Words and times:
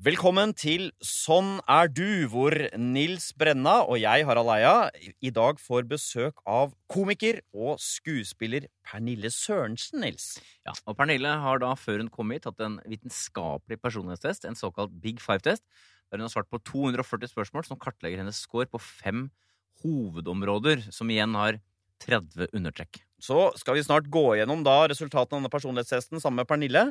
Velkommen 0.00 0.54
til 0.56 0.86
Sånn 1.04 1.58
er 1.68 1.90
du, 1.92 2.24
hvor 2.32 2.54
Nils 2.80 3.26
Brenna 3.36 3.82
og 3.82 3.98
jeg, 4.00 4.24
Harald 4.24 4.48
Eia, 4.48 4.86
i 4.96 5.28
dag 5.28 5.60
får 5.60 5.84
besøk 5.90 6.40
av 6.48 6.72
komiker 6.88 7.42
og 7.52 7.76
skuespiller 7.84 8.64
Pernille 8.80 9.28
Sørensen, 9.28 10.00
Nils. 10.00 10.30
Ja, 10.64 10.72
og 10.88 10.96
Pernille 10.96 11.34
har 11.42 11.60
da, 11.60 11.74
før 11.76 12.00
hun 12.00 12.08
kom 12.08 12.32
hit, 12.32 12.46
tatt 12.48 12.64
en 12.64 12.78
vitenskapelig 12.88 13.76
personlighetstest, 13.84 14.48
en 14.48 14.56
såkalt 14.56 14.96
Big 15.04 15.20
Five-test, 15.20 15.66
der 16.08 16.16
hun 16.16 16.30
har 16.30 16.32
svart 16.32 16.48
på 16.48 16.62
240 16.72 17.34
spørsmål 17.34 17.68
som 17.68 17.84
kartlegger 17.84 18.24
hennes 18.24 18.40
score 18.40 18.72
på 18.72 18.80
fem 18.80 19.26
hovedområder, 19.84 20.88
som 20.96 21.12
igjen 21.12 21.36
har 21.36 21.60
30 22.08 22.54
undertrekk. 22.56 23.04
Så 23.20 23.50
skal 23.60 23.76
vi 23.76 23.84
snart 23.84 24.08
gå 24.08 24.30
gjennom 24.40 24.64
da 24.64 24.80
resultatene 24.88 25.36
av 25.36 25.42
denne 25.42 25.52
personlighetstesten 25.52 26.24
sammen 26.24 26.40
med 26.40 26.48
Pernille. 26.48 26.88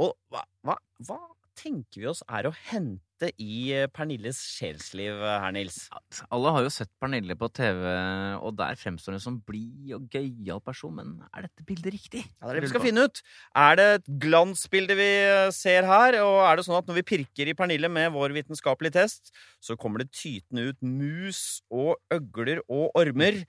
Og 0.00 0.16
hva, 0.32 0.48
hva, 0.64 0.80
hva 1.04 1.20
tenker 1.56 2.02
vi 2.02 2.08
oss 2.10 2.22
er 2.28 2.48
å 2.48 2.52
hente 2.68 3.30
i 3.40 3.70
eh, 3.72 3.86
Pernilles 3.92 4.36
sjelsliv 4.36 5.22
eh, 5.24 5.36
her, 5.40 5.54
Nils? 5.56 5.86
Alle 6.28 6.52
har 6.52 6.66
jo 6.66 6.72
sett 6.72 6.90
Pernille 7.00 7.36
på 7.38 7.48
TV, 7.56 7.80
og 8.44 8.56
der 8.58 8.76
fremstår 8.80 9.16
hun 9.16 9.22
som 9.22 9.38
blid 9.48 9.94
og 9.96 10.04
gøyal 10.12 10.60
person, 10.64 10.92
men 10.98 11.14
er 11.30 11.46
dette 11.46 11.64
bildet 11.68 11.94
riktig? 11.96 12.24
Ja, 12.26 12.46
det 12.46 12.50
er 12.50 12.58
det 12.58 12.66
vi 12.66 12.72
skal 12.74 12.84
finne 12.84 13.06
ut. 13.08 13.22
Er 13.62 13.80
det 13.80 13.88
et 13.94 14.12
glansbilde 14.26 14.98
vi 14.98 15.08
eh, 15.24 15.48
ser 15.56 15.88
her? 15.88 16.20
Og 16.24 16.42
er 16.44 16.58
det 16.58 16.66
sånn 16.68 16.78
at 16.78 16.90
når 16.90 17.00
vi 17.00 17.06
pirker 17.14 17.50
i 17.50 17.56
Pernille 17.56 17.90
med 17.92 18.12
vår 18.16 18.36
vitenskapelige 18.36 18.98
test, 18.98 19.32
så 19.64 19.78
kommer 19.80 20.04
det 20.04 20.12
tytende 20.12 20.68
ut 20.70 20.80
mus 20.84 21.62
og 21.72 21.96
øgler 22.14 22.62
og 22.66 22.92
ormer? 22.98 23.44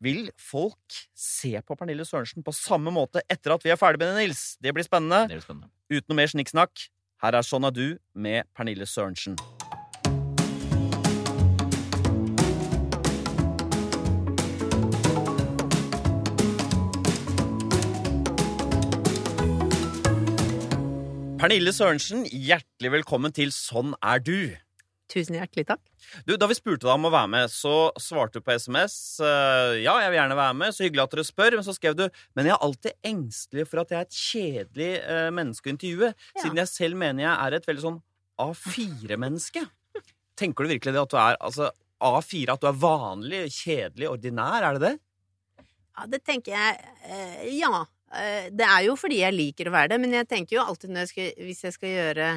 Vil 0.00 0.30
folk 0.40 1.02
se 1.12 1.52
på 1.60 1.76
Pernille 1.76 2.06
Sørensen 2.08 2.44
på 2.46 2.54
samme 2.56 2.92
måte 2.94 3.20
etter 3.28 3.52
at 3.52 3.66
vi 3.66 3.72
er 3.74 3.78
ferdig 3.80 4.00
med 4.00 4.14
det, 4.14 4.24
Nils? 4.24 4.54
Det 4.56 4.72
blir 4.72 4.86
spennende. 4.86 5.26
Det 5.28 5.36
blir 5.36 5.44
spennende. 5.44 5.68
Uten 5.90 6.06
noe 6.08 6.20
mer 6.22 6.30
snikksnakk, 6.32 6.86
her 7.20 7.36
er 7.36 7.44
Sånn 7.44 7.66
er 7.68 7.74
du 7.76 7.86
med 8.16 8.48
Pernille 8.56 8.86
Sørensen. 8.88 9.36
Pernille 21.40 21.72
Sørensen, 21.72 22.26
hjertelig 22.28 22.92
velkommen 22.98 23.32
til 23.36 23.52
Sånn 23.52 23.94
er 24.00 24.20
du. 24.24 24.56
Tusen 25.10 25.34
hjertelig 25.34 25.64
takk. 25.66 25.80
Du, 26.24 26.36
Da 26.38 26.46
vi 26.46 26.54
spurte 26.54 26.86
deg 26.86 26.92
om 26.94 27.08
å 27.08 27.10
være 27.10 27.30
med, 27.32 27.50
så 27.50 27.90
svarte 27.98 28.38
du 28.38 28.44
på 28.46 28.54
SMS 28.54 28.94
eh, 29.26 29.80
ja, 29.82 29.96
jeg 30.04 30.12
vil 30.12 30.20
gjerne 30.20 30.36
være 30.38 30.54
med, 30.60 30.74
så 30.76 30.84
hyggelig 30.86 31.02
at 31.02 31.16
dere 31.16 31.24
spør. 31.26 31.56
Men 31.58 31.66
så 31.66 31.74
skrev 31.74 31.96
du 31.98 32.04
men 32.38 32.46
jeg 32.46 32.54
er 32.54 32.62
alltid 32.68 33.10
engstelig 33.10 33.66
for 33.66 33.82
at 33.82 33.90
jeg 33.90 33.98
er 33.98 34.06
et 34.06 34.20
kjedelig 34.20 34.90
eh, 35.02 35.28
menneske 35.34 35.66
å 35.66 35.74
intervjue, 35.74 36.12
Ja. 36.14 36.44
siden 36.44 36.62
jeg 36.62 36.70
selv 36.70 37.00
mener 37.02 37.26
jeg 37.26 37.34
er 37.34 37.58
et 37.58 37.66
veldig 37.70 37.84
sånn 37.88 38.00
A4-menneske. 38.40 39.66
Tenker 40.40 40.64
du 40.64 40.72
virkelig 40.76 40.94
det 40.94 41.02
at 41.02 41.12
du 41.12 41.18
er 41.20 41.38
altså, 41.42 41.70
A4, 42.00 42.54
at 42.54 42.62
du 42.62 42.68
er 42.70 42.78
vanlig, 42.80 43.42
kjedelig, 43.52 44.08
ordinær? 44.14 44.62
Er 44.70 44.78
det 44.78 44.84
det? 44.86 44.94
Ja, 45.98 46.06
det 46.14 46.22
tenker 46.24 46.54
jeg 46.54 46.92
eh, 47.10 47.48
Ja. 47.58 47.82
Det 48.10 48.64
er 48.66 48.80
jo 48.88 48.96
fordi 48.98 49.20
jeg 49.20 49.34
liker 49.36 49.68
å 49.70 49.72
være 49.76 49.92
det, 49.92 49.96
men 50.02 50.10
jeg 50.16 50.26
tenker 50.26 50.56
jo 50.56 50.62
alltid 50.64 50.90
når 50.90 51.04
jeg 51.04 51.10
skal, 51.12 51.28
hvis 51.46 51.60
jeg 51.62 51.74
skal 51.76 51.92
gjøre 51.92 52.30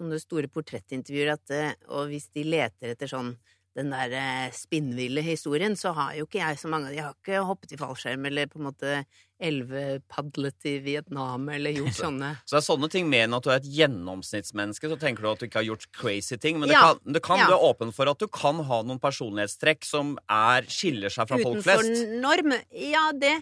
sånne 0.00 0.18
store 0.22 0.48
portrettintervjuer, 0.50 1.32
at, 1.36 1.50
eh, 1.54 1.74
og 1.92 2.08
hvis 2.10 2.30
de 2.34 2.44
leter 2.48 2.96
etter 2.96 3.10
sånn 3.12 3.34
den 3.78 3.92
der 3.94 4.10
eh, 4.18 4.50
spinnville 4.50 5.22
historien, 5.22 5.76
så 5.78 5.92
har 5.94 6.16
jo 6.18 6.24
ikke 6.26 6.40
jeg 6.42 6.58
så 6.58 6.66
mange 6.72 6.88
Jeg 6.90 7.04
har 7.06 7.14
ikke 7.14 7.44
hoppet 7.46 7.76
i 7.76 7.78
fallskjerm 7.78 8.24
eller 8.26 8.48
på 8.50 8.58
en 8.58 8.66
måte 8.66 8.96
elvepadlet 9.40 10.66
i 10.66 10.72
Vietnam 10.84 11.46
eller 11.54 11.70
gjort 11.78 11.94
sånne 12.02 12.32
Så 12.44 12.56
det 12.56 12.60
er 12.60 12.66
sånne 12.66 12.90
ting 12.92 13.06
mer 13.10 13.28
enn 13.28 13.36
at 13.38 13.46
du 13.46 13.50
er 13.52 13.60
et 13.60 13.68
gjennomsnittsmenneske. 13.70 14.90
Så 14.90 14.98
tenker 15.00 15.22
du 15.22 15.30
at 15.30 15.42
du 15.42 15.46
ikke 15.46 15.62
har 15.62 15.68
gjort 15.70 15.86
crazy 15.96 16.36
ting. 16.42 16.58
Men 16.60 16.68
det 16.72 16.76
Ja. 16.80 16.82
kan, 16.90 17.14
det 17.14 17.22
kan 17.22 17.38
Ja. 17.44 17.46
du 17.46 17.54
er 17.54 17.66
åpen 17.70 17.94
for 17.94 18.10
at 18.10 18.18
du 18.18 18.26
kan 18.28 18.58
ha 18.66 18.82
noen 18.82 18.98
personlighetstrekk 19.00 19.86
som 19.86 20.16
er, 20.28 20.66
skiller 20.66 21.08
seg 21.14 21.28
fra 21.30 21.38
folk 21.38 21.62
flest. 21.62 21.86
utenfor 21.86 22.20
norm. 22.26 22.58
Ja, 22.74 23.06
det 23.12 23.36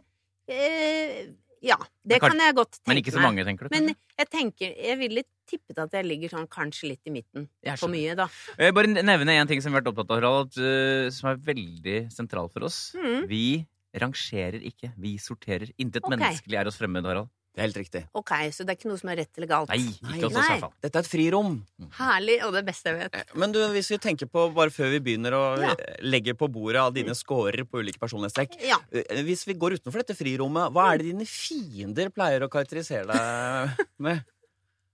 eh, 0.48 1.32
Ja, 1.64 1.76
det 2.06 2.20
kan- 2.20 2.30
kan 2.30 2.38
jeg 2.38 2.54
godt 2.54 2.72
tenke 2.78 2.86
meg. 2.86 2.94
Men 2.94 3.02
ikke 3.02 3.14
så 3.14 3.22
mange, 3.22 3.44
tenker 3.44 3.68
du? 3.68 3.74
Men 3.74 3.94
jeg 4.18 4.30
tenker, 4.30 4.74
jeg 4.76 4.98
ville 4.98 5.22
tippet 5.48 5.78
at 5.78 5.90
jeg 5.92 6.04
ligger 6.04 6.28
sånn 6.28 6.48
kanskje 6.48 6.90
litt 6.90 7.00
i 7.06 7.10
midten. 7.10 7.48
For 7.76 7.88
mye, 7.88 8.14
da. 8.14 8.28
Jeg 8.58 8.74
bare 8.74 8.86
nevne 8.86 9.28
en 9.28 9.46
ting 9.46 9.60
som 9.60 9.72
vi 9.72 9.76
har 9.78 9.82
vært 9.82 9.92
opptatt 9.92 10.10
av, 10.10 10.20
Harald, 10.20 10.58
uh, 10.58 11.10
som 11.10 11.30
er 11.30 11.36
veldig 11.36 12.12
sentral 12.12 12.50
for 12.52 12.64
oss. 12.64 12.94
Mm. 12.94 13.26
Vi 13.28 13.66
rangerer 13.98 14.60
ikke, 14.62 14.92
vi 14.98 15.16
sorterer. 15.16 15.72
Intet 15.78 16.04
okay. 16.04 16.16
menneskelig 16.16 16.60
er 16.60 16.66
oss 16.66 16.76
fremmed, 16.76 17.04
Harald. 17.04 17.28
Det 17.58 17.64
er 17.64 17.66
helt 17.72 17.78
riktig. 17.80 18.00
Ok, 18.14 18.30
så 18.54 18.62
det 18.62 18.70
er 18.70 18.76
ikke 18.78 18.86
noe 18.92 18.98
som 19.00 19.08
er 19.10 19.16
rett 19.18 19.38
eller 19.40 19.48
galt. 19.50 19.70
Nei, 19.72 19.78
ikke 19.90 20.28
hos 20.28 20.36
oss 20.36 20.36
i 20.38 20.52
hvert 20.52 20.60
fall. 20.62 20.74
Dette 20.84 21.00
er 21.00 21.02
et 21.02 21.10
frirom. 21.10 21.56
Herlig, 21.98 22.36
og 22.46 22.52
det 22.54 22.62
beste 22.68 22.92
jeg 22.92 22.98
vet. 23.00 23.32
Men 23.42 23.50
du, 23.56 23.58
hvis 23.74 23.88
vi 23.90 23.98
tenker 24.04 24.30
på, 24.30 24.44
bare 24.54 24.70
før 24.70 24.92
vi 24.94 25.00
begynner 25.08 25.34
å 25.34 25.42
Ja. 25.64 25.72
legge 26.06 26.36
på 26.38 26.46
bordet 26.54 26.78
av 26.84 26.94
dine 26.94 27.16
scorer 27.18 27.64
på 27.66 27.82
ulike 27.82 27.98
personlighetstrekk 27.98 28.54
Ja. 28.62 28.78
eh, 28.94 29.22
Hvis 29.26 29.42
vi 29.50 29.54
går 29.58 29.74
utenfor 29.80 30.04
dette 30.04 30.14
frirommet, 30.14 30.70
hva 30.72 30.92
er 30.94 30.98
det 31.02 31.10
dine 31.10 31.26
fiender 31.26 32.10
pleier 32.14 32.46
å 32.46 32.48
karakterisere 32.48 33.10
deg 33.10 33.84
med? 34.06 34.22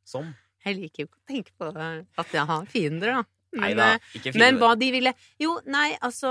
Som? 0.08 0.32
Jeg 0.64 0.78
liker 0.80 1.04
jo 1.04 1.08
ikke 1.10 1.20
å 1.20 1.28
tenke 1.28 1.52
på 1.60 1.68
at 2.24 2.32
jeg 2.32 2.46
har 2.48 2.64
fiender, 2.72 3.12
da. 3.20 3.22
Men, 3.54 3.76
Neida, 3.76 3.88
eh, 4.18 4.32
men 4.40 4.58
hva 4.58 4.72
de 4.78 4.90
ville 4.90 5.12
Jo, 5.40 5.54
nei, 5.70 5.92
altså 6.02 6.30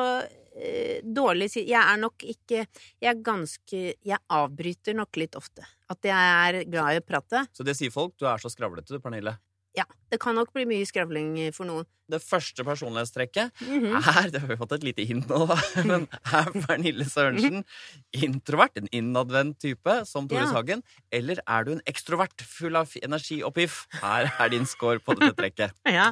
eh, 0.56 1.00
Dårlig 1.03 1.50
Jeg 1.56 1.79
er 1.79 1.97
nok 2.01 2.23
ikke 2.23 2.66
Jeg 2.66 3.09
er 3.13 3.22
ganske 3.23 3.81
Jeg 4.03 4.19
avbryter 4.29 4.94
nok 5.00 5.16
litt 5.22 5.35
ofte. 5.39 5.63
At 5.89 6.03
jeg 6.03 6.13
er 6.13 6.63
glad 6.69 6.94
i 6.97 7.00
å 7.01 7.06
prate. 7.06 7.45
Så 7.56 7.63
det 7.63 7.75
sier 7.79 7.91
folk. 7.94 8.16
Du 8.19 8.25
er 8.28 8.38
så 8.41 8.50
skravlete, 8.51 8.91
du, 8.95 9.00
Pernille. 9.03 9.35
Ja. 9.78 9.85
Det 10.13 10.19
kan 10.22 10.35
nok 10.38 10.51
bli 10.53 10.67
mye 10.69 10.85
skravling 10.85 11.31
for 11.56 11.66
noen. 11.66 11.85
Det 12.09 12.19
første 12.22 12.61
personlighetstrekket 12.67 13.51
Mhm. 13.66 13.95
er 13.97 14.29
Det 14.29 14.41
har 14.41 14.47
vi 14.51 14.55
fått 14.59 14.73
et 14.75 14.84
lite 14.84 15.05
hint 15.09 15.25
nå. 15.28 15.47
Men 15.90 16.07
er 16.29 16.51
Pernille 16.67 17.05
Sørensen 17.09 17.63
introvert? 18.13 18.78
En 18.78 18.88
innadvendt 18.94 19.57
type, 19.59 20.05
som 20.05 20.28
Tore 20.28 20.45
Ja. 20.45 20.51
Sagen? 20.53 20.84
Eller 21.11 21.41
er 21.47 21.63
du 21.66 21.72
en 21.73 21.81
ekstrovert 21.90 22.41
full 22.45 22.75
av 22.75 22.94
energi 23.01 23.41
og 23.44 23.55
piff? 23.55 23.88
Her 24.01 24.29
er 24.40 24.50
din 24.53 24.66
score 24.69 25.00
på 25.00 25.17
dette 25.17 25.34
trekket. 25.41 25.73
Ja. 25.90 26.11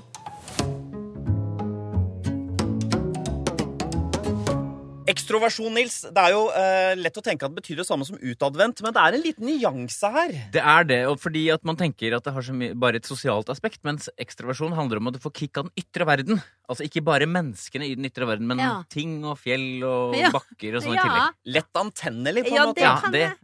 Ekstroversjon, 5.21 5.69
Nils. 5.77 5.99
Det 6.09 6.17
er 6.17 6.33
jo 6.33 6.41
eh, 6.57 6.93
lett 6.97 7.17
å 7.19 7.21
tenke 7.23 7.45
at 7.45 7.53
det 7.53 7.61
betyr 7.61 7.77
det 7.81 7.85
samme 7.87 8.05
som 8.07 8.17
utadvendt, 8.17 8.81
men 8.81 8.95
det 8.95 9.01
er 9.03 9.17
en 9.17 9.23
liten 9.23 9.45
nyanse 9.47 10.09
her. 10.15 10.33
Det 10.55 10.63
er 10.73 10.87
det, 10.89 10.99
og 11.11 11.19
fordi 11.21 11.43
at 11.53 11.63
man 11.67 11.77
tenker 11.79 12.15
at 12.17 12.25
det 12.25 12.33
har 12.33 12.45
så 12.47 12.55
mye, 12.57 12.73
bare 12.81 12.97
et 12.97 13.07
sosialt 13.07 13.51
aspekt, 13.53 13.81
mens 13.87 14.09
ekstroversjon 14.21 14.73
handler 14.77 14.97
om 15.01 15.11
at 15.11 15.19
du 15.19 15.21
får 15.23 15.35
kick 15.37 15.61
av 15.61 15.69
den 15.69 15.83
ytre 15.83 16.07
verden. 16.09 16.41
Altså 16.71 16.87
ikke 16.87 17.03
bare 17.05 17.29
menneskene 17.29 17.85
i 17.91 17.93
den 17.99 18.09
ytre 18.09 18.25
verden, 18.29 18.49
men 18.49 18.59
Ja. 18.63 18.73
ting 18.89 19.19
og 19.23 19.37
fjell 19.39 19.83
og 19.85 20.17
Ja. 20.17 20.31
bakker 20.33 20.77
og 20.77 20.83
sånn 20.83 20.97
i 20.97 20.99
ja. 20.99 21.05
tillegg. 21.05 21.39
Lett 21.57 21.73
antennelig, 21.85 22.43
på 22.49 22.51
en 22.51 22.55
Ja, 22.55 22.65
måte. 22.65 22.75
det 22.75 22.81
Ja, 22.81 23.11
det. 23.11 23.37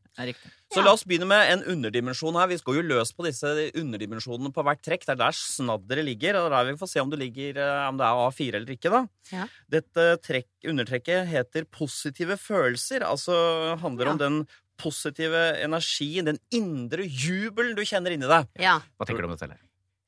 Så 0.74 0.80
Ja. 0.82 0.84
la 0.84 0.92
oss 0.94 1.04
begynne 1.06 1.28
med 1.30 1.52
en 1.54 1.64
underdimensjon 1.64 2.34
her. 2.36 2.48
Vi 2.48 2.58
skal 2.58 2.76
jo 2.76 2.82
løs 2.82 3.12
på 3.14 3.24
disse 3.24 3.46
underdimensjonene 3.78 4.52
på 4.52 4.64
hvert 4.66 4.82
trekk. 4.82 5.06
Det 5.06 5.14
er 5.14 5.22
der 5.22 5.32
snadderet 5.38 6.04
ligger, 6.06 6.36
og 6.42 6.50
der 6.52 6.66
vi 6.72 6.78
får 6.78 6.90
se 6.90 7.00
om, 7.00 7.10
det 7.10 7.20
ligger, 7.20 7.58
eh, 7.62 7.88
om 7.88 7.98
det 7.98 8.04
er 8.04 8.18
A4 8.28 8.56
eller 8.56 8.74
ikke. 8.76 8.90
da. 8.90 9.08
Ja. 9.32 9.48
Dette 9.70 10.18
trekk, 10.26 10.48
undertrekket 10.66 11.28
heter 11.28 11.66
positive 11.70 12.36
følelser. 12.38 13.02
Altså 13.06 13.78
handler 13.80 14.08
om 14.10 14.18
den 14.18 14.48
positive 14.78 15.58
energien, 15.64 16.26
den 16.26 16.40
indre 16.52 17.06
jubelen 17.08 17.76
du 17.76 17.82
kjenner 17.84 18.12
inni 18.14 18.28
deg. 18.28 18.48
ja. 18.60 18.80
Hva 19.00 19.06
tenker 19.08 19.22
du 19.22 19.30
om 19.30 19.32
det 19.38 19.40
selv? 19.40 19.54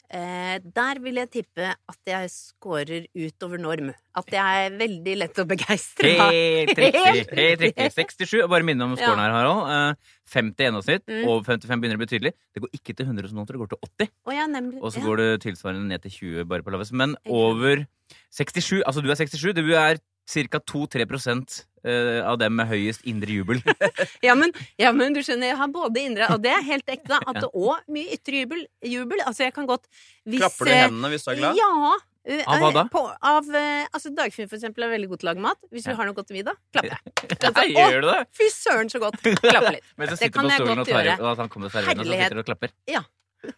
Eh, 0.10 0.56
der 0.74 0.98
vil 1.04 1.20
jeg 1.22 1.30
tippe 1.30 1.68
at 1.70 2.10
jeg 2.10 2.30
scorer 2.34 3.04
utover 3.14 3.62
norm. 3.62 3.92
At 4.18 4.32
jeg 4.34 4.64
er 4.66 4.78
veldig 4.80 5.14
lett 5.22 5.38
å 5.38 5.46
begeistre. 5.46 6.16
Helt 6.18 6.74
riktig. 6.82 7.36
Helt 7.38 7.62
riktig. 7.62 7.90
67. 8.00 8.40
og 8.42 8.50
Bare 8.50 8.66
minne 8.66 8.88
om 8.88 8.96
scoren 8.98 9.22
her, 9.22 9.36
Harald. 9.36 9.70
Eh, 9.70 10.16
50 10.34 10.64
i 10.64 10.68
gjennomsnitt. 10.68 11.06
Mm. 11.06 11.22
Over 11.30 11.46
55 11.52 11.84
begynner 11.84 12.00
det 12.00 12.06
betydelig. 12.08 12.34
Det 12.56 12.64
går 12.66 12.74
ikke 12.80 12.98
til 12.98 13.06
100 13.06 13.30
som 13.30 13.38
nå, 13.38 13.46
det 13.52 13.62
går 13.62 13.72
til 13.76 13.82
80. 13.86 14.12
Og 14.26 14.34
ja, 14.34 14.48
nemlig 14.50 14.82
Og 14.82 14.96
så 14.96 15.06
går 15.06 15.22
det 15.22 15.30
tilsvarende 15.46 15.86
ned 15.94 16.06
til 16.08 16.16
20 16.18 16.50
bare 16.50 16.66
på 16.66 16.74
lavest. 16.74 16.96
Men 16.98 17.14
over 17.30 17.86
67 18.34 18.82
Altså 18.82 19.06
du 19.06 19.12
er 19.14 19.20
67, 19.22 19.54
du 19.54 19.76
er 19.78 20.02
ca. 20.30 20.62
2-3 20.74 21.06
eh, 21.84 22.20
av 22.28 22.38
dem 22.42 22.56
med 22.60 22.68
høyest 22.72 23.06
indre 23.10 23.32
jubel. 23.40 23.62
Ja 24.26 24.36
men, 24.36 24.52
ja, 24.80 24.92
men 24.96 25.14
du 25.16 25.22
skjønner, 25.24 25.52
jeg 25.54 25.58
har 25.60 25.70
både 25.72 26.02
indre 26.04 26.28
Og 26.34 26.42
det 26.44 26.52
er 26.52 26.62
helt 26.66 26.88
ekte. 26.92 27.18
At 27.26 27.40
det 27.42 27.50
òg 27.56 27.82
mye 27.92 28.14
ytre 28.18 28.44
jubel. 28.44 28.66
jubel. 28.84 29.22
Altså, 29.26 29.44
jeg 29.48 29.54
kan 29.56 29.68
godt 29.70 29.86
hvis, 30.26 30.40
Klapper 30.42 30.66
du 30.66 30.72
eh, 30.74 30.84
hendene 30.86 31.12
hvis 31.14 31.26
du 31.28 31.32
er 31.34 31.40
glad? 31.42 31.60
Ja. 31.60 31.98
Uh, 32.30 32.42
Av 32.52 32.60
hva 32.62 32.70
da? 32.76 32.82
På, 32.92 33.02
av, 33.26 33.48
uh, 33.48 33.86
altså 33.96 34.12
Dagfinn 34.14 34.50
for 34.52 34.58
eksempel 34.60 34.84
er 34.86 34.92
veldig 34.92 35.08
god 35.10 35.22
til 35.22 35.30
å 35.30 35.32
lage 35.32 35.42
mat. 35.46 35.58
Hvis 35.72 35.88
vi 35.88 35.94
Ja. 35.94 35.98
har 35.98 36.10
noe 36.10 36.18
godt 36.18 36.28
til 36.30 36.36
middag, 36.38 36.60
klapper 36.76 36.92
jeg. 36.98 37.38
Nei, 37.56 37.64
Ja, 37.80 37.86
gjør 37.90 38.04
du 38.04 38.10
det? 38.12 38.20
Fy 38.38 38.50
søren, 38.54 38.92
så 38.92 39.00
godt! 39.02 39.18
Klapper 39.24 39.72
litt. 39.80 39.88
Mens 39.98 40.12
jeg 40.12 40.18
Det 40.18 40.20
sitter 40.20 40.36
kan 40.36 40.46
på 40.46 40.52
jeg 40.52 40.60
stolen 40.60 40.76
godt 40.76 40.84
og 40.84 40.92
tar 40.94 41.08
gjøre. 41.08 41.16
og 41.24 41.32
at 41.32 41.42
han 41.46 41.50
kommer 41.56 41.74
serveringen 41.74 42.04
og 42.04 42.12
så 42.12 42.20
sitter 42.20 42.38
du 42.38 42.44
og 42.44 42.50
klapper. 42.52 42.76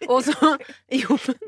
Og 0.07 0.19
så 0.27 0.33
Jo, 1.01 1.17
men 1.25 1.39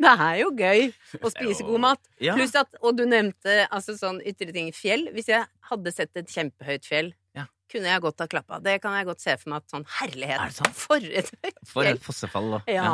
det 0.00 0.12
er 0.14 0.36
jo 0.40 0.50
gøy 0.56 0.86
å 1.20 1.30
spise 1.34 1.66
god 1.68 1.82
mat. 1.84 2.00
Ja. 2.22 2.36
Pluss 2.38 2.54
at 2.58 2.72
Og 2.80 2.96
du 2.96 3.04
nevnte 3.08 3.66
altså 3.68 3.96
sånn 3.98 4.22
ytre 4.24 4.52
ting. 4.54 4.70
Fjell. 4.76 5.08
Hvis 5.12 5.28
jeg 5.32 5.44
hadde 5.70 5.92
sett 5.94 6.16
et 6.16 6.28
kjempehøyt 6.32 6.88
fjell, 6.88 7.12
Ja. 7.36 7.46
kunne 7.72 7.88
jeg 7.92 8.00
godt 8.04 8.20
ha 8.24 8.26
klappa. 8.32 8.58
Det 8.64 8.78
kan 8.82 8.96
jeg 8.98 9.06
godt 9.08 9.20
se 9.24 9.36
for 9.40 9.52
meg 9.52 9.62
at 9.64 9.70
sånn 9.76 9.86
herlighet. 10.00 10.40
Er 10.40 10.52
det 10.52 10.58
sånn? 10.60 10.76
For 10.76 10.96
et 11.00 11.32
høyt 11.32 11.40
fjell. 11.42 11.72
For 11.72 11.88
et 11.92 12.02
fossefall, 12.04 12.50
da. 12.58 12.62
Ja. 12.72 12.92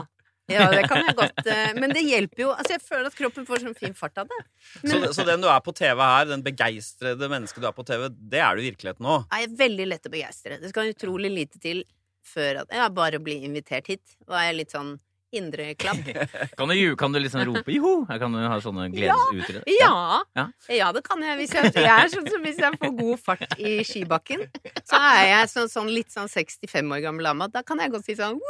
Ja, 0.48 0.70
det 0.72 0.86
kan 0.88 1.02
jeg 1.04 1.12
godt. 1.12 1.42
eh, 1.44 1.74
Men 1.76 1.90
det 1.92 2.00
hjelper 2.08 2.40
jo. 2.40 2.46
Altså, 2.54 2.78
jeg 2.78 2.80
føler 2.86 3.10
at 3.10 3.16
kroppen 3.18 3.44
får 3.44 3.60
sånn 3.66 3.74
fin 3.76 3.92
fart 3.92 4.16
av 4.22 4.30
det. 4.30 4.38
Så, 4.80 4.94
Men 4.94 5.10
så 5.12 5.26
den 5.28 5.42
du 5.44 5.48
er 5.52 5.60
på 5.60 5.74
TV 5.76 6.00
her, 6.00 6.24
den 6.30 6.40
begeistrede 6.46 7.28
mennesket 7.28 7.60
du 7.60 7.66
er 7.68 7.74
på 7.76 7.84
TV, 7.84 8.06
det 8.32 8.40
er 8.40 8.56
du 8.56 8.62
i 8.62 8.70
virkeligheten 8.70 9.04
nå? 9.04 9.18
jeg 9.28 9.44
er 9.44 9.58
veldig 9.60 9.86
lett 9.90 10.08
å 10.08 10.12
begeistre. 10.14 10.56
Det 10.62 10.70
skal 10.72 10.88
utrolig 10.94 11.30
lite 11.34 11.60
til 11.60 11.82
før 12.28 12.62
at 12.64 12.72
jeg 12.78 12.94
bare 12.96 13.20
blir 13.22 13.44
invitert 13.48 13.88
hit. 13.90 14.18
var 14.28 14.48
er 14.48 14.58
litt 14.58 14.74
sånn 14.74 14.96
indre 15.30 15.74
klapp. 15.76 15.98
Kan 16.58 16.70
du, 16.72 16.96
kan 16.96 17.12
du 17.12 17.18
liksom 17.20 17.42
rope 17.44 17.72
'joho'? 17.72 18.06
Kan 18.18 18.32
du 18.32 18.38
ha 18.48 18.56
sånne 18.64 18.88
gledesuttrykk? 18.94 19.66
Ja. 19.76 20.22
Ja. 20.38 20.46
ja, 20.72 20.88
det 20.96 21.02
kan 21.04 21.20
jeg. 21.22 21.36
Hvis 21.42 21.52
jeg, 21.52 21.72
jeg 21.76 21.84
er 21.92 22.08
sånn 22.12 22.30
som 22.32 22.46
hvis 22.46 22.62
jeg 22.64 22.78
får 22.80 22.94
god 23.02 23.20
fart 23.20 23.58
i 23.60 23.74
skibakken, 23.84 24.46
så 24.88 24.96
er 24.96 25.26
jeg 25.34 25.50
sånn, 25.52 25.68
sånn 25.72 25.92
litt 25.92 26.14
sånn 26.14 26.32
65 26.32 26.96
år 26.96 27.04
gammel 27.04 27.28
dame. 27.28 27.50
Da 27.52 27.62
kan 27.66 27.84
jeg 27.84 27.92
godt 27.92 28.08
si 28.08 28.16
sånn 28.18 28.40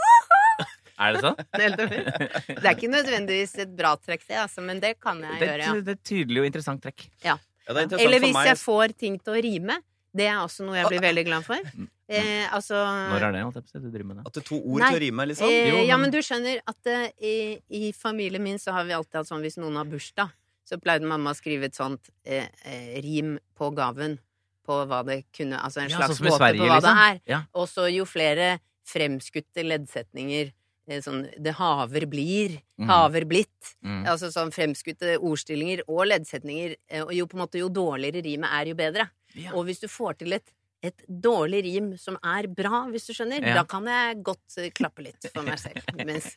Er 0.99 1.15
det 1.15 1.21
sånn? 1.27 1.37
Det 1.59 2.63
er 2.63 2.73
ikke 2.77 2.91
nødvendigvis 2.95 3.59
et 3.63 3.75
bra 3.75 3.97
trekk, 3.99 4.25
det, 4.31 4.39
altså, 4.47 4.63
men 4.63 4.81
det 4.83 4.97
kan 5.03 5.21
jeg 5.23 5.39
Det 5.39 5.51
gjøre, 5.51 5.67
ja. 5.67 5.75
det 5.83 5.95
er 5.95 5.99
et 5.99 6.07
tydelig 6.15 6.43
og 6.43 6.49
interessant 6.53 6.83
trekk. 6.83 7.07
Ja, 7.27 7.37
det 7.67 7.75
er 7.75 7.87
interessant 7.91 8.07
Eller 8.07 8.19
for 8.23 8.27
hvis 8.27 8.39
meg. 8.39 8.49
jeg 8.55 8.63
får 8.63 8.99
ting 9.03 9.19
til 9.23 9.35
å 9.35 9.43
rime. 9.51 9.83
Det 10.19 10.27
er 10.31 10.41
også 10.41 10.67
noe 10.67 10.79
jeg 10.79 10.95
blir 10.95 11.05
veldig 11.11 11.25
glad 11.29 11.47
for. 11.47 11.75
Eh, 12.09 12.47
altså 12.55 12.73
Når 13.13 13.23
er 13.29 13.33
det 13.33 13.43
holdt 13.45 13.55
jeg 13.59 13.65
på 13.65 13.69
å 13.69 13.73
si, 13.73 13.79
du 13.85 13.91
driver 13.93 14.05
med 14.09 14.17
det? 14.17 14.27
At 14.27 14.33
det 14.33 14.43
er 14.43 14.49
to 14.49 14.59
ord 14.65 14.81
Nei. 14.81 14.89
til 14.91 14.97
å 14.99 15.03
rime, 15.03 15.27
liksom. 15.29 15.49
eh, 15.53 15.69
Jo, 15.69 15.77
Ja, 15.85 15.97
men- 15.97 16.01
men 16.03 16.11
du 16.11 16.19
skjønner 16.25 16.61
at 16.67 16.87
eh, 16.87 17.11
i, 17.21 17.35
i 17.69 17.93
familien 17.93 18.43
min 18.43 18.57
så 18.59 18.73
har 18.73 18.85
vi 18.85 18.93
alltid 18.97 19.13
hatt 19.21 19.27
sånn 19.29 19.43
hvis 19.45 19.59
noen 19.59 19.77
har 19.77 19.85
bursdag, 19.85 20.31
så 20.65 20.79
pleide 20.81 21.05
mamma 21.05 21.31
å 21.33 21.37
skrive 21.37 21.65
et 21.65 21.75
sånt 21.77 22.09
eh, 22.25 22.49
eh, 22.65 23.01
rim 23.03 23.39
på 23.57 23.71
gaven. 23.75 24.19
På 24.67 24.85
hva 24.87 25.03
det 25.05 25.25
kunne 25.33 25.57
Altså 25.65 25.81
en 25.81 25.89
Ja, 25.91 25.97
slags 25.99 26.17
sånn 26.19 26.27
som 26.29 26.39
Sverige, 26.39 26.61
på 26.61 26.67
hva 26.69 26.77
liksom. 26.81 26.95
det 26.97 27.05
er. 27.09 27.21
Ja. 27.27 27.43
Og 27.55 27.69
så 27.69 27.87
jo 27.93 28.05
flere 28.05 28.59
fremskutte 28.85 29.65
leddsetninger 29.65 30.53
eh, 30.89 31.01
Sånn 31.05 31.29
'det 31.37 31.53
haver 31.55 32.07
blir', 32.09 32.61
mm. 32.79 32.89
'haver 32.89 33.25
blitt'. 33.29 33.77
Mm. 33.85 34.07
Altså 34.09 34.31
sånn 34.33 34.51
fremskutte 34.51 35.19
ordstillinger 35.21 35.83
og 35.89 36.07
leddsetninger. 36.09 36.77
Og 37.05 37.13
jo 37.13 37.27
på 37.27 37.35
en 37.37 37.45
måte 37.45 37.59
jo 37.61 37.69
dårligere 37.69 38.23
rimet 38.25 38.49
er, 38.51 38.65
jo 38.73 38.75
bedre. 38.75 39.11
Ja. 39.35 39.53
Og 39.53 39.67
hvis 39.67 39.81
du 39.81 39.87
får 39.89 40.17
til 40.19 40.33
et, 40.33 40.49
et 40.83 41.03
dårlig 41.09 41.65
rim 41.65 41.87
som 41.99 42.15
er 42.23 42.47
bra, 42.47 42.85
hvis 42.93 43.07
du 43.09 43.13
skjønner, 43.13 43.43
Ja. 43.43 43.55
da 43.55 43.65
kan 43.65 43.85
jeg 43.91 44.23
godt 44.23 44.59
eh, 44.59 44.71
klappe 44.71 45.03
litt 45.03 45.27
for 45.35 45.43
meg 45.43 45.59
selv. 45.59 45.83
Mens, 46.07 46.35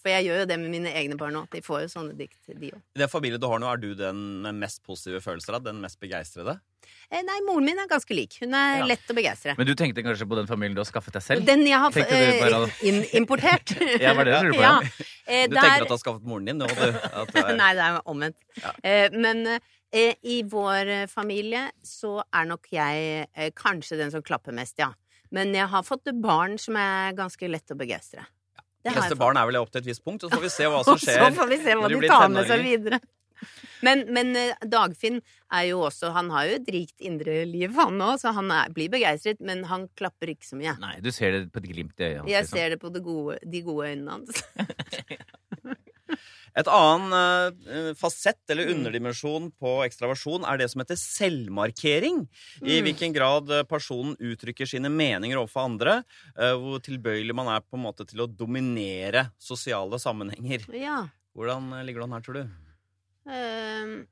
for 0.00 0.08
jeg 0.08 0.24
gjør 0.26 0.38
jo 0.40 0.46
det 0.48 0.58
med 0.58 0.70
mine 0.72 0.88
egne 0.96 1.18
barn 1.20 1.34
òg. 1.36 1.50
De 1.52 1.60
får 1.60 1.82
jo 1.84 1.88
sånne 1.92 2.16
dikt, 2.16 2.38
de 2.48 2.70
òg. 2.72 2.80
I 2.96 3.02
den 3.04 3.08
familien 3.12 3.40
du 3.42 3.46
har 3.52 3.58
nå, 3.60 3.68
er 3.68 3.76
du 3.82 3.94
den 3.94 4.40
med 4.42 4.54
mest 4.62 4.80
positive 4.82 5.20
følelser 5.20 5.58
av? 5.58 5.62
Den 5.66 5.80
mest 5.84 6.00
begeistrede? 6.00 6.58
Eh, 7.12 7.20
nei, 7.22 7.36
moren 7.46 7.64
min 7.68 7.78
er 7.78 7.86
ganske 7.86 8.16
lik. 8.16 8.38
Hun 8.40 8.54
er 8.54 8.78
Ja. 8.80 8.86
lett 8.86 9.04
å 9.06 9.14
begeistre. 9.14 9.54
Men 9.58 9.66
du 9.68 9.74
tenkte 9.74 10.02
kanskje 10.02 10.26
på 10.26 10.34
den 10.40 10.46
familien 10.48 10.74
du 10.74 10.80
har 10.80 10.88
skaffet 10.88 11.12
deg 11.12 11.22
selv? 11.22 11.44
Den 11.44 11.66
jeg 11.66 11.78
har 11.78 11.90
bare 11.92 12.72
in 12.82 13.04
importert. 13.20 13.76
Ja, 14.02 14.14
var 14.14 14.24
det 14.24 14.32
det 14.32 14.40
du 14.40 14.48
lurte 14.48 14.56
på, 14.56 14.62
ja. 14.62 14.80
ja? 14.80 15.06
Eh, 15.28 15.46
Du 15.46 15.54
der- 15.54 15.60
tenker 15.68 15.82
at 15.82 15.88
du 15.88 15.94
har 15.94 16.02
skaffet 16.02 16.24
moren 16.24 16.46
din? 16.48 16.58
nå, 16.58 16.66
du, 16.66 16.98
at 16.98 17.28
du 17.30 17.38
er, 17.44 17.54
Nei, 17.60 17.74
det 17.76 17.84
er 17.90 18.00
omvendt. 18.06 18.36
Ja. 18.56 18.72
Eh, 18.82 19.08
men 19.12 19.46
eh, 19.46 19.58
i 20.22 20.42
vår 20.48 20.88
eh, 20.88 21.06
familie 21.10 21.66
så 21.84 22.18
er 22.32 22.46
nok 22.48 22.68
jeg 22.72 23.26
eh, 23.28 23.50
kanskje 23.56 23.98
den 24.00 24.12
som 24.14 24.24
klapper 24.24 24.54
mest, 24.56 24.78
ja. 24.80 24.92
Men 25.32 25.54
jeg 25.56 25.68
har 25.72 25.84
fått 25.84 26.10
barn 26.20 26.58
som 26.60 26.76
er 26.80 27.16
ganske 27.16 27.48
lett 27.48 27.72
å 27.72 27.76
begeistre. 27.78 28.24
De 28.82 28.90
Det 28.90 28.96
fleste 28.96 29.16
barn 29.20 29.38
er 29.38 29.46
vel 29.48 29.60
opp 29.60 29.70
til 29.72 29.82
et 29.82 29.90
visst 29.92 30.04
punkt, 30.04 30.24
og 30.24 30.32
så 30.32 30.38
får 30.38 30.46
vi 30.48 30.52
se 30.52 30.68
hva 30.68 30.80
som 30.86 30.96
Og 30.96 31.02
så 31.02 31.32
får 31.36 31.50
vi 31.52 31.58
se 31.62 31.76
hva 31.78 31.90
de 31.92 32.00
de 32.00 32.10
tar 32.10 32.32
med 32.32 32.48
seg 32.48 32.64
videre. 32.64 33.00
Men, 33.82 34.04
men 34.14 34.36
eh, 34.38 34.64
Dagfinn 34.70 35.18
er 35.52 35.64
jo 35.66 35.80
også 35.88 36.12
Han 36.14 36.28
har 36.30 36.46
jo 36.46 36.58
et 36.60 36.68
rikt 36.70 37.02
indre 37.02 37.40
liv, 37.48 37.72
han 37.74 37.98
òg, 37.98 38.20
så 38.22 38.30
han 38.36 38.52
er, 38.54 38.70
blir 38.74 38.92
begeistret, 38.92 39.42
men 39.42 39.64
han 39.70 39.88
klapper 39.98 40.32
ikke 40.34 40.46
så 40.46 40.58
mye. 40.60 40.76
Nei, 40.82 40.96
du 41.02 41.10
ser 41.14 41.36
det 41.36 41.44
på 41.52 41.62
et 41.62 41.70
glimt 41.72 41.98
i 41.98 42.08
øyet 42.08 42.20
hans. 42.22 42.30
Jeg 42.30 42.46
liksom. 42.46 42.58
ser 42.58 42.74
det 42.76 42.80
på 42.82 42.92
det 42.94 43.04
gode, 43.06 43.38
de 43.42 43.64
gode 43.66 43.92
øynene 43.92 44.18
hans. 44.18 44.44
Et 46.58 46.68
annen 46.68 47.14
uh, 47.16 47.92
fasett 47.96 48.50
eller 48.52 48.68
underdimensjon 48.74 49.50
på 49.56 49.70
ekstraversjon 49.86 50.44
er 50.44 50.58
det 50.60 50.68
som 50.72 50.82
heter 50.82 50.98
selvmarkering. 51.00 52.26
I 52.60 52.80
Mm. 52.80 52.84
hvilken 52.86 53.14
grad 53.14 53.50
eh, 53.50 53.62
personen 53.64 54.16
uttrykker 54.20 54.68
sine 54.68 54.90
meninger 54.92 55.38
overfor 55.40 55.64
andre. 55.64 55.94
Uh, 56.36 56.52
Hvor 56.60 56.82
tilbøyelig 56.84 57.34
man 57.34 57.48
er 57.54 57.60
på 57.64 57.78
en 57.78 57.84
måte 57.86 58.04
til 58.08 58.20
å 58.20 58.28
dominere 58.28 59.30
sosiale 59.40 59.98
sammenhenger. 60.02 60.68
Ja. 60.76 61.08
Hvordan 61.34 61.70
ligger 61.86 62.02
du 62.02 62.04
an 62.04 62.12
her, 62.18 62.26
tror 62.26 62.34
du? 62.40 62.44
Uh, 63.26 64.04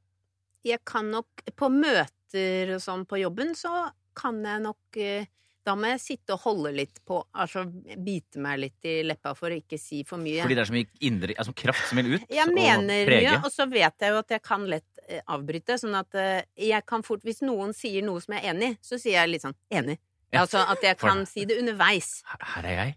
jeg 0.64 0.80
kan 0.86 1.10
nok 1.10 1.42
På 1.56 1.68
møter 1.72 2.74
og 2.76 2.80
sånn 2.84 3.04
på 3.10 3.18
jobben, 3.20 3.54
så 3.58 3.90
kan 4.14 4.40
jeg 4.44 4.62
nok 4.62 4.96
eh, 5.00 5.26
Da 5.66 5.74
må 5.76 5.90
jeg 5.92 6.00
sitte 6.00 6.32
og 6.32 6.40
holde 6.46 6.70
litt 6.72 7.02
på 7.04 7.18
Altså 7.36 7.66
bite 7.68 8.40
meg 8.40 8.62
litt 8.62 8.86
i 8.88 8.94
leppa 9.04 9.34
for 9.36 9.52
å 9.52 9.58
ikke 9.60 9.76
si 9.80 10.00
for 10.08 10.20
mye. 10.22 10.40
Fordi 10.40 10.56
det 10.56 10.62
er 10.62 10.70
så 10.70 10.76
mye 10.76 10.88
indre, 11.10 11.34
altså 11.36 11.52
kraft 11.56 11.90
som 11.90 12.00
vil 12.00 12.14
ut 12.16 12.32
Jeg 12.32 12.46
og 12.48 12.54
mener 12.56 13.04
prege. 13.08 13.34
mye, 13.34 13.40
og 13.44 13.52
så 13.52 13.66
vet 13.70 14.06
jeg 14.06 14.14
jo 14.14 14.20
at 14.22 14.34
jeg 14.36 14.42
kan 14.46 14.64
lett 14.70 15.02
eh, 15.06 15.20
avbryte. 15.28 15.76
Sånn 15.82 15.98
at 16.00 16.16
eh, 16.16 16.46
jeg 16.70 16.86
kan 16.88 17.04
fort 17.06 17.26
Hvis 17.28 17.42
noen 17.44 17.74
sier 17.76 18.06
noe 18.06 18.22
som 18.24 18.36
jeg 18.36 18.44
er 18.44 18.54
enig 18.54 18.72
i, 18.72 18.78
så 18.80 18.96
sier 19.00 19.18
jeg 19.20 19.34
litt 19.34 19.44
sånn 19.44 19.56
enig. 19.68 19.98
Ja. 20.32 20.44
Altså 20.46 20.62
at 20.62 20.82
jeg 20.86 20.96
kan 21.00 21.24
si 21.28 21.44
det 21.44 21.58
underveis. 21.60 22.20
Her, 22.24 22.64
er 22.64 22.76
jeg. 22.78 22.96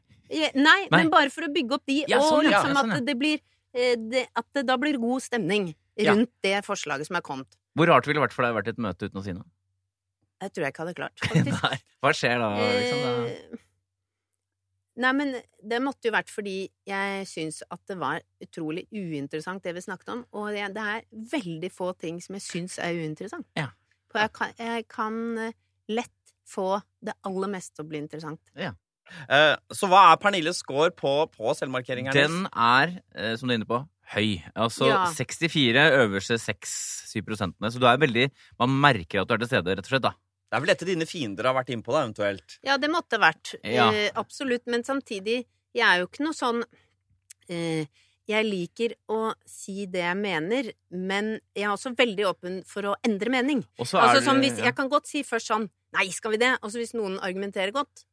Nei, 0.56 0.88
Nei. 0.88 0.88
men 0.94 1.10
bare 1.14 1.30
for 1.34 1.46
å 1.46 1.52
bygge 1.54 1.76
opp 1.76 1.84
de, 1.90 2.00
Ja, 2.08 2.22
sånn, 2.24 2.40
og 2.40 2.48
liksom 2.48 2.72
Ja, 2.72 2.80
sånn, 2.80 2.94
at 2.96 3.06
det 3.06 3.18
blir 3.20 3.42
eh, 3.76 3.98
det, 4.00 4.24
At 4.40 4.48
det 4.56 4.64
da 4.70 4.78
blir 4.82 4.98
god 5.02 5.22
stemning 5.22 5.74
rundt 6.08 6.32
det 6.42 6.64
forslaget 6.66 7.06
som 7.06 7.20
er 7.20 7.22
kommet. 7.26 7.60
Hvor 7.78 7.90
rart 7.90 8.08
ville 8.08 8.18
det 8.18 8.24
vært 8.28 8.34
for 8.34 8.46
deg 8.46 8.54
å 8.54 8.58
vært 8.58 8.70
i 8.72 8.74
et 8.74 8.82
møte 8.82 9.10
uten 9.10 9.20
å 9.20 9.26
si 9.26 9.34
noe? 9.36 9.46
Jeg 10.42 10.52
tror 10.54 10.64
jeg 10.66 10.74
ikke 10.74 10.84
hadde 10.86 10.96
klart, 10.98 11.20
faktisk. 11.24 11.64
Nei. 11.64 11.78
Hva 12.04 12.12
skjer 12.18 12.40
da? 12.42 12.50
Liksom, 12.58 13.04
da? 13.04 13.14
Eh, 13.28 13.60
Nei, 15.04 15.10
men 15.18 15.32
det 15.66 15.80
måtte 15.82 16.06
jo 16.06 16.14
vært 16.14 16.30
fordi 16.30 16.68
jeg 16.86 17.24
syns 17.26 17.64
at 17.74 17.80
det 17.90 17.96
var 17.98 18.20
utrolig 18.44 18.84
uinteressant 18.94 19.64
det 19.66 19.74
vi 19.74 19.82
snakket 19.82 20.12
om. 20.14 20.20
Og 20.38 20.52
det, 20.54 20.68
det 20.76 20.84
er 20.86 21.08
veldig 21.32 21.72
få 21.74 21.88
ting 21.98 22.20
som 22.22 22.38
jeg 22.38 22.46
syns 22.46 22.76
er 22.78 22.94
uinteressant. 23.02 23.48
Ja. 23.58 23.72
For 24.14 24.22
jeg 24.22 24.34
kan, 24.38 24.54
jeg 24.62 24.86
kan 24.94 25.18
eh, 25.48 25.56
lett 25.90 26.36
få 26.46 26.68
det 27.02 27.16
aller 27.26 27.50
meste 27.56 27.80
til 27.80 27.88
å 27.88 27.90
bli 27.90 28.04
interessant. 28.04 28.52
Eh, 28.62 29.56
Så 29.74 29.90
hva 29.90 30.04
er 30.12 30.20
Pernilles 30.22 30.62
score 30.62 30.92
på, 30.94 31.16
på 31.34 31.56
selvmarkeringa? 31.58 32.14
Den 32.14 32.44
er, 32.54 33.00
eh, 33.18 33.34
som 33.40 33.50
du 33.50 33.56
er 33.56 33.64
inne 33.64 33.70
på, 33.70 33.82
høy. 34.14 34.36
Altså 34.54 34.92
Ja. 34.92 35.00
64 35.10 35.88
øverste 36.04 36.38
6-7 36.38 37.24
prosentene. 37.26 37.74
Så 37.74 37.82
du 37.82 37.88
er 37.90 37.98
veldig 37.98 38.28
Man 38.62 38.78
merker 38.84 39.24
at 39.24 39.32
du 39.32 39.34
er 39.40 39.42
til 39.42 39.56
stede, 39.56 39.74
rett 39.74 39.90
og 39.90 39.96
slett. 39.96 40.06
da 40.06 40.14
Det 40.54 40.60
er 40.60 40.62
vel 40.62 40.70
dette 40.70 40.86
dine 40.86 41.06
fiender 41.10 41.48
har 41.50 41.56
vært 41.58 41.72
innpå, 41.74 41.90
da, 41.96 42.04
eventuelt? 42.06 42.60
Ja, 42.62 42.76
det 42.78 42.92
måtte 42.94 43.18
vært. 43.18 43.56
Ja. 43.66 43.88
Eh, 43.90 44.12
absolutt. 44.22 44.68
Men 44.70 44.84
samtidig, 44.86 45.40
jeg 45.74 45.82
er 45.88 46.04
jo 46.04 46.06
ikke 46.12 46.22
noe 46.28 46.38
sånn 46.38 46.62
eh, 47.50 47.88
Jeg 48.30 48.46
liker 48.46 48.94
å 49.12 49.34
si 49.50 49.88
det 49.90 50.04
jeg 50.06 50.16
mener, 50.22 50.70
men 50.94 51.34
jeg 51.58 51.66
er 51.66 51.74
også 51.74 51.96
veldig 51.98 52.28
åpen 52.30 52.62
for 52.70 52.86
å 52.86 52.94
endre 53.04 53.34
mening. 53.34 53.66
Og 53.82 53.90
så 53.90 53.98
er 53.98 54.06
Altså 54.12 54.28
sånn 54.30 54.40
hvis, 54.46 54.60
ja. 54.62 54.70
Jeg 54.70 54.78
kan 54.78 54.92
godt 54.94 55.10
si 55.10 55.24
først 55.26 55.50
sånn 55.50 55.66
Nei, 55.98 56.06
skal 56.14 56.32
vi 56.38 56.40
det? 56.46 56.54
Og 56.62 56.70
så 56.72 56.80
hvis 56.82 56.94
noen 56.94 57.18
argumenterer 57.22 57.74
godt 57.74 58.06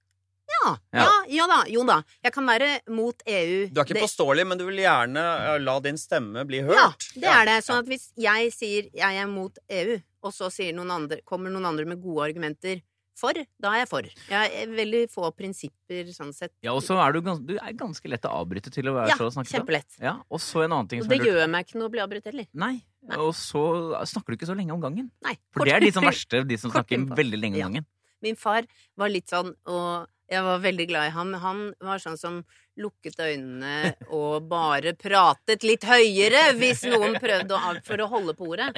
ja, 0.50 0.73
Ja. 0.97 1.05
ja, 1.05 1.12
ja 1.31 1.45
da, 1.47 1.61
jo 1.71 1.85
da. 1.87 2.00
Jeg 2.25 2.33
kan 2.35 2.49
være 2.49 2.81
mot 2.91 3.21
EU. 3.25 3.69
Du 3.71 3.79
er 3.81 3.85
ikke 3.85 3.95
Det- 4.00 4.03
påståelig, 4.03 4.47
men 4.49 4.59
du 4.59 4.64
vil 4.67 4.81
gjerne 4.83 5.23
eh, 5.55 5.59
la 5.62 5.76
din 5.81 5.97
stemme 6.00 6.43
bli 6.49 6.64
hørt? 6.67 6.75
Ja, 6.75 6.88
det 7.21 7.29
er 7.31 7.45
det. 7.47 7.64
Sånn 7.64 7.79
at 7.85 7.87
hvis 7.87 8.09
jeg 8.17 8.50
sier 8.57 8.88
jeg 8.93 9.17
er 9.23 9.29
mot 9.31 9.57
EU, 9.69 10.00
og 10.23 10.33
så 10.37 10.50
sier 10.53 10.75
noen 10.77 10.91
andre, 10.91 11.21
kommer 11.25 11.53
noen 11.53 11.67
andre 11.71 11.87
med 11.89 12.00
gode 12.03 12.29
argumenter 12.31 12.83
for, 13.21 13.37
da 13.61 13.73
er 13.75 13.83
jeg 13.83 13.89
for. 13.91 14.07
Jeg 14.31 14.53
er 14.62 14.71
veldig 14.73 15.00
få 15.12 15.29
prinsipper 15.37 16.09
sånn 16.15 16.31
sett. 16.33 16.53
Ja, 16.65 16.73
og 16.73 16.81
så 16.87 16.97
er 17.05 17.12
du, 17.12 17.19
gans, 17.27 17.43
du 17.45 17.57
er 17.59 17.75
ganske 17.77 18.09
lett 18.09 18.25
å 18.25 18.33
avbryte 18.39 18.73
til 18.73 18.89
å 18.89 18.95
være 18.97 19.12
Ja, 19.12 19.17
så 19.21 19.29
snakket 19.35 19.59
kjempelett. 19.59 19.99
Ja, 20.00 20.15
og 20.31 20.41
så 20.41 20.62
en 20.65 20.73
annen 20.73 20.89
ting 20.89 21.03
Og 21.03 21.09
som 21.09 21.12
det 21.12 21.19
er 21.21 21.29
gjør 21.29 21.50
meg 21.53 21.67
ikke 21.67 21.81
noe 21.83 21.91
å 21.91 21.93
bli 21.93 22.00
avbrutt 22.00 22.31
heller. 22.31 22.49
Nei. 22.55 22.79
Nei. 23.11 23.19
Og 23.21 23.35
så 23.37 23.65
snakker 24.09 24.33
du 24.33 24.39
ikke 24.39 24.49
så 24.49 24.57
lenge 24.57 24.73
om 24.73 24.81
gangen. 24.81 25.11
Nei. 25.27 25.35
For 25.53 25.69
det 25.69 25.75
er 25.77 25.85
de 25.85 25.93
som 25.97 26.07
verste, 26.07 26.45
de 26.49 26.61
som 26.61 26.73
snakker 26.73 27.05
veldig 27.19 27.41
lenge 27.43 27.59
om 27.59 27.61
Ja. 27.61 27.69
gangen. 27.69 27.87
Min 28.25 28.37
far 28.37 28.65
var 29.00 29.09
litt 29.09 29.29
sånn, 29.33 29.55
og 29.67 30.09
jeg 30.31 30.43
var 30.47 30.59
veldig 30.63 30.85
glad 30.89 31.09
i 31.09 31.15
ham. 31.15 31.33
Han 31.43 31.63
var 31.83 31.99
sånn 32.03 32.19
som 32.21 32.41
lukket 32.81 33.19
øynene 33.21 33.91
og 34.15 34.47
bare 34.49 34.95
pratet 34.97 35.65
litt 35.67 35.83
høyere 35.85 36.55
hvis 36.57 36.85
noen 36.89 37.19
prøvde 37.21 37.57
å, 37.59 37.73
for 37.85 38.01
å 38.01 38.07
holde 38.09 38.33
på 38.39 38.47
ordet. 38.55 38.71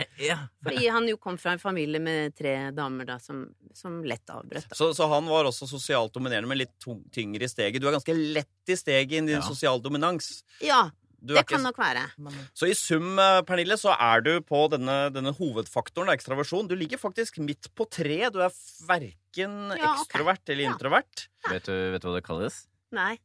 Fordi 0.65 0.89
han 0.91 1.07
jo 1.11 1.19
kom 1.23 1.37
fra 1.39 1.53
en 1.55 1.63
familie 1.63 2.01
med 2.03 2.35
tre 2.35 2.55
damer 2.75 3.07
da, 3.13 3.19
som, 3.23 3.45
som 3.77 4.01
lett 4.09 4.33
avbrøt. 4.33 4.67
Da. 4.73 4.79
Så, 4.81 4.91
så 4.97 5.07
han 5.13 5.29
var 5.31 5.47
også 5.51 5.69
sosialt 5.71 6.17
dominerende, 6.17 6.51
men 6.51 6.63
litt 6.65 6.75
tyngre 7.15 7.47
i 7.47 7.53
steget. 7.53 7.79
Du 7.85 7.87
er 7.91 7.99
ganske 7.99 8.17
lett 8.17 8.73
i 8.73 8.79
steget 8.81 9.13
i 9.13 9.21
din 9.21 9.37
Ja. 9.37 9.45
sosial 9.47 9.79
dominans. 9.85 10.41
Ja, 10.65 10.87
Du 11.25 11.35
er 11.37 11.43
det 11.43 11.47
kan 11.47 11.63
nok 11.63 11.77
være. 11.79 12.03
så 12.53 12.67
i 12.67 12.75
sum, 12.75 13.17
eh, 13.19 13.43
Pernille, 13.47 13.77
så 13.79 13.95
er 13.95 14.21
du 14.27 14.41
på 14.41 14.69
denne, 14.73 14.97
denne 15.15 15.31
hovedfaktoren, 15.37 16.11
ekstraversjon. 16.11 16.67
Du 16.69 16.75
ligger 16.75 16.99
faktisk 16.99 17.39
midt 17.39 17.69
på 17.79 17.87
tre. 17.89 18.29
Du 18.35 18.41
er 18.43 18.51
verken 18.89 19.71
Ja, 19.79 19.95
ekstrovert 19.95 20.43
eller 20.51 20.65
Ja. 20.65 20.73
introvert. 20.73 21.29
Vet, 21.49 21.63
du, 21.65 21.73
vet 21.93 22.03
du 22.03 22.09
hva 22.09 22.15
det 22.19 22.25
kalles? 22.27 22.67
Nei. 22.91 23.19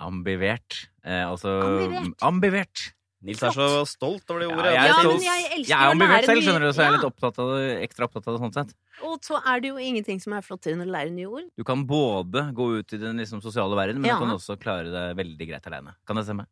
Ambivert. 0.00 0.86
Eh, 1.04 1.24
altså 1.26 1.50
Ambivert. 1.62 2.14
ambivert. 2.22 2.92
Nils 3.20 3.42
er 3.42 3.50
så 3.50 3.82
stolt 3.84 4.30
over 4.30 4.40
det 4.44 4.48
ordet. 4.48 4.72
jeg 4.72 4.78
er 4.78 4.86
Ja, 4.86 5.02
men 5.02 5.20
jeg 5.20 5.66
Jeg 5.66 5.74
er 5.74 5.90
ambivert 5.90 6.24
selv, 6.24 6.40
skjønner 6.46 6.60
du, 6.60 6.68
så 6.70 6.76
jeg 6.84 6.86
er 6.86 6.96
litt 6.96 7.08
opptatt 7.08 7.38
av 7.42 7.48
det, 7.58 7.88
ekstra 7.90 8.06
opptatt 8.06 8.28
av 8.28 8.36
det 8.38 8.40
sånn 8.44 8.54
sett. 8.54 8.74
Og 9.02 9.20
så 9.20 9.42
er 9.44 9.60
det 9.60 9.68
jo 9.72 9.76
ingenting 9.76 10.20
som 10.22 10.32
er 10.34 10.40
flottere 10.40 10.74
enn 10.78 10.86
å 10.86 10.88
lære 10.88 11.10
nye 11.10 11.26
ord. 11.26 11.50
Du 11.58 11.64
kan 11.64 11.84
både 11.84 12.54
gå 12.54 12.78
ut 12.78 12.92
i 12.94 12.96
den 12.96 13.18
liksom, 13.18 13.42
sosiale 13.42 13.74
verden, 13.74 14.00
men 14.00 14.06
Ja. 14.08 14.18
du 14.18 14.24
kan 14.24 14.36
også 14.38 14.56
klare 14.56 14.84
det 14.86 15.16
veldig 15.18 15.48
greit 15.50 15.66
alene. 15.66 15.96
Kan 16.06 16.14
det 16.16 16.26
stemme? 16.26 16.46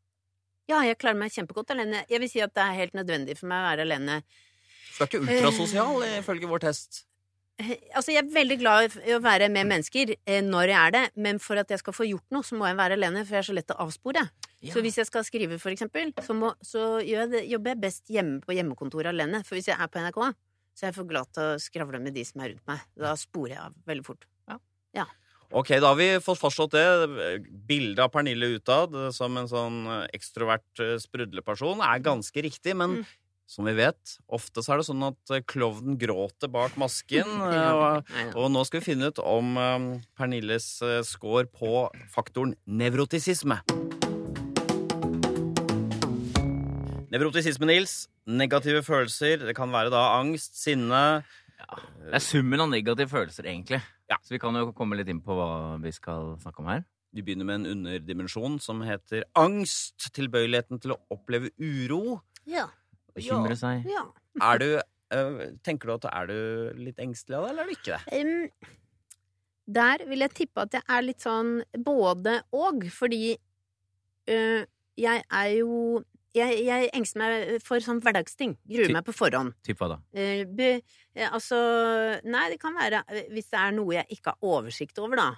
Ja, 0.70 0.80
jeg 0.82 0.98
klarer 0.98 1.18
meg 1.20 1.30
kjempegodt 1.34 1.70
alene. 1.74 2.04
Jeg 2.10 2.22
vil 2.22 2.30
si 2.30 2.40
at 2.42 2.54
det 2.56 2.62
er 2.64 2.78
helt 2.80 2.96
nødvendig 2.98 3.36
for 3.38 3.50
meg 3.50 3.62
å 3.62 3.68
være 3.68 3.84
alene. 3.86 4.20
Du 4.96 5.04
er 5.04 5.10
ikke 5.10 5.20
ultrasosial, 5.22 6.00
ifølge 6.22 6.48
vår 6.50 6.64
test. 6.66 7.04
Eh, 7.58 7.76
Altså, 7.94 8.12
jeg 8.12 8.20
er 8.24 8.32
veldig 8.34 8.56
glad 8.60 8.96
i 9.06 9.14
å 9.16 9.20
være 9.24 9.48
med 9.48 9.68
mennesker 9.70 10.10
eh, 10.26 10.42
når 10.44 10.72
jeg 10.72 10.76
er 10.80 10.90
det, 10.96 11.04
men 11.16 11.38
for 11.40 11.56
at 11.56 11.70
jeg 11.72 11.80
skal 11.80 11.94
få 11.96 12.04
gjort 12.08 12.34
noe, 12.34 12.44
så 12.44 12.58
må 12.58 12.66
jeg 12.68 12.76
være 12.76 12.98
alene, 12.98 13.22
for 13.24 13.38
jeg 13.38 13.44
er 13.44 13.48
så 13.48 13.54
lett 13.56 13.70
å 13.72 13.78
avspore. 13.86 14.26
Så 14.72 14.82
hvis 14.84 14.98
jeg 14.98 15.06
skal 15.08 15.24
skrive, 15.24 15.58
for 15.62 15.70
eksempel, 15.72 16.10
så, 16.26 16.34
må, 16.36 16.50
så 16.64 16.98
gjør 17.04 17.22
jeg 17.22 17.30
det, 17.32 17.44
jobber 17.52 17.72
jeg 17.72 17.80
best 17.86 18.10
hjemme 18.12 18.40
på 18.44 18.56
hjemmekontoret 18.56 19.12
alene. 19.12 19.40
For 19.46 19.56
hvis 19.56 19.70
jeg 19.70 19.78
er 19.78 19.88
på 19.92 20.02
NRK, 20.02 20.18
så 20.76 20.84
er 20.84 20.90
jeg 20.90 20.96
for 20.98 21.08
glad 21.08 21.30
til 21.32 21.42
å 21.54 21.60
skravle 21.62 22.00
med 22.02 22.12
de 22.18 22.24
som 22.28 22.42
er 22.44 22.52
rundt 22.52 22.66
meg. 22.68 22.82
Da 23.00 23.14
sporer 23.16 23.54
jeg 23.54 23.62
av 23.62 23.78
veldig 23.88 24.04
fort. 24.10 24.26
Ok, 25.54 25.68
da 25.78 25.92
har 25.92 25.98
vi 25.98 26.08
fått 26.20 26.40
fastslått 26.40 26.74
det. 26.74 26.86
Bildet 27.68 28.02
av 28.02 28.10
Pernille 28.14 28.48
utad 28.56 28.96
som 29.14 29.36
en 29.38 29.46
sånn 29.50 29.78
ekstrovert 30.16 30.82
eh, 30.82 30.96
sprudleperson 31.02 31.80
er 31.86 32.02
ganske 32.02 32.42
riktig, 32.42 32.74
men 32.76 32.96
Mm. 32.96 33.06
som 33.46 33.64
vi 33.64 33.72
vet, 33.78 34.16
ofte 34.26 34.58
så 34.64 34.72
er 34.74 34.80
det 34.82 34.86
sånn 34.88 35.04
at 35.06 35.30
eh, 35.30 35.44
klovnen 35.46 35.94
gråter 36.00 36.50
bak 36.50 36.74
masken. 36.76 37.30
Eh, 37.46 37.70
og, 37.72 38.10
ja. 38.10 38.26
og 38.34 38.50
nå 38.50 38.64
skal 38.66 38.80
vi 38.82 38.88
finne 38.90 39.12
ut 39.12 39.22
om 39.22 39.56
eh, 39.56 39.86
Pernilles 40.18 40.66
eh, 40.82 41.02
score 41.06 41.46
på 41.46 41.86
faktoren 42.10 42.56
nevrotisisme. 42.66 43.60
Nevrotisisme, 47.14 47.68
Nils. 47.70 48.08
Negative 48.26 48.82
følelser. 48.82 49.46
Det 49.46 49.54
kan 49.56 49.70
være 49.70 49.92
da 49.94 50.18
angst, 50.18 50.58
sinne. 50.58 51.22
Det 52.02 52.18
er 52.18 52.22
summen 52.22 52.60
av 52.60 52.68
negative 52.72 53.08
følelser, 53.08 53.46
egentlig. 53.46 53.78
Ja. 54.10 54.18
Så 54.22 54.36
vi 54.36 54.40
kan 54.42 54.54
jo 54.58 54.70
komme 54.76 54.98
litt 54.98 55.10
inn 55.10 55.22
på 55.24 55.34
hva 55.34 55.76
vi 55.82 55.92
skal 55.94 56.36
snakke 56.42 56.62
om 56.62 56.70
her. 56.70 56.84
Vi 57.16 57.24
begynner 57.24 57.48
med 57.48 57.62
en 57.62 57.70
underdimensjon 57.74 58.58
som 58.62 58.82
heter 58.86 59.24
angst. 59.38 60.10
Tilbøyeligheten 60.14 60.82
til 60.82 60.94
å 60.94 61.00
oppleve 61.14 61.50
uro. 61.58 62.20
Ja. 62.46 62.68
Bekymre 63.16 63.56
seg. 63.58 63.86
ja. 63.88 64.04
Er 64.44 64.60
du 64.60 64.68
eh, 64.76 65.36
Tenker 65.64 65.88
du 65.88 65.94
at 65.96 66.08
er 66.10 66.28
du 66.28 66.38
litt 66.82 66.98
engstelig 67.00 67.38
av 67.38 67.46
det, 67.46 67.52
eller 67.54 67.62
er 67.62 67.70
du 67.70 67.76
ikke 67.78 67.96
det? 67.96 68.20
Um, 68.20 68.74
der 69.76 70.04
vil 70.06 70.22
jeg 70.22 70.34
tippe 70.36 70.66
at 70.66 70.76
jeg 70.76 70.84
er 70.86 71.06
litt 71.06 71.24
sånn 71.24 71.56
både 71.82 72.36
og, 72.54 72.84
fordi 72.94 73.32
uh, 73.34 74.62
jeg 74.96 75.24
er 75.24 75.48
jo 75.56 76.04
jeg, 76.36 76.58
jeg 76.66 76.90
engster 76.96 77.20
meg 77.22 77.62
for 77.64 77.82
sånn 77.82 77.98
hverdagsting. 78.04 78.54
Gruer 78.68 78.90
Ty- 78.90 78.96
meg 78.98 79.06
på 79.06 79.14
forhånd. 79.16 79.54
Typ 79.66 79.80
hva 79.80 79.88
da? 79.94 79.98
Uh, 80.16 80.42
be, 80.58 80.68
eh, 81.16 81.28
altså 81.30 81.58
Nei, 82.28 82.44
det 82.52 82.58
kan 82.62 82.76
være 82.76 83.02
eh, 83.08 83.30
hvis 83.34 83.48
det 83.52 83.60
er 83.62 83.72
noe 83.76 83.96
jeg 83.98 84.18
ikke 84.18 84.34
har 84.34 84.50
oversikt 84.52 85.00
over, 85.02 85.16
da. 85.22 85.28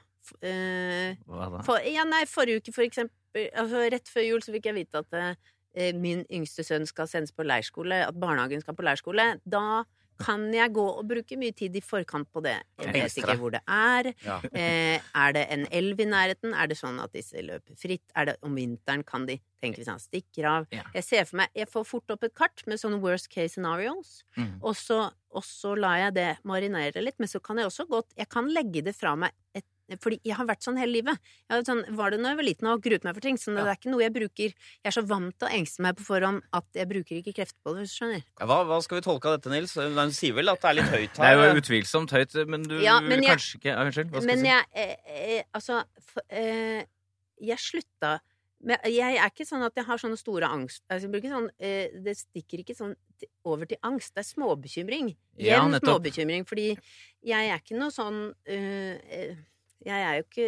Eh, 0.44 1.14
Hva 1.24 1.46
da? 1.54 1.62
for, 1.66 1.80
ja, 1.86 2.04
nei, 2.08 2.24
forrige 2.28 2.60
uke, 2.62 2.74
for 2.76 2.84
eksempel. 2.86 3.14
Altså, 3.54 3.84
rett 3.94 4.10
før 4.10 4.26
jul 4.26 4.42
så 4.44 4.52
fikk 4.54 4.66
jeg 4.70 4.78
vite 4.82 5.00
at 5.04 5.94
min 5.94 6.24
yngste 6.34 6.64
sønn 6.66 6.88
skal 6.88 7.06
sendes 7.06 7.30
på 7.36 7.44
leirskole, 7.46 8.00
at 8.08 8.16
barnehagen 8.18 8.60
skal 8.64 8.74
på 8.74 8.82
leirskole. 8.82 9.26
Da 9.46 9.84
kan 10.18 10.48
jeg 10.52 10.72
gå 10.74 10.84
og 10.98 11.04
bruke 11.08 11.36
mye 11.38 11.54
tid 11.54 11.76
i 11.78 11.82
forkant 11.84 12.26
på 12.34 12.42
det. 12.42 12.56
Jeg 12.82 12.92
vet 12.96 13.18
ikke 13.20 13.36
hvor 13.38 13.52
det 13.54 13.60
er. 13.66 14.12
Ja. 14.26 14.40
Eh, 14.58 14.98
er 15.14 15.32
det 15.36 15.44
en 15.54 15.66
elv 15.70 16.00
i 16.00 16.06
nærheten? 16.08 16.52
Er 16.58 16.66
det 16.70 16.76
sånn 16.80 16.98
at 17.02 17.12
disse 17.14 17.38
løper 17.44 17.76
fritt? 17.78 18.02
Er 18.18 18.24
det 18.32 18.36
om 18.42 18.54
vinteren 18.58 19.04
kan 19.06 19.26
de 19.28 19.36
tenke 19.62 19.78
hvis 19.78 19.90
han 19.92 20.00
stikker 20.02 20.48
av? 20.50 20.66
Ja. 20.74 20.82
Jeg 20.94 21.04
ser 21.06 21.24
for 21.28 21.36
meg 21.42 21.48
Jeg 21.54 21.68
får 21.70 21.86
fort 21.86 22.10
opp 22.14 22.24
et 22.26 22.34
kart 22.34 22.64
med 22.66 22.80
sånne 22.82 23.00
worst 23.02 23.30
case 23.30 23.54
scenarios, 23.54 24.22
Mm. 24.36 24.58
og 24.62 24.74
så, 24.76 25.10
og 25.34 25.42
så 25.46 25.76
lar 25.78 25.96
jeg 25.98 26.14
det 26.14 26.28
marinere 26.44 27.02
litt. 27.02 27.18
Men 27.18 27.28
så 27.30 27.40
kan 27.42 27.56
jeg 27.58 27.66
også 27.70 27.86
godt 27.88 28.12
Jeg 28.18 28.28
kan 28.28 28.48
legge 28.52 28.82
det 28.82 28.94
fra 28.98 29.14
meg 29.16 29.30
et 29.54 29.64
fordi 29.96 30.20
jeg 30.24 30.36
har 30.36 30.44
vært 30.46 30.62
sånn 30.62 30.76
hele 30.78 30.92
livet. 30.92 31.18
Jeg 31.48 31.56
har 31.56 31.62
sånn, 31.64 31.82
var 31.96 32.10
det 32.10 32.18
når 32.20 32.30
jeg 32.34 32.36
var 32.36 32.44
liten 32.44 32.66
og 32.68 32.82
gruet 32.82 33.04
meg 33.04 33.14
for 33.14 33.20
ting. 33.24 33.36
Så 33.40 33.54
det 33.54 33.64
Ja. 33.64 33.70
er 33.72 33.76
ikke 33.76 33.90
noe 33.90 34.02
jeg 34.02 34.12
bruker 34.12 34.52
Jeg 34.52 34.84
er 34.84 34.90
så 34.90 35.06
vant 35.06 35.38
til 35.38 35.48
å 35.48 35.50
engste 35.52 35.80
meg 35.80 35.96
på 35.96 36.04
forhånd 36.04 36.42
at 36.52 36.64
jeg 36.74 36.88
bruker 36.88 37.16
ikke 37.22 37.34
krefter 37.34 37.58
på 37.64 37.74
det, 37.74 37.82
hvis 37.86 37.96
du 37.96 38.04
skjønner. 38.04 38.22
Ja, 38.40 38.46
Hva, 38.46 38.64
hva 38.66 38.82
skal 38.82 39.00
vi 39.00 39.06
tolke 39.08 39.24
av 39.26 39.40
dette, 39.40 39.50
Nils? 39.50 39.74
Hun 39.74 40.10
sier 40.12 40.34
vel 40.34 40.48
at 40.48 40.60
det 40.60 40.68
er 40.70 40.74
litt 40.74 40.92
høyt 40.92 41.16
her? 41.16 41.36
Det 41.36 41.44
er 41.48 41.54
jo 41.54 41.60
utvilsomt 41.62 42.10
høyt, 42.10 42.46
men 42.48 42.62
du 42.62 42.80
Ja, 42.82 43.00
men 43.00 43.22
jeg- 43.22 43.38
kanskje 43.38 43.56
ikke 43.60 43.76
Unnskyld, 43.78 44.10
hva 44.10 44.20
skal 44.22 44.26
Men 44.26 44.38
du 44.38 44.44
si? 44.44 44.48
jeg 44.48 44.66
eh, 44.74 44.96
eh, 45.38 45.42
Altså, 45.54 45.84
for, 46.00 46.22
eh, 46.30 46.84
jeg 47.40 47.58
slutta 47.58 48.20
men 48.60 48.76
jeg 48.86 49.14
er 49.16 49.30
ikke 49.30 49.46
sånn 49.46 49.64
at 49.64 49.72
jeg 49.76 49.84
har 49.84 49.96
sånne 49.98 50.18
store 50.18 50.42
angst 50.50 50.80
altså, 50.90 51.06
sånn, 51.08 51.48
eh, 51.60 51.88
Det 52.02 52.16
stikker 52.16 52.64
ikke 52.64 52.74
sånn 52.76 52.96
over 53.44 53.66
til 53.66 53.78
angst. 53.82 54.14
Det 54.14 54.24
er 54.24 54.34
småbekymring. 54.34 55.16
Jevn 55.38 55.72
ja, 55.72 55.78
småbekymring. 55.80 56.44
Fordi 56.46 56.76
jeg 57.24 57.50
er 57.50 57.58
ikke 57.58 57.78
noe 57.78 57.90
sånn 57.90 58.34
eh, 58.46 59.34
Jeg 59.86 60.02
er 60.02 60.14
jo 60.18 60.24
ikke 60.26 60.46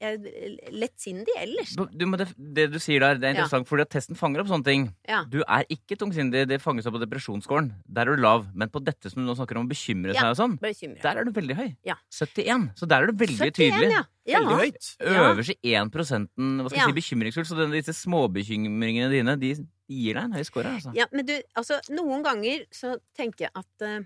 jeg 0.00 0.16
er 0.18 0.72
lettsindig 0.74 1.34
ellers. 1.38 1.76
Du, 1.78 2.02
men 2.10 2.18
det, 2.18 2.26
det 2.36 2.64
du 2.72 2.78
sier 2.82 3.00
der, 3.04 3.14
det 3.20 3.28
er 3.28 3.32
Ja. 3.32 3.34
interessant, 3.44 3.68
fordi 3.68 3.84
at 3.86 3.90
testen 3.94 4.18
fanger 4.18 4.42
opp 4.42 4.48
sånne 4.50 4.66
ting. 4.66 4.88
Ja. 5.06 5.20
Du 5.30 5.38
er 5.46 5.62
ikke 5.70 5.94
tungsindig, 5.96 6.42
det 6.50 6.58
fanges 6.60 6.86
opp 6.90 6.96
på 6.98 7.02
depresjonsskåren. 7.04 7.70
Der 7.86 8.08
er 8.10 8.16
du 8.18 8.22
lav. 8.22 8.48
Men 8.58 8.68
på 8.74 8.82
dette 8.82 9.10
som 9.12 9.22
du 9.22 9.28
nå 9.30 9.36
snakker 9.38 9.56
om 9.60 9.68
å 9.68 9.70
bekymre 9.70 10.12
Ja. 10.12 10.20
seg 10.20 10.30
og 10.34 10.36
sånn, 10.42 10.58
bekymre. 10.58 11.00
der 11.00 11.16
er 11.18 11.24
du 11.24 11.30
veldig 11.30 11.54
høy. 11.56 11.76
Ja. 11.86 11.94
71. 12.10 12.72
Så 12.74 12.88
der 12.88 13.02
er 13.02 13.06
du 13.06 13.12
veldig 13.12 13.38
71, 13.38 13.54
tydelig. 13.54 13.90
Ja. 13.94 14.02
Ja. 14.26 14.40
Veldig 14.40 14.58
høyt. 14.58 14.96
Ja. 15.00 15.32
Øverst 15.32 15.54
i 15.62 15.74
1 15.74 15.90
hva 15.94 16.68
skal 16.68 16.78
Ja. 16.78 16.86
si, 16.86 16.92
bekymringsfullt. 16.98 17.46
Så 17.46 17.70
disse 17.70 17.94
småbekymringene 17.94 19.10
dine, 19.10 19.36
de 19.38 19.54
gir 19.88 20.14
deg 20.14 20.24
en 20.24 20.32
høy 20.32 20.42
score. 20.44 20.64
Altså. 20.66 20.92
Ja, 20.94 21.06
men 21.12 21.24
du, 21.24 21.40
altså, 21.56 21.78
noen 21.90 22.22
ganger 22.24 22.66
så 22.70 22.98
tenker 23.16 23.46
jeg 23.46 23.50
at 23.54 23.82
uh, 23.82 24.04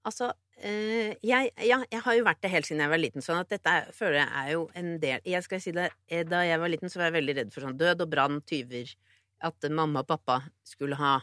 Altså, 0.00 0.32
eh, 0.62 1.16
jeg, 1.26 1.50
ja, 1.66 1.80
jeg 1.90 2.02
har 2.04 2.16
jo 2.18 2.26
vært 2.26 2.42
det 2.44 2.52
helt 2.52 2.68
siden 2.68 2.82
jeg 2.84 2.92
var 2.92 3.00
liten, 3.00 3.24
sånn 3.24 3.40
at 3.42 3.50
dette 3.52 3.74
er, 3.80 3.90
føler 3.96 4.20
jeg 4.20 4.30
er 4.42 4.50
jo 4.54 4.62
en 4.78 4.90
del 5.02 5.26
Jeg 5.28 5.46
skal 5.46 5.62
si 5.62 5.72
det, 5.76 5.90
eh, 6.08 6.24
Da 6.28 6.42
jeg 6.46 6.60
var 6.62 6.72
liten, 6.72 6.92
så 6.92 7.00
var 7.00 7.10
jeg 7.10 7.18
veldig 7.18 7.36
redd 7.40 7.52
for 7.54 7.66
sånn 7.66 7.78
død 7.80 8.04
og 8.04 8.12
brann, 8.12 8.40
tyver 8.48 8.92
At 9.46 9.70
mamma 9.70 10.04
og 10.04 10.10
pappa 10.10 10.40
skulle 10.66 10.98
ha 11.00 11.18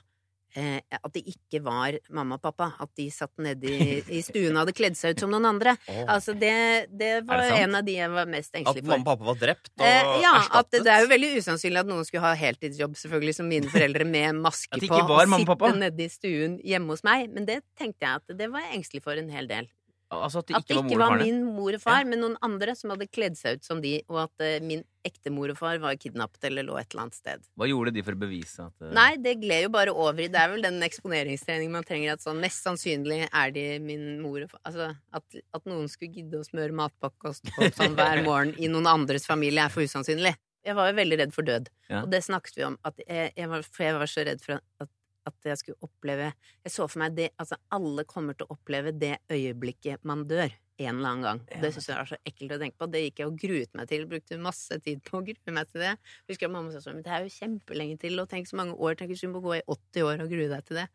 eh, 0.57 0.79
At 0.97 1.13
det 1.13 1.21
ikke 1.29 1.61
var 1.65 1.95
mamma 2.09 2.37
og 2.39 2.43
pappa. 2.43 2.71
At 2.83 2.91
de 2.97 3.05
satt 3.13 3.33
nede 3.43 3.69
i, 3.69 3.99
i 4.17 4.21
stuen 4.25 4.55
og 4.55 4.63
hadde 4.65 4.75
kledd 4.77 4.97
seg 4.99 5.15
ut 5.15 5.23
som 5.23 5.31
noen 5.33 5.45
andre. 5.51 5.75
Oh. 5.87 6.01
Altså, 6.17 6.33
det, 6.37 6.53
det 6.97 7.13
var 7.29 7.43
det 7.45 7.61
en 7.61 7.77
av 7.79 7.85
de 7.87 7.95
jeg 7.99 8.11
var 8.13 8.27
mest 8.33 8.57
engstelig 8.57 8.83
for. 8.83 8.91
At 8.91 8.91
mamma 8.97 9.05
og 9.05 9.09
pappa 9.13 9.29
var 9.31 9.39
drept 9.45 9.71
og 9.77 9.85
Eh, 9.87 10.11
ja, 10.23 10.33
at 10.35 10.43
erstattet? 10.49 10.83
det 10.87 10.93
er 10.95 11.05
jo 11.05 11.11
veldig 11.13 11.31
usannsynlig 11.37 11.83
at 11.85 11.91
noen 11.93 12.09
skulle 12.09 12.25
ha 12.27 12.33
heltidsjobb, 12.37 12.97
selvfølgelig, 13.05 13.37
som 13.39 13.49
mine 13.53 13.71
foreldre, 13.71 14.05
med 14.17 14.41
maske 14.43 14.81
på 14.81 15.01
var 15.07 15.25
og 15.27 15.39
sitte 15.39 15.73
nede 15.79 16.05
i 16.05 16.11
stuen 16.11 16.59
hjemme 16.65 16.95
hos 16.95 17.03
meg. 17.07 17.29
Men 17.33 17.45
det 17.49 17.61
tenkte 17.79 18.05
jeg 18.07 18.21
at 18.23 18.37
det 18.39 18.51
var 18.51 18.65
jeg 18.65 18.79
engstelig 18.81 19.03
for 19.05 19.19
en 19.19 19.29
hel 19.33 19.47
del. 19.49 19.69
Altså 20.07 20.39
at 20.39 20.47
det 20.47 20.55
At 20.55 20.69
ikke 20.71 20.75
var 20.79 20.87
mor 20.87 21.01
var 21.03 21.19
min 21.19 21.39
mor 21.51 21.75
og 21.75 21.81
far, 21.83 21.99
Ja. 21.99 22.07
men 22.07 22.21
noen 22.23 22.37
andre 22.41 22.75
som 22.79 22.93
hadde 22.93 23.09
kledd 23.11 23.35
seg 23.35 23.57
ut 23.59 23.65
som 23.67 23.81
de, 23.83 23.97
og 24.07 24.21
at 24.23 24.45
eh, 24.45 24.61
min 24.63 24.85
ekte 25.07 25.31
mor 25.33 25.51
og 25.53 25.57
far 25.59 25.79
var 25.83 25.95
kidnappet 25.99 26.49
eller 26.49 26.67
lå 26.67 26.77
et 26.79 26.91
eller 26.91 27.05
annet 27.07 27.17
sted. 27.17 27.45
Hva 27.57 27.67
gjorde 27.69 27.93
de 27.95 28.03
for 28.05 28.17
å 28.17 28.21
bevise 28.21 28.67
at 28.67 28.85
uh... 28.85 28.91
Nei, 28.95 29.09
det 29.23 29.37
gled 29.41 29.65
jo 29.65 29.71
bare 29.73 29.93
over 29.95 30.25
i 30.25 30.29
Det 30.31 30.41
er 30.41 30.51
vel 30.53 30.65
den 30.65 30.77
eksponeringstreningen 30.87 31.73
man 31.79 31.87
trenger. 31.87 32.17
At 32.17 32.25
sånn 32.25 32.41
mest 32.43 32.63
sannsynlig 32.67 33.23
er 33.27 33.53
de 33.55 33.65
min 33.83 34.05
mor 34.23 34.43
og 34.43 34.51
far 34.53 34.61
Altså 34.67 34.89
at, 34.93 35.39
at 35.57 35.69
noen 35.69 35.87
skulle 35.91 36.13
gidde 36.19 36.41
å 36.41 36.45
smøre 36.47 36.75
matpakke 36.75 37.31
og 37.31 37.39
stå 37.39 37.55
opp 37.69 37.79
sånn 37.79 37.95
hver 37.97 38.23
morgen 38.27 38.53
i 38.59 38.69
noen 38.71 38.89
andres 38.91 39.25
familie, 39.29 39.63
er 39.65 39.73
for 39.73 39.87
usannsynlig. 39.87 40.35
Jeg 40.67 40.75
var 40.75 40.89
jo 40.91 40.97
veldig 40.97 41.17
redd 41.21 41.33
for 41.35 41.47
død, 41.47 41.69
Ja. 41.87 42.01
og 42.03 42.11
det 42.11 42.19
snakket 42.25 42.57
vi 42.59 42.63
om. 42.67 42.77
At 42.83 42.97
jeg, 43.05 43.31
jeg 43.37 43.47
var, 43.51 43.63
for 43.63 43.85
jeg 43.87 43.95
var 44.01 44.09
så 44.11 44.25
redd 44.27 44.41
for 44.43 44.59
at, 44.59 44.89
at 45.27 45.47
jeg 45.47 45.59
skulle 45.61 45.87
oppleve 45.87 46.29
Jeg 46.65 46.71
så 46.73 46.87
for 46.87 47.01
meg 47.03 47.15
det 47.15 47.29
Altså, 47.39 47.55
alle 47.75 48.03
kommer 48.07 48.35
til 48.35 48.47
å 48.47 48.57
oppleve 48.57 48.91
det 48.95 49.17
øyeblikket 49.31 50.03
man 50.07 50.25
dør. 50.27 50.51
En 50.77 51.00
eller 51.00 51.10
annen 51.10 51.25
gang. 51.25 51.39
Ja, 51.50 51.60
Det 51.63 51.72
syns 51.74 51.88
jeg 51.89 51.98
er 51.98 52.10
så 52.12 52.17
ekkelt 52.29 52.53
å 52.53 52.60
tenke 52.62 52.77
på. 52.77 52.88
Det 52.93 53.00
gikk 53.01 53.22
jeg 53.24 53.29
og 53.31 53.38
gruet 53.41 53.77
meg 53.79 53.88
til. 53.89 54.03
Brukte 54.10 54.38
masse 54.41 54.77
tid 54.86 55.01
på 55.05 55.17
å 55.17 55.24
grue 55.25 55.53
meg 55.55 55.72
til 55.72 55.81
det. 55.81 55.93
Husker 56.29 56.46
jeg 56.46 56.53
mamma 56.53 56.74
sa 56.74 56.81
sånn 56.84 57.00
Men 57.00 57.05
det 57.07 57.15
er 57.15 57.25
jo 57.25 57.34
kjempelenge 57.34 57.98
til, 58.03 58.19
og 58.22 58.29
tenk 58.29 58.50
så 58.50 58.60
mange 58.60 58.75
år. 58.77 58.98
Tenk 59.00 59.10
hvis 59.10 59.24
du 59.25 59.31
må 59.34 59.41
gå 59.41 59.55
i 59.57 59.63
80 59.65 60.05
år 60.05 60.22
og 60.22 60.29
grue 60.36 60.51
deg 60.51 60.67
til 60.67 60.81
det. 60.84 60.86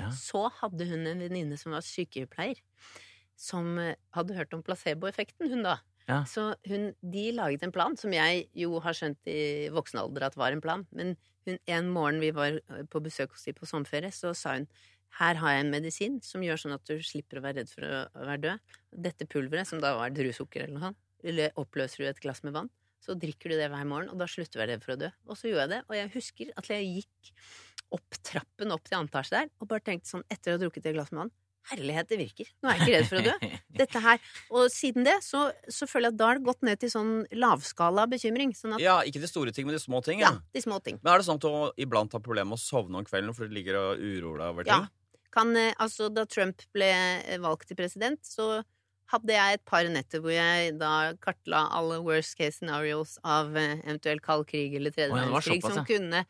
Ja. 0.00 0.10
Så 0.10 0.42
hadde 0.58 0.88
hun 0.90 1.06
en 1.06 1.22
venninne 1.22 1.60
som 1.60 1.76
var 1.76 1.86
sykepleier, 1.86 2.58
som 3.38 3.78
eh, 3.78 3.94
hadde 4.18 4.34
hørt 4.34 4.58
om 4.58 4.66
placeboeffekten, 4.66 5.52
hun 5.54 5.62
da. 5.66 5.78
Ja. 6.08 6.22
Så 6.26 6.54
hun, 6.66 6.90
de 7.04 7.30
laget 7.36 7.62
en 7.62 7.72
plan, 7.72 7.96
som 8.00 8.14
jeg 8.16 8.46
jo 8.56 8.80
har 8.82 8.96
skjønt 8.96 9.28
i 9.28 9.68
voksen 9.70 10.00
alder 10.00 10.30
at 10.30 10.38
var 10.40 10.56
en 10.56 10.64
plan. 10.64 10.86
Men 10.90 11.14
hun, 11.46 11.58
en 11.68 11.90
morgen 11.92 12.18
vi 12.22 12.32
var 12.34 12.58
eh, 12.58 12.86
på 12.90 13.02
besøk 13.04 13.36
hos 13.36 13.44
de 13.46 13.54
på 13.54 13.68
sommerferie, 13.68 14.10
så 14.10 14.32
sa 14.34 14.56
hun 14.56 14.66
her 15.18 15.34
har 15.40 15.50
jeg 15.56 15.64
en 15.64 15.70
medisin 15.72 16.18
som 16.22 16.42
gjør 16.44 16.60
sånn 16.62 16.74
at 16.76 16.84
du 16.86 16.98
slipper 17.02 17.38
å 17.40 17.42
være 17.42 17.62
redd 17.62 17.70
for 17.72 17.82
å 17.82 18.02
være 18.26 18.40
død. 18.44 18.60
Dette 19.08 19.26
pulveret, 19.26 19.66
som 19.66 19.80
da 19.82 19.94
var 19.98 20.10
druesukker 20.14 20.62
eller 20.66 20.74
noe 20.76 20.86
sånt, 20.90 21.00
eller 21.24 21.50
oppløser 21.58 22.04
du 22.04 22.10
et 22.10 22.20
glass 22.22 22.44
med 22.46 22.52
vann, 22.54 22.70
så 23.02 23.14
drikker 23.18 23.50
du 23.50 23.56
det 23.58 23.70
hver 23.72 23.86
morgen, 23.88 24.10
og 24.12 24.18
da 24.20 24.26
slutter 24.30 24.52
du 24.52 24.60
å 24.60 24.62
være 24.66 24.76
redd 24.76 24.84
for 24.84 24.94
å 24.94 25.00
dø. 25.00 25.10
Og 25.26 25.36
så 25.40 25.48
gjorde 25.50 25.64
jeg 25.66 25.72
det, 25.74 25.82
og 25.88 25.96
jeg 25.96 26.12
husker 26.14 26.52
at 26.60 26.70
jeg 26.70 26.88
gikk 27.00 27.32
opp 27.98 28.22
trappen 28.22 28.72
opp 28.74 28.84
til 28.84 28.98
antasje 29.00 29.36
der, 29.38 29.50
og 29.58 29.68
bare 29.70 29.80
tenkte 29.86 30.10
sånn 30.12 30.26
etter 30.30 30.52
å 30.52 30.58
ha 30.58 30.62
drukket 30.66 30.86
et 30.90 30.94
glass 30.98 31.10
med 31.14 31.24
vann 31.26 31.34
Herlighet, 31.68 32.06
det 32.08 32.16
virker. 32.16 32.48
Nå 32.64 32.70
er 32.70 32.78
jeg 32.78 32.80
ikke 32.80 32.92
redd 32.94 33.08
for 33.10 33.18
å 33.18 33.24
dø. 33.26 33.48
Dette 33.82 34.00
her. 34.00 34.20
Og 34.56 34.70
siden 34.72 35.04
det 35.04 35.18
så, 35.20 35.50
så 35.68 35.84
føler 35.90 36.08
jeg 36.08 36.14
at 36.14 36.20
da 36.22 36.28
har 36.30 36.38
det 36.38 36.46
gått 36.46 36.62
ned 36.64 36.80
til 36.80 36.88
sånn 36.94 37.10
lavskala 37.36 38.06
bekymring. 38.08 38.54
Sånn 38.56 38.78
at 38.78 38.80
Ja, 38.80 38.94
ikke 39.04 39.20
de 39.20 39.28
store 39.28 39.52
ting, 39.52 39.66
men 39.68 39.76
de 39.76 39.82
små 39.82 40.00
ting. 40.04 40.22
ja, 40.22 40.30
Ja. 40.32 40.40
de 40.54 40.62
små 40.64 40.78
ting. 40.84 40.96
Men 41.02 41.12
er 41.12 41.20
det 41.20 41.26
sånn 41.28 41.36
at 41.36 41.44
du 41.44 41.82
iblant 41.84 42.14
har 42.16 42.24
problemer 42.24 42.54
med 42.54 42.56
å 42.56 42.62
sovne 42.62 42.96
om 43.02 43.04
kvelden 43.04 43.36
fordi 43.36 43.52
du 43.52 43.58
ligger 43.58 43.76
og 43.82 44.00
uroer 44.00 44.40
deg 44.40 44.48
over 44.54 44.64
ting? 44.70 44.86
Ja. 44.88 44.97
Kan, 45.34 45.54
eh, 45.56 45.74
altså, 45.78 46.08
da 46.12 46.24
Trump 46.28 46.64
ble 46.74 46.88
eh, 46.88 47.38
valgt 47.42 47.68
til 47.70 47.78
president, 47.78 48.20
så 48.24 48.62
hadde 49.12 49.32
jeg 49.32 49.56
et 49.56 49.64
par 49.68 49.88
netter 49.88 50.20
hvor 50.20 50.34
jeg 50.34 50.74
da 50.80 51.14
kartla 51.24 51.64
alle 51.76 52.00
worst 52.04 52.36
case 52.36 52.58
scenarios 52.58 53.16
av 53.24 53.56
eh, 53.56 53.78
eventuell 53.86 54.20
kald 54.24 54.48
krig 54.50 54.76
eller 54.76 54.92
tredje 54.94 55.14
verdenskrig 55.16 55.62
som 55.64 55.84
kunne 55.88 56.24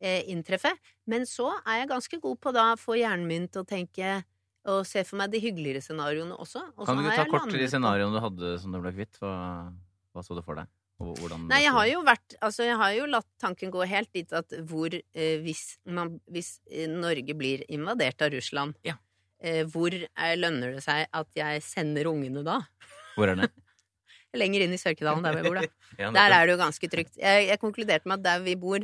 eh, 0.00 0.22
inntreffe. 0.32 0.72
Men 1.08 1.26
så 1.28 1.50
er 1.62 1.82
jeg 1.82 1.92
ganske 1.92 2.20
god 2.24 2.40
på 2.40 2.54
da 2.56 2.70
å 2.72 2.80
få 2.80 2.96
hjernen 3.00 3.28
min 3.28 3.48
til 3.52 3.64
å 3.64 3.68
tenke 3.68 4.20
og 4.62 4.84
se 4.86 5.02
for 5.02 5.18
meg 5.18 5.32
de 5.32 5.40
hyggeligere 5.42 5.82
scenarioene 5.82 6.36
også. 6.38 6.62
Og 6.76 6.86
Kan 6.86 7.00
du 7.02 7.08
ta 7.10 7.26
kort 7.26 7.50
de 7.50 7.66
scenarioene 7.68 8.14
du 8.14 8.22
hadde 8.22 8.54
som 8.62 8.74
du 8.74 8.78
ble 8.78 8.92
kvitt? 8.94 9.18
Hva, 9.18 9.32
hva 10.14 10.22
så 10.24 10.38
du 10.38 10.42
for 10.46 10.60
deg? 10.60 10.70
Hvordan 11.02 11.46
Nei, 11.50 11.62
jeg 11.64 11.72
har 11.74 11.86
jo 11.90 12.02
vært 12.06 12.36
Altså, 12.40 12.64
jeg 12.68 12.76
har 12.80 12.92
jo 12.96 13.06
latt 13.10 13.28
tanken 13.42 13.72
gå 13.74 13.84
helt 13.90 14.10
dit 14.14 14.32
at 14.38 14.54
hvor 14.70 14.94
eh, 14.94 15.36
hvis, 15.44 15.62
man, 15.86 16.14
hvis 16.30 16.54
eh, 16.70 16.86
Norge 16.90 17.34
blir 17.38 17.64
invadert 17.72 18.22
av 18.22 18.32
Russland, 18.34 18.76
Ja. 18.86 18.94
eh, 19.42 19.64
hvor 19.66 19.92
er, 19.92 20.36
lønner 20.38 20.76
det 20.76 20.84
seg 20.86 21.06
at 21.10 21.28
jeg 21.38 21.62
sender 21.66 22.08
ungene 22.12 22.44
da? 22.46 22.60
Hvor 23.16 23.28
er 23.32 23.42
det? 23.42 23.50
Lenger 24.42 24.64
inn 24.64 24.72
i 24.72 24.80
Sørkedalen, 24.80 25.24
der 25.26 25.36
vi 25.36 25.42
bor, 25.44 25.58
da. 25.60 25.66
Ja, 26.00 26.08
Der 26.14 26.32
er 26.38 26.46
det 26.48 26.54
jo 26.54 26.60
ganske 26.62 26.88
trygt. 26.88 27.18
Jeg, 27.20 27.48
jeg 27.50 27.60
konkluderte 27.60 28.08
med 28.08 28.22
at 28.22 28.28
der 28.30 28.44
vi 28.46 28.54
bor 28.56 28.80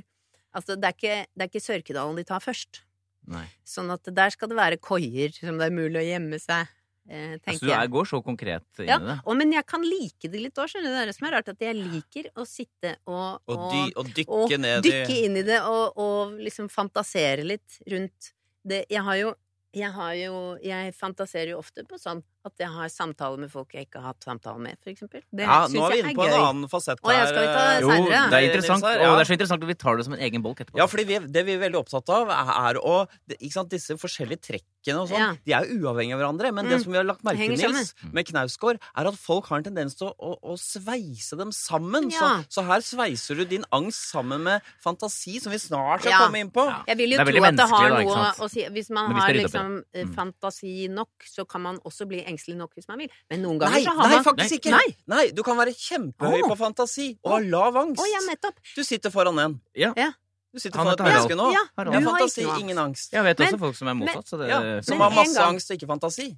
Altså, 0.57 0.75
det 0.81 0.85
er 0.89 0.95
ikke, 0.97 1.17
det 1.37 1.45
er 1.45 1.49
ikke 1.51 1.61
Sørkedalen 1.65 2.17
de 2.19 2.25
tar 2.29 2.41
først. 2.41 2.83
Nei. 3.29 3.45
Sånn 3.69 3.91
at 3.93 4.09
der 4.17 4.33
skal 4.33 4.49
det 4.49 4.57
være 4.57 4.79
koier 4.81 5.33
som 5.37 5.59
det 5.61 5.67
er 5.69 5.75
mulig 5.77 6.01
å 6.01 6.05
gjemme 6.07 6.39
seg, 6.41 6.71
eh, 7.09 7.35
Altså, 7.39 7.67
du 7.67 7.73
er, 7.73 7.89
går 7.93 8.09
så 8.11 8.21
konkret 8.25 8.83
inn 8.85 8.91
Ja, 8.91 8.99
det? 9.03 9.19
og, 9.25 9.37
men 9.41 9.53
jeg 9.57 9.67
kan 9.67 9.85
like 9.87 10.31
det 10.31 10.43
litt 10.45 10.61
òg, 10.61 10.71
skjønner 10.71 10.89
du. 10.89 10.95
Det 10.95 11.03
er 11.03 11.11
det 11.13 11.17
som 11.19 11.29
er 11.29 11.37
rart, 11.39 11.51
at 11.53 11.67
jeg 11.67 11.77
liker 11.79 12.31
å 12.37 12.47
sitte 12.49 12.95
og, 13.09 13.43
Og, 13.49 13.67
dy, 13.73 13.83
og 13.97 14.15
dykke 14.17 14.41
og 14.43 14.57
dykke 14.87 15.17
i 15.17 15.21
inn 15.27 15.41
i 15.41 15.45
det 15.47 15.61
og, 15.67 15.99
og 15.99 16.39
liksom 16.45 16.71
fantasere 16.73 17.47
litt 17.47 17.81
rundt 17.91 18.33
det. 18.69 18.85
Jeg 18.93 19.05
har 19.09 19.21
jo 19.21 19.35
jeg 19.77 19.93
har 19.93 20.15
jo 20.17 20.37
Jeg 20.65 20.95
fantaserer 20.97 21.53
jo 21.53 21.59
ofte 21.61 21.85
på 21.85 21.99
sånn 22.01 22.23
at 22.47 22.53
jeg 22.59 22.69
har 22.71 22.89
samtaler 22.89 23.39
med 23.39 23.51
folk 23.51 23.73
jeg 23.75 23.87
ikke 23.89 24.01
har 24.01 24.13
hatt 24.15 24.23
samtaler 24.25 24.61
med, 24.63 24.77
for 24.83 24.91
eksempel. 24.93 25.23
Det 25.35 25.45
Ja, 25.45 25.67
syns 25.67 25.75
nå 25.75 25.85
er 25.87 25.91
vi 25.93 25.99
inne 26.01 26.15
på 26.15 26.25
en 26.25 26.33
annen 26.39 26.69
fasett 26.71 27.01
Å, 27.03 27.11
jeg 27.13 27.27
skal 27.29 27.41
vi 27.43 27.47
ta 27.51 27.59
her, 27.59 27.77
eh, 27.77 27.81
Jo, 27.83 27.89
senere, 27.91 28.31
det 28.31 28.39
er 28.39 28.47
interessant, 28.49 28.85
og 28.85 29.17
det 29.19 29.21
er 29.21 29.29
så 29.29 29.37
interessant 29.37 29.63
at 29.63 29.69
vi 29.69 29.75
tar 29.75 29.97
det 29.99 30.05
som 30.07 30.15
en 30.15 30.21
egen 30.21 30.43
bolk 30.43 30.61
etterpå. 30.61 30.79
Ja, 30.79 30.87
fordi 30.87 31.05
vi, 31.05 31.19
det 31.19 31.45
vi 31.45 31.53
er 31.59 31.59
veldig 31.69 31.81
opptatt 31.83 32.09
av, 32.15 32.31
er 32.31 32.79
å 32.81 33.07
ikke 33.29 33.53
sant, 33.53 33.69
Disse 33.69 33.99
forskjellige 34.01 34.41
trekkene 34.49 35.03
og 35.03 35.09
sånn, 35.11 35.19
Ja. 35.19 35.35
de 35.45 35.53
er 35.53 35.67
jo 35.67 35.83
uavhengige 35.85 36.15
av 36.15 36.21
hverandre. 36.23 36.53
Men 36.55 36.65
det 36.71 36.79
Mm. 36.79 36.83
som 36.85 36.93
vi 36.93 36.99
har 36.99 37.05
lagt 37.05 37.23
merke 37.25 37.57
til, 37.57 37.73
Nils, 37.73 37.95
med 38.13 38.25
Knausgård, 38.27 38.79
er 38.97 39.07
at 39.09 39.15
folk 39.19 39.47
har 39.47 39.59
en 39.59 39.65
tendens 39.65 39.95
til 39.99 40.09
å, 40.09 40.15
å, 40.19 40.39
å 40.43 40.57
sveise 40.57 41.37
dem 41.37 41.51
sammen. 41.53 42.11
Ja. 42.11 42.45
Så, 42.49 42.63
så 42.63 42.65
her 42.65 42.81
sveiser 42.81 43.37
du 43.37 43.45
din 43.45 43.65
angst 43.73 44.11
sammen 44.13 44.43
med 44.43 44.63
fantasi, 44.83 45.41
som 45.43 45.53
vi 45.53 45.59
snart 45.59 46.01
skal 46.01 46.13
Ja. 46.13 46.19
komme 46.27 46.41
inn 46.41 46.51
på. 46.51 46.65
Ja. 46.65 46.83
Jeg 46.87 46.97
vil 46.97 47.11
jo 47.11 47.19
er 47.21 47.25
tro 47.27 47.45
at 47.45 47.57
det 47.57 47.69
har 47.69 47.89
noe 47.91 48.15
da, 48.15 48.33
å 48.39 48.49
si 48.49 48.65
Hvis 48.69 48.91
man 48.91 49.13
har 49.13 49.31
liksom 49.35 49.85
eh, 49.93 50.05
Mm. 50.05 50.15
fantasi 50.15 50.89
nok, 50.89 51.11
så 51.27 51.47
kan 51.47 51.61
man 51.63 51.79
også 51.85 52.07
bli 52.09 52.23
engstelig 52.25 52.37
nok 52.59 52.73
hvis 52.79 52.89
man 52.89 52.99
vil. 53.03 53.11
Men 53.31 53.43
noen 53.43 53.59
ganger 53.59 53.75
Nei, 53.75 53.83
så 53.85 53.95
har 53.97 54.09
nei, 54.09 54.15
man 54.17 54.25
faktisk 54.25 54.57
ikke! 54.61 54.71
Nei. 54.71 54.87
Nei, 55.07 55.27
Du 55.35 55.43
kan 55.47 55.59
være 55.59 55.75
kjempehøy 55.75 56.43
oh. 56.43 56.49
på 56.53 56.57
fantasi 56.61 57.11
og 57.25 57.35
ha 57.35 57.43
lav 57.45 57.77
angst. 57.77 58.03
Oh, 58.03 58.09
ja, 58.09 58.23
nettopp. 58.29 58.59
Du 58.77 58.83
sitter 58.87 59.11
foran 59.15 59.39
en. 59.43 59.61
Ja. 59.77 59.93
Ja. 59.99 60.13
Du 60.53 60.61
sitter 60.63 60.79
foran 60.81 60.95
et 60.95 61.05
menneske 61.05 61.37
nå. 61.39 61.51
Ja, 61.53 61.65
ja. 61.67 61.85
Har 61.85 62.05
fantasi, 62.11 62.45
ikke 62.47 62.65
ingen 62.65 62.79
angst. 62.79 63.13
Jeg 63.13 63.25
vet 63.25 63.39
Men- 63.39 63.49
også 63.49 63.59
folk 63.67 63.77
som 63.77 63.89
er 63.89 63.95
motsatt, 63.95 64.29
så 64.29 64.39
det 64.39 64.49
Ja, 64.49 64.61
som 64.83 64.99
Men 64.99 65.11
har 65.11 65.25
masse 65.25 65.49
angst 65.51 65.71
og 65.71 65.77
ikke 65.77 65.91
fantasi. 65.91 66.37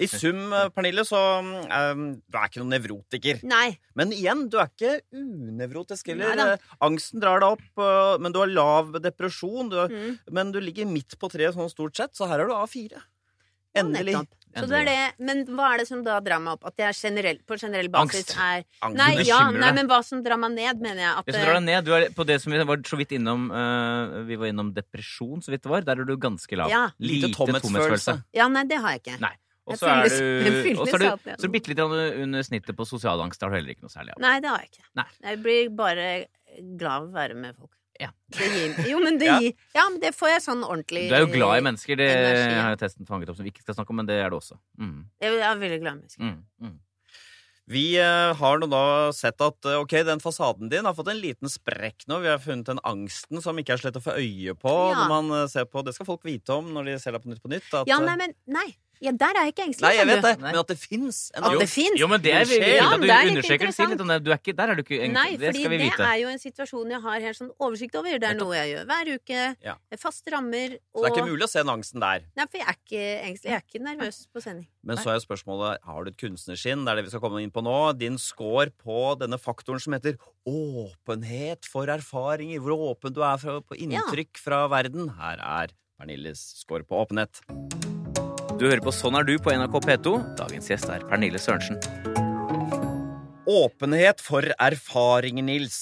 I 0.00 0.08
sum, 0.08 0.52
eh, 0.56 0.68
Pernille, 0.72 1.04
så 1.04 1.18
um, 1.42 2.04
du 2.16 2.38
er 2.38 2.48
ikke 2.48 2.62
noen 2.62 2.72
nevrotiker. 2.72 3.42
Nei. 3.48 3.76
Men 3.98 4.12
igjen, 4.16 4.46
du 4.52 4.58
er 4.60 4.70
ikke 4.70 4.94
unevrotisk 5.12 6.12
heller. 6.12 6.54
Eh, 6.54 6.70
Angsten 6.84 7.20
drar 7.22 7.42
deg 7.42 7.58
opp, 7.58 7.66
uh, 7.80 8.16
men 8.22 8.32
du 8.32 8.40
har 8.40 8.52
lav 8.52 8.94
depresjon. 9.04 9.68
Du 9.72 9.80
Mm. 9.82 10.18
Men 10.30 10.52
du 10.52 10.60
ligger 10.60 10.86
midt 10.86 11.18
på 11.18 11.28
treet 11.28 11.54
sånn 11.54 11.68
stort 11.68 11.96
sett, 11.96 12.14
så 12.14 12.28
her 12.28 12.40
er 12.40 12.46
du 12.46 12.54
A4. 12.54 12.92
Ja, 12.94 13.82
Endelig. 13.82 14.14
Så 14.52 14.66
det 14.68 14.78
er 14.82 14.88
det. 14.88 15.24
Men 15.24 15.42
hva 15.48 15.70
er 15.74 15.82
det 15.82 15.86
som 15.88 16.02
da 16.04 16.18
drar 16.24 16.40
meg 16.44 16.58
opp? 16.58 16.66
At 16.72 16.82
jeg 16.82 16.96
generell, 16.98 17.38
på 17.48 17.56
generell 17.60 17.88
basis 17.92 18.32
Angst. 18.32 18.34
er 18.36 18.64
Angst. 18.84 18.98
Nei, 19.00 19.10
ja, 19.28 19.40
nei, 19.54 19.70
men 19.78 19.88
hva 19.90 20.00
som 20.04 20.22
drar 20.24 20.40
meg 20.42 20.54
ned, 20.56 20.82
mener 20.84 21.02
jeg 21.04 21.12
at 21.12 21.28
Det 21.28 21.36
som 21.36 21.46
drar 21.46 21.58
deg 21.58 21.66
ned, 21.68 21.86
du 21.86 21.92
er 21.96 22.08
på 22.16 22.26
det 22.28 22.40
som 22.42 22.52
vi 22.52 22.64
var 22.72 22.82
så 22.88 22.98
vidt 23.00 23.14
innom 23.16 23.48
uh, 23.52 24.18
Vi 24.28 24.38
var 24.40 24.52
innom 24.52 24.74
depresjon, 24.76 25.40
så 25.44 25.54
vidt 25.54 25.64
det 25.64 25.72
var. 25.72 25.86
Der 25.88 26.02
er 26.04 26.08
du 26.08 26.16
ganske 26.20 26.58
lav. 26.58 26.72
Ja. 26.72 26.84
Lite 27.00 27.32
tomhetsfølelse. 27.36 28.18
Ja, 28.36 28.48
nei, 28.52 28.66
det 28.68 28.82
har 28.84 28.98
jeg 28.98 29.06
ikke. 29.06 29.18
Nei. 29.24 29.34
Og 29.70 29.78
så 29.78 29.86
er 29.86 30.08
du, 30.10 30.16
jeg 30.18 30.74
så 30.74 30.96
er 30.98 31.04
du, 31.04 31.28
så 31.38 31.46
du 31.46 31.52
bitte 31.54 31.70
litt 31.70 31.80
under 31.82 32.42
snittet 32.42 32.74
på 32.76 32.86
sosial 32.88 33.20
angst. 33.22 33.38
Det 33.38 33.46
har 33.46 33.54
du 33.54 33.60
heller 33.60 33.76
ikke 33.76 33.86
noe 33.86 33.94
særlig 33.94 34.16
av. 34.16 34.24
Nei, 34.24 34.34
det 34.42 34.50
har 34.50 34.64
jeg 34.64 34.72
ikke. 34.72 34.88
Nei. 34.98 35.06
Jeg 35.28 35.42
blir 35.44 35.70
bare 35.78 36.08
glad 36.80 36.96
av 36.96 37.06
å 37.06 37.14
være 37.14 37.38
med 37.38 37.54
folk. 37.54 37.76
Ja. 38.00 38.08
Det 38.32 38.46
gir, 38.48 38.76
jo, 38.90 38.98
men 39.04 39.18
det 39.20 39.28
gir 39.28 39.52
Ja, 39.76 39.88
men 39.90 39.98
det 40.00 40.14
får 40.16 40.28
jeg 40.32 40.42
sånn 40.46 40.62
ordentlig 40.64 41.08
Du 41.10 41.14
er 41.18 41.26
jo 41.26 41.32
glad 41.34 41.58
i 41.60 41.64
mennesker, 41.66 41.96
det 42.00 42.08
energi. 42.08 42.54
har 42.60 42.70
jo 42.72 42.80
testen 42.80 43.06
fanget 43.06 43.28
opp 43.28 43.36
som 43.36 43.44
vi 43.44 43.52
ikke 43.52 43.62
skal 43.66 43.76
snakke 43.76 43.92
om, 43.92 44.00
men 44.00 44.08
det 44.08 44.16
er 44.22 44.30
du 44.32 44.38
også. 44.38 44.56
Mm, 44.80 45.04
Jeg 45.20 45.36
er 45.38 45.60
veldig 45.60 45.80
glad 45.82 45.92
i 45.92 45.98
mennesker. 46.00 46.22
mm, 46.22 46.40
mm. 46.66 46.78
Vi 47.72 47.82
eh, 47.96 48.34
har 48.34 48.58
nå 48.58 48.66
da 48.66 49.12
sett 49.14 49.40
at 49.40 49.64
eh, 49.70 49.78
ok, 49.78 49.92
den 50.04 50.20
fasaden 50.20 50.68
din 50.68 50.84
har 50.84 50.96
fått 50.98 51.08
en 51.12 51.20
liten 51.22 51.48
sprekk 51.48 52.08
nå. 52.10 52.18
Vi 52.24 52.28
har 52.28 52.40
funnet 52.42 52.66
den 52.66 52.80
angsten 52.84 53.40
som 53.44 53.56
ikke 53.56 53.76
er 53.76 53.80
så 53.80 53.86
lett 53.88 54.00
å 54.00 54.02
få 54.02 54.16
øye 54.18 54.56
på. 54.58 54.72
Ja. 54.90 54.96
når 54.98 55.12
man 55.12 55.30
eh, 55.38 55.46
ser 55.52 55.68
på, 55.70 55.84
Det 55.86 55.94
skal 55.94 56.08
folk 56.08 56.24
vite 56.26 56.56
om 56.58 56.72
når 56.74 56.90
de 56.90 56.96
ser 56.98 57.14
deg 57.14 57.22
på 57.22 57.30
Nytt 57.30 57.42
på 57.44 57.52
Nytt. 57.52 57.68
At, 57.72 57.86
Ja, 57.88 58.00
nei, 58.02 58.16
men 58.18 58.34
Nei. 58.50 58.66
Ja, 59.02 59.10
der 59.18 59.34
er 59.34 59.46
jeg 59.48 59.52
ikke 59.56 59.64
engstelig. 59.66 59.88
nei, 59.88 59.96
jeg 59.98 60.06
vet 60.06 60.20
det, 60.22 60.32
men 60.40 60.56
at 60.60 60.68
det 60.70 60.76
fins 60.78 61.16
en 61.34 61.42
At 61.48 61.52
jo. 61.56 61.58
det 61.58 61.68
fins. 61.72 61.98
Jo, 61.98 62.06
men 62.06 62.20
det 62.22 62.32
er 62.38 62.44
fint 62.46 62.66
Ja, 62.68 62.84
at 62.86 63.00
du 63.00 63.06
det 63.06 63.10
er 63.16 63.24
litt 63.26 63.34
det. 63.40 63.44
Si 63.48 63.54
interessant. 63.56 63.90
litt 63.90 64.02
om 64.04 64.12
det. 64.12 64.18
Du 64.22 64.30
er 64.30 64.38
ikke, 64.38 64.54
der 64.60 64.70
er 64.70 64.78
du 64.78 64.82
ikke 64.84 64.98
engstelig. 65.00 65.16
Nei, 65.16 65.36
det 65.42 65.54
skal 65.56 65.72
vi 65.72 65.78
det 65.82 66.06
er 66.06 66.18
jo 66.22 66.28
en 66.30 66.38
situasjon 66.42 66.92
jeg 66.94 67.00
har 67.02 67.24
helt 67.26 67.38
sånn 67.40 67.50
oversikt 67.58 67.98
over. 67.98 68.18
Det 68.22 68.28
er 68.30 68.38
noe 68.38 68.54
jeg 68.54 68.70
gjør 68.72 68.86
hver 68.92 69.10
uke. 69.16 69.40
Ja. 69.66 69.74
Faste 69.98 70.30
rammer. 70.36 70.78
Så 70.78 71.02
det 71.02 71.10
er 71.10 71.16
ikke 71.16 71.26
mulig 71.32 71.48
å 71.48 71.50
se 71.50 71.58
den 71.64 71.72
angsten 71.74 72.00
der. 72.04 72.24
Nei, 72.38 72.46
for 72.46 72.62
jeg 72.62 72.68
er 72.70 72.78
ikke 72.78 73.02
engstelig. 73.26 73.50
Jeg 73.50 73.58
er 73.58 73.66
ikke 73.66 73.82
nervøs 73.88 74.20
på 74.32 74.44
sending. 74.46 74.68
Men 74.86 74.96
så 75.02 75.10
er 75.10 75.18
jo 75.18 75.26
spørsmålet 75.26 75.82
har 75.86 76.04
du 76.04 76.10
et 76.14 76.18
kunstnerskinn. 76.22 76.84
Det 76.86 76.92
er 76.94 76.96
det 77.02 77.04
vi 77.08 77.14
skal 77.16 77.24
komme 77.26 77.42
inn 77.42 77.50
på 77.54 77.62
nå. 77.66 77.76
Din 77.98 78.18
score 78.22 78.70
på 78.70 79.18
denne 79.18 79.38
faktoren 79.42 79.82
som 79.82 79.92
heter 79.98 80.14
åpenhet 80.46 81.66
for 81.66 81.90
erfaringer. 81.90 82.62
Hvor 82.62 82.92
åpen 82.92 83.14
du 83.14 83.22
er 83.26 83.36
på 83.66 83.78
inntrykk 83.78 84.38
fra 84.38 84.66
verden. 84.72 85.10
Her 85.18 85.42
er 85.42 85.74
Pernilles 85.98 86.40
score 86.62 86.82
på 86.86 87.02
åpenhet. 87.04 87.42
Du 88.62 88.68
hører 88.68 88.78
på 88.78 88.92
Sånn 88.94 89.16
er 89.18 89.24
du 89.26 89.32
på 89.42 89.50
NRK 89.50 89.72
P2. 89.82 90.10
Dagens 90.38 90.68
gjest 90.70 90.86
er 90.94 91.02
Pernille 91.08 91.40
Sørensen. 91.42 91.80
Åpenhet 93.50 94.22
for 94.22 94.46
erfaringer, 94.54 95.42
Nils. 95.42 95.80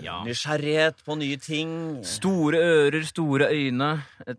Ja. 0.00 0.22
Nysgjerrighet 0.24 1.02
på 1.04 1.18
nye 1.20 1.36
ting. 1.36 1.74
Store 2.08 2.56
ører, 2.56 3.04
store 3.04 3.50
øyne. 3.52 3.90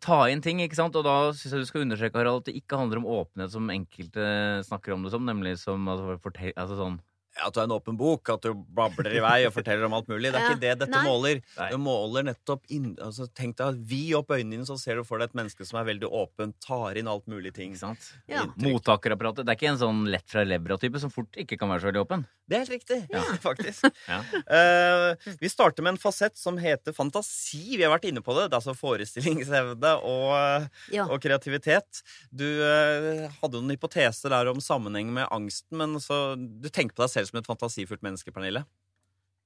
Ta 0.01 0.23
inn 0.33 0.41
ting, 0.41 0.63
ikke 0.65 0.79
sant? 0.79 0.97
Og 0.97 1.05
da 1.05 1.19
syns 1.37 1.53
jeg 1.53 1.67
du 1.67 1.69
skal 1.69 1.85
understreke, 1.85 2.17
Harald, 2.17 2.41
at 2.41 2.49
det 2.49 2.57
ikke 2.63 2.81
handler 2.81 3.03
om 3.03 3.05
åpenhet 3.19 3.53
som 3.53 3.69
enkelte 3.69 4.25
snakker 4.65 4.97
om 4.97 5.05
det 5.05 5.13
som, 5.13 5.29
nemlig 5.29 5.59
som 5.61 5.85
altså, 5.93 6.17
fortell, 6.25 6.57
altså 6.57 6.79
sånn 6.81 6.97
At 7.41 7.55
du 7.55 7.59
er 7.61 7.63
en 7.65 7.71
åpen 7.73 7.97
bok, 7.97 8.29
at 8.29 8.43
du 8.45 8.53
babler 8.53 9.15
i 9.17 9.21
vei 9.23 9.39
og 9.47 9.53
forteller 9.55 9.87
om 9.87 9.93
alt 9.97 10.05
mulig. 10.11 10.29
Det 10.31 10.37
er 10.37 10.43
Ja. 10.43 10.49
ikke 10.53 10.59
det 10.61 10.73
dette 10.83 10.91
Nei. 10.93 11.03
måler. 11.07 11.39
Det 11.57 11.79
måler 11.81 12.23
nettopp 12.27 12.61
inn, 12.69 12.95
altså, 13.01 13.25
Tenk 13.33 13.55
deg 13.57 13.67
at 13.67 13.75
vi 13.89 14.13
opp 14.13 14.27
øynene 14.29 14.51
dine, 14.51 14.65
så 14.69 14.77
ser 14.77 14.95
du 14.95 15.03
for 15.03 15.17
deg 15.17 15.29
et 15.31 15.35
menneske 15.39 15.65
som 15.65 15.79
er 15.79 15.87
veldig 15.89 16.09
åpent, 16.13 16.53
tar 16.61 16.93
inn 16.95 17.07
alt 17.07 17.25
mulig 17.27 17.53
ting. 17.55 17.71
Ikke 17.73 17.79
sant? 17.79 18.11
Ja. 18.29 18.45
Mottakerapparatet. 18.61 19.45
Det 19.45 19.49
er 19.49 19.57
ikke 19.57 19.71
en 19.73 19.81
sånn 19.81 20.03
lett 20.11 20.29
fra 20.29 20.43
levra-type 20.45 20.99
som 21.01 21.09
fort 21.09 21.31
ikke 21.33 21.57
kan 21.57 21.69
være 21.69 21.81
så 21.81 21.89
veldig 21.91 22.03
åpen. 22.05 22.25
Det 22.47 22.55
er 22.57 22.65
helt 22.65 22.75
riktig, 22.75 22.99
Ja. 23.09 23.23
faktisk. 23.47 23.89
Ja. 24.07 24.19
Uh, 24.51 25.15
vi 25.39 25.49
starter 25.49 25.81
med 25.81 25.93
en 25.95 25.97
fasett 25.97 26.37
som 26.37 26.57
heter 26.61 26.93
fantasi. 26.93 27.77
Vi 27.77 27.83
har 27.83 27.97
vært 27.97 28.05
inne 28.09 28.21
på 28.21 28.35
det. 28.37 28.49
Det 28.51 28.57
er 28.57 28.61
altså 28.61 28.75
forestillingsevne 28.77 29.93
og, 30.03 30.69
Ja. 30.93 31.05
og 31.07 31.21
kreativitet. 31.23 32.03
Du 32.29 32.43
uh, 32.45 33.27
hadde 33.41 33.57
noen 33.61 33.73
hypoteser 33.73 34.29
der 34.29 34.51
om 34.51 34.59
sammenheng 34.63 35.09
med 35.15 35.27
angsten, 35.33 35.77
men 35.79 35.95
så, 36.03 36.35
du 36.37 36.69
tenker 36.69 36.93
på 36.95 37.03
deg 37.07 37.09
selv 37.15 37.22
som 37.29 37.39
et 37.41 37.49
fantasifullt 37.49 38.03
menneske, 38.05 38.33
Pernille? 38.35 38.63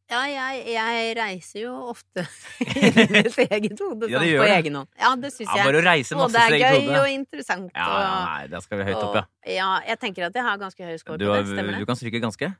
Ja, 0.08 0.22
jeg, 0.32 0.62
jeg 0.72 1.16
reiser 1.18 1.64
jo 1.66 1.72
ofte 1.92 2.24
i 2.64 3.08
mitt 3.12 3.34
eget 3.44 3.82
hode 3.84 4.08
Ja, 4.08 4.22
det 4.24 4.38
på 4.40 4.46
egen 4.54 4.78
hånd. 4.80 4.88
Ja, 4.96 5.10
det 5.20 5.34
syns 5.34 5.50
Ja, 5.50 5.58
jeg. 5.60 5.68
bare 5.68 5.82
å 5.82 5.84
reise 5.84 6.16
masse 6.16 6.44
er 6.46 6.56
det 6.56 6.62
er 6.64 6.78
gøy 6.78 6.94
og 7.02 7.10
interessant. 7.12 7.74
Ja, 7.74 7.88
og, 7.90 8.00
ja, 8.06 8.14
nei, 8.30 8.46
da 8.54 8.62
skal 8.64 8.80
vi 8.80 8.88
høyt 8.88 9.02
opp, 9.02 9.18
ja. 9.20 9.26
og, 9.28 9.52
ja. 9.52 9.68
Jeg 9.92 10.02
tenker 10.06 10.30
at 10.30 10.40
jeg 10.40 10.48
har 10.48 10.64
ganske 10.64 10.88
høy 10.88 10.96
score 11.02 11.20
Du, 11.20 11.28
på 11.28 11.36
det. 11.36 11.52
Stemmer 11.52 11.84
du 11.84 11.90
kan 11.90 12.00
stryke 12.00 12.24
ganske. 12.24 12.54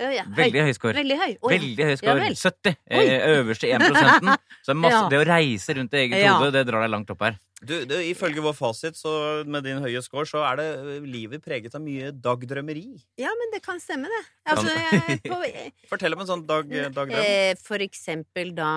Ja, 0.00 0.08
ja. 0.16 0.24
Veldig 0.32 0.64
høy 0.64 0.72
score. 0.72 0.96
Veldig 0.96 1.16
høy. 1.20 1.30
Oi. 1.36 1.52
Veldig 1.52 1.88
høy 1.90 1.96
score. 2.00 2.16
vel. 2.24 2.36
70. 2.40 2.76
Oi. 2.88 3.02
Eh, 3.04 3.26
øverste 3.36 3.68
1% 3.76 4.32
Så 4.66 4.76
masse, 4.78 5.02
det 5.12 5.20
å 5.20 5.26
reise 5.28 5.76
rundt 5.76 5.92
i 5.92 6.04
eget 6.06 6.24
hode, 6.30 6.54
det 6.56 6.64
drar 6.70 6.86
deg 6.86 6.94
langt 6.94 7.12
opp 7.12 7.26
her. 7.28 7.36
Du, 7.62 7.74
du, 7.86 7.94
Ifølge 8.02 8.42
vår 8.42 8.54
fasit, 8.58 8.96
så 8.98 9.12
med 9.46 9.62
din 9.66 9.78
høye 9.82 10.00
score, 10.02 10.26
så 10.26 10.42
er 10.48 10.58
det 10.58 10.66
eh, 10.80 11.04
livet 11.06 11.44
preget 11.44 11.76
av 11.78 11.84
mye 11.84 12.10
dagdrømmeri. 12.10 12.88
Ja, 13.20 13.30
men 13.38 13.52
det 13.54 13.62
kan 13.64 13.78
stemme, 13.82 14.10
det. 14.10 14.22
Altså, 14.50 14.72
jeg, 14.72 15.20
på, 15.28 15.38
Fortell 15.92 16.16
om 16.16 16.24
en 16.24 16.30
sånn 16.32 16.44
dag, 16.48 16.66
dagdrøm. 16.66 17.14
eh, 17.20 17.52
for 17.62 17.84
eksempel 17.84 18.50
da 18.56 18.72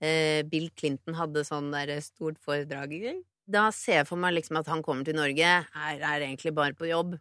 eh, 0.00 0.40
Bill 0.48 0.70
Clinton 0.78 1.18
hadde 1.18 1.44
sånn 1.48 1.68
der 1.74 1.98
stort 2.04 2.40
foredrag. 2.40 2.96
Da 3.52 3.66
ser 3.76 4.00
jeg 4.00 4.08
for 4.08 4.20
meg 4.20 4.38
liksom 4.38 4.62
at 4.62 4.70
han 4.72 4.84
kommer 4.86 5.04
til 5.04 5.18
Norge, 5.18 5.56
er, 5.68 5.98
er 6.00 6.24
egentlig 6.24 6.54
bare 6.56 6.78
på 6.78 6.88
jobb. 6.88 7.18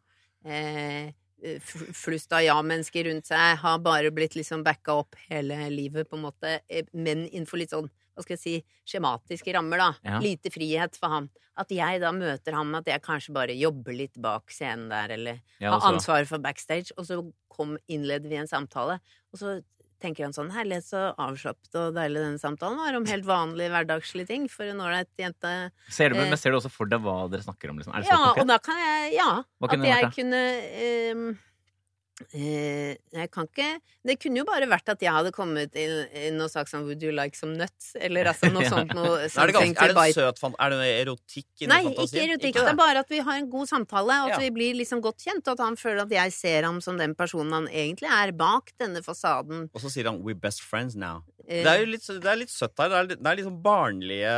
Eh, 0.47 1.11
flust 1.97 2.31
av 2.37 2.43
ja-mennesker 2.45 3.07
rundt 3.09 3.27
seg, 3.27 3.57
har 3.63 3.79
bare 3.83 4.11
blitt 4.13 4.37
liksom 4.37 4.63
backa 4.63 4.99
opp 5.01 5.17
hele 5.27 5.57
livet, 5.73 6.07
på 6.07 6.19
en 6.19 6.27
måte, 6.27 6.59
men 6.93 7.25
innenfor 7.25 7.59
litt 7.59 7.73
sånn 7.73 7.89
hva 8.21 8.27
skal 8.29 8.37
jeg 8.37 8.43
si, 8.45 8.55
skjematiske 8.93 9.53
rammer, 9.57 9.81
da. 9.81 9.89
Ja. 10.07 10.19
Lite 10.23 10.51
frihet 10.53 10.95
for 11.01 11.09
ham. 11.09 11.29
At 11.59 11.67
jeg 11.75 11.99
da 12.01 12.13
møter 12.15 12.55
ham 12.55 12.71
at 12.79 12.87
jeg 12.87 13.01
kanskje 13.03 13.33
bare 13.35 13.57
jobber 13.59 13.93
litt 13.97 14.15
bak 14.21 14.53
scenen 14.55 14.87
der, 14.93 15.11
eller 15.17 15.41
Ja, 15.59 15.73
har 15.73 15.81
altså. 15.81 15.91
ansvaret 15.97 16.29
for 16.31 16.39
backstage, 16.39 16.93
og 16.97 17.05
så 17.09 17.19
kom, 17.51 17.75
innleder 17.91 18.29
vi 18.31 18.39
en 18.39 18.47
samtale, 18.47 19.01
og 19.33 19.41
så 19.41 19.57
tenker 20.01 20.23
han 20.25 20.33
sånn 20.33 20.49
Herlighet, 20.49 20.87
så 20.87 21.01
avslappet 21.21 21.75
og 21.77 21.91
deilig 21.93 22.23
denne 22.23 22.39
samtalen 22.41 22.79
var 22.79 22.95
om 22.97 23.03
helt 23.05 23.27
vanlige 23.27 23.69
hverdagslige 23.69 24.25
ting 24.31 24.47
for 24.49 24.65
en 24.65 24.79
ålreit 24.81 25.11
jente. 25.19 25.51
Ser 25.93 26.09
du, 26.09 26.15
Eh. 26.17 26.23
men 26.29 26.37
ser 26.41 26.49
du 26.49 26.57
også 26.57 26.71
for 26.73 26.89
deg 26.89 27.03
hva 27.05 27.29
dere 27.29 27.43
snakker 27.45 27.69
om? 27.69 27.77
Liksom? 27.77 27.93
Ja, 28.09 28.31
og 28.33 28.47
da 28.49 28.57
kan 28.57 28.79
jeg 28.81 29.13
Ja. 29.19 29.43
At 29.61 29.77
jeg 29.77 30.09
kunne 30.15 30.41
eh, 30.73 31.35
Jeg 32.33 33.29
kan 33.31 33.47
ikke 33.49 33.79
Det 34.07 34.15
kunne 34.21 34.41
jo 34.41 34.45
bare 34.47 34.67
vært 34.69 34.89
at 34.93 35.01
jeg 35.03 35.11
hadde 35.13 35.31
kommet 35.35 35.75
inn, 35.79 36.07
inn 36.17 36.41
og 36.41 36.49
sagt 36.53 36.71
sånn 36.71 36.85
Would 36.87 37.03
you 37.03 37.11
like 37.11 37.37
some 37.37 37.53
nuts? 37.59 37.91
Eller 37.99 38.29
altså 38.31 38.49
noe 38.53 38.65
sånt 38.73 38.93
noe 38.97 39.19
Er 39.25 39.51
det, 39.51 39.55
ganske, 39.57 39.85
er 39.85 39.93
det 39.93 40.05
en 40.07 40.13
søt 40.17 40.39
fan... 40.41 40.55
Er 40.59 40.73
det 40.73 40.79
noe 40.81 40.91
erotikk 41.01 41.63
inni 41.65 41.71
Nei, 41.73 41.81
fantasien? 41.89 42.07
ikke 42.07 42.27
erotikk. 42.29 42.49
Ikke 42.55 42.65
Det 42.65 42.73
er 42.73 42.79
bare 42.81 43.03
at 43.05 43.09
vi 43.13 43.19
har 43.27 43.41
en 43.41 43.49
god 43.51 43.67
samtale, 43.71 44.19
og 44.23 44.31
at 44.31 44.37
Ja. 44.37 44.39
vi 44.45 44.49
blir 44.55 44.73
liksom 44.79 45.01
godt 45.03 45.19
kjent, 45.25 45.45
og 45.47 45.53
at 45.59 45.65
han 45.65 45.77
føler 45.77 46.01
at 46.05 46.11
jeg 46.11 46.33
ser 46.33 46.63
ham 46.69 46.79
som 46.81 46.97
den 46.97 47.13
personen 47.15 47.53
han 47.53 47.67
egentlig 47.67 48.09
er 48.09 48.31
bak 48.31 48.71
denne 48.79 49.01
fasaden. 49.05 49.69
Og 49.73 49.81
så 49.81 49.89
sier 49.91 50.05
han 50.09 50.21
'we're 50.23 50.39
best 50.39 50.61
friends 50.61 50.95
now'. 50.95 51.21
Eh, 51.47 51.63
Det 51.63 51.71
er 51.71 51.79
jo 51.81 51.85
litt, 51.91 52.05
det 52.07 52.29
er 52.31 52.37
litt 52.39 52.51
søtt 52.53 52.77
her. 52.77 52.89
Det 52.91 52.97
er, 52.97 53.07
det 53.21 53.27
er 53.31 53.35
litt 53.39 53.47
sånn 53.47 53.61
barnlige 53.63 54.33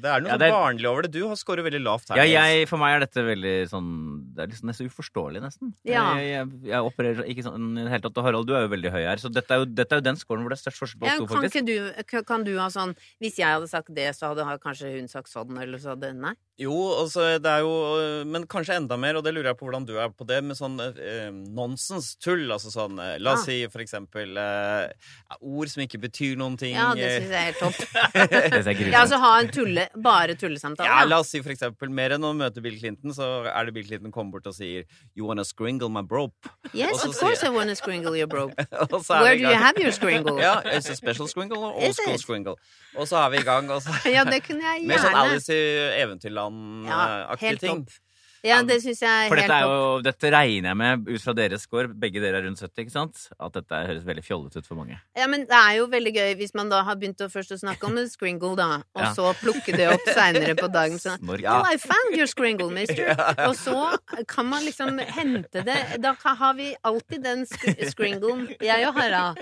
Det 0.00 0.10
er 0.10 0.20
noe 0.24 0.28
Ja, 0.28 0.34
sånn 0.34 0.42
det 0.42 0.48
er- 0.48 0.54
barnlig 0.54 0.88
over 0.90 1.02
det. 1.02 1.10
Du 1.12 1.26
har 1.28 1.36
scoret 1.36 1.64
veldig 1.64 1.82
lavt 1.82 2.08
her. 2.10 2.16
Ja, 2.20 2.24
jeg, 2.24 2.68
for 2.68 2.78
meg 2.78 2.96
er 2.96 3.00
dette 3.06 3.24
veldig 3.24 3.54
sånn 3.70 3.90
Det 4.34 4.42
er 4.44 4.50
liksom 4.52 4.68
nesten 4.70 4.90
uforståelig, 4.90 5.42
nesten. 5.42 5.72
Ja. 5.84 6.04
Jeg, 6.18 6.30
jeg, 6.34 6.70
jeg 6.70 6.80
opererer 6.90 7.24
ikke 7.30 7.44
sånn 7.46 7.78
i 7.78 7.84
det 7.84 7.90
hele 7.94 8.04
tatt. 8.06 8.18
Og 8.18 8.24
Harald, 8.28 8.46
du 8.46 8.54
er 8.54 8.66
jo 8.66 8.72
veldig 8.74 8.90
høy 8.94 9.02
her, 9.04 9.16
så 9.22 9.30
dette 9.32 9.50
er 9.54 9.62
jo, 9.62 9.64
dette 9.66 9.92
er 9.92 10.02
jo 10.02 10.06
den 10.08 10.16
scoren 10.20 10.42
hvor 10.44 10.50
det 10.54 10.58
er 10.58 10.64
størst 10.64 10.82
forskjell 10.82 11.00
på 11.00 11.06
ja, 11.06 11.14
oss 11.14 11.22
to, 11.22 11.26
kan, 11.26 11.42
faktisk. 11.42 11.56
ikke 11.62 12.14
du, 12.14 12.24
kan- 12.24 12.44
du 12.44 12.52
ha 12.58 12.68
sånn 12.68 12.94
Hvis 13.22 13.38
jeg 13.38 13.48
hadde 13.48 13.68
sagt 13.70 13.94
det, 13.94 14.10
så 14.16 14.32
hadde 14.34 14.58
kanskje 14.60 14.90
hun 14.98 15.08
sagt 15.08 15.30
sånn, 15.32 15.56
eller 15.60 15.78
så 15.78 15.94
hadde 15.94 16.12
Nei. 16.14 16.34
Jo, 16.60 16.74
altså, 17.02 17.38
det 17.42 17.50
er 17.50 17.64
jo 17.64 18.24
Men 18.30 18.44
kanskje 18.46 18.76
enda 18.78 18.96
mer, 19.00 19.16
og 19.18 19.24
det 19.24 19.32
lurer 19.34 19.50
jeg 19.50 19.58
på 19.58 19.66
hvordan 19.66 19.86
du 19.88 19.96
er 19.98 20.08
på 20.14 20.26
det, 20.26 20.42
med 20.44 20.56
sånn 20.58 20.76
eh, 20.80 21.30
nonsens-tull. 21.32 22.46
Altså 22.54 22.70
sånn 22.74 22.98
eh, 23.02 23.16
La 23.22 23.34
oss 23.34 23.42
ah. 23.42 23.48
si 23.48 23.56
for 23.72 23.82
eksempel 23.84 24.36
eh, 24.38 24.92
ord 25.40 25.70
som 25.72 25.82
ikke 25.84 26.00
betyr 26.04 26.36
noen 26.44 26.56
ting. 26.60 26.74
Ja, 26.76 26.90
det 26.94 27.04
eh, 27.08 27.16
syns 27.18 27.32
jeg 27.32 27.40
er 27.40 27.46
helt 27.48 27.60
topp. 27.64 27.80
Grusomt 28.78 28.92
Ja, 28.92 29.00
altså 29.02 29.18
ha 29.24 29.32
en 29.40 29.50
tulle, 29.54 29.86
bare 30.04 30.36
tullesamtale. 30.38 30.88
Ja, 30.88 31.02
la 31.08 31.18
oss 31.24 31.32
si 31.34 31.40
for 31.44 31.54
eksempel 31.54 31.90
Mer 31.94 32.14
enn 32.18 32.24
å 32.28 32.34
møte 32.36 32.62
Bill 32.64 32.76
Clinton, 32.80 33.14
så 33.16 33.28
er 33.50 33.68
det 33.68 33.74
Bill 33.76 33.86
Clinton 33.88 34.12
kommer 34.14 34.36
bort 34.36 34.46
og 34.52 34.56
sier 34.56 34.84
You 35.16 35.26
wanna 35.28 35.44
skringle 35.48 35.90
my 35.92 36.02
brope? 36.04 36.52
Yes, 36.72 37.02
of 37.04 37.16
course 37.18 37.40
sier- 37.40 37.50
I 37.50 37.54
wanna 37.56 37.74
skringle 37.78 38.14
your 38.18 38.28
er 38.34 39.22
Where 39.24 39.36
do 39.36 39.42
you 39.42 39.58
have 39.66 39.78
your 39.80 39.92
skringle? 39.92 40.38
Ja, 40.40 40.60
it's 40.64 40.88
a 40.90 40.96
special 40.96 41.26
skringle 41.28 41.58
or 41.58 41.72
old 41.72 41.94
school 41.96 42.18
scringle. 42.18 42.56
Og 42.96 43.08
så 43.08 43.16
er 43.24 43.30
vi 43.34 43.38
i 43.42 43.46
gang, 43.46 43.68
Ja, 44.06 44.24
det 44.24 44.42
kunne 44.46 44.62
jeg 44.62 44.84
gjerne. 44.84 44.88
Mer 44.88 44.98
sånn. 45.02 45.14
Alice 45.24 45.48
i 45.54 45.60
Ja, 45.64 46.06
Eventyrland-aktige 46.06 47.48
helt 47.48 47.60
ting. 47.60 47.84
topp. 47.86 48.03
Ja, 48.44 48.58
det 48.66 48.76
syns 48.84 49.00
jeg 49.00 49.08
er 49.08 49.30
For 49.32 49.40
helt 49.40 49.48
dette, 49.48 49.56
er 49.56 49.70
jo, 49.70 50.00
dette 50.04 50.30
regner 50.34 50.68
jeg 50.70 50.76
med, 50.76 51.06
ut 51.08 51.22
fra 51.24 51.32
deres 51.38 51.62
score, 51.64 51.88
begge 51.88 52.20
dere 52.20 52.42
er 52.42 52.44
rundt 52.44 52.60
70, 52.60 52.82
ikke 52.84 52.92
sant? 52.92 53.22
At 53.40 53.54
dette 53.56 53.80
høres 53.88 54.04
veldig 54.04 54.24
fjollete 54.26 54.60
ut 54.60 54.68
for 54.68 54.76
mange. 54.82 54.98
Ja, 55.16 55.26
men 55.32 55.46
det 55.48 55.56
er 55.56 55.78
jo 55.78 55.86
veldig 55.92 56.12
gøy 56.14 56.34
hvis 56.42 56.52
man 56.58 56.68
da 56.72 56.82
har 56.84 56.98
begynt 57.00 57.24
å 57.24 57.30
først 57.32 57.54
å 57.56 57.58
snakke 57.62 57.88
om 57.88 57.96
en 58.02 58.10
skringle, 58.12 58.52
da, 58.60 58.68
og 58.94 59.02
Ja. 59.06 59.12
så 59.16 59.32
plukke 59.40 59.72
det 59.76 59.88
opp 59.94 60.04
seinere 60.12 60.54
på 60.60 60.68
dagen. 60.72 61.00
Sånn. 61.00 61.18
Ja. 61.40 61.56
Oh, 61.62 61.66
I 61.72 61.78
found 61.80 62.12
your 62.18 62.28
skringle, 62.30 62.70
mister. 62.70 63.14
Og 63.48 63.56
så 63.56 63.96
kan 64.28 64.46
man 64.46 64.62
liksom 64.64 64.98
hente 65.00 65.64
det. 65.64 65.78
Da 66.04 66.14
har 66.22 66.54
vi 66.54 66.74
alltid 66.84 67.22
den 67.24 67.46
Scringlen, 67.48 68.48
jeg 68.60 68.86
og 68.88 68.94
Harald, 68.98 69.40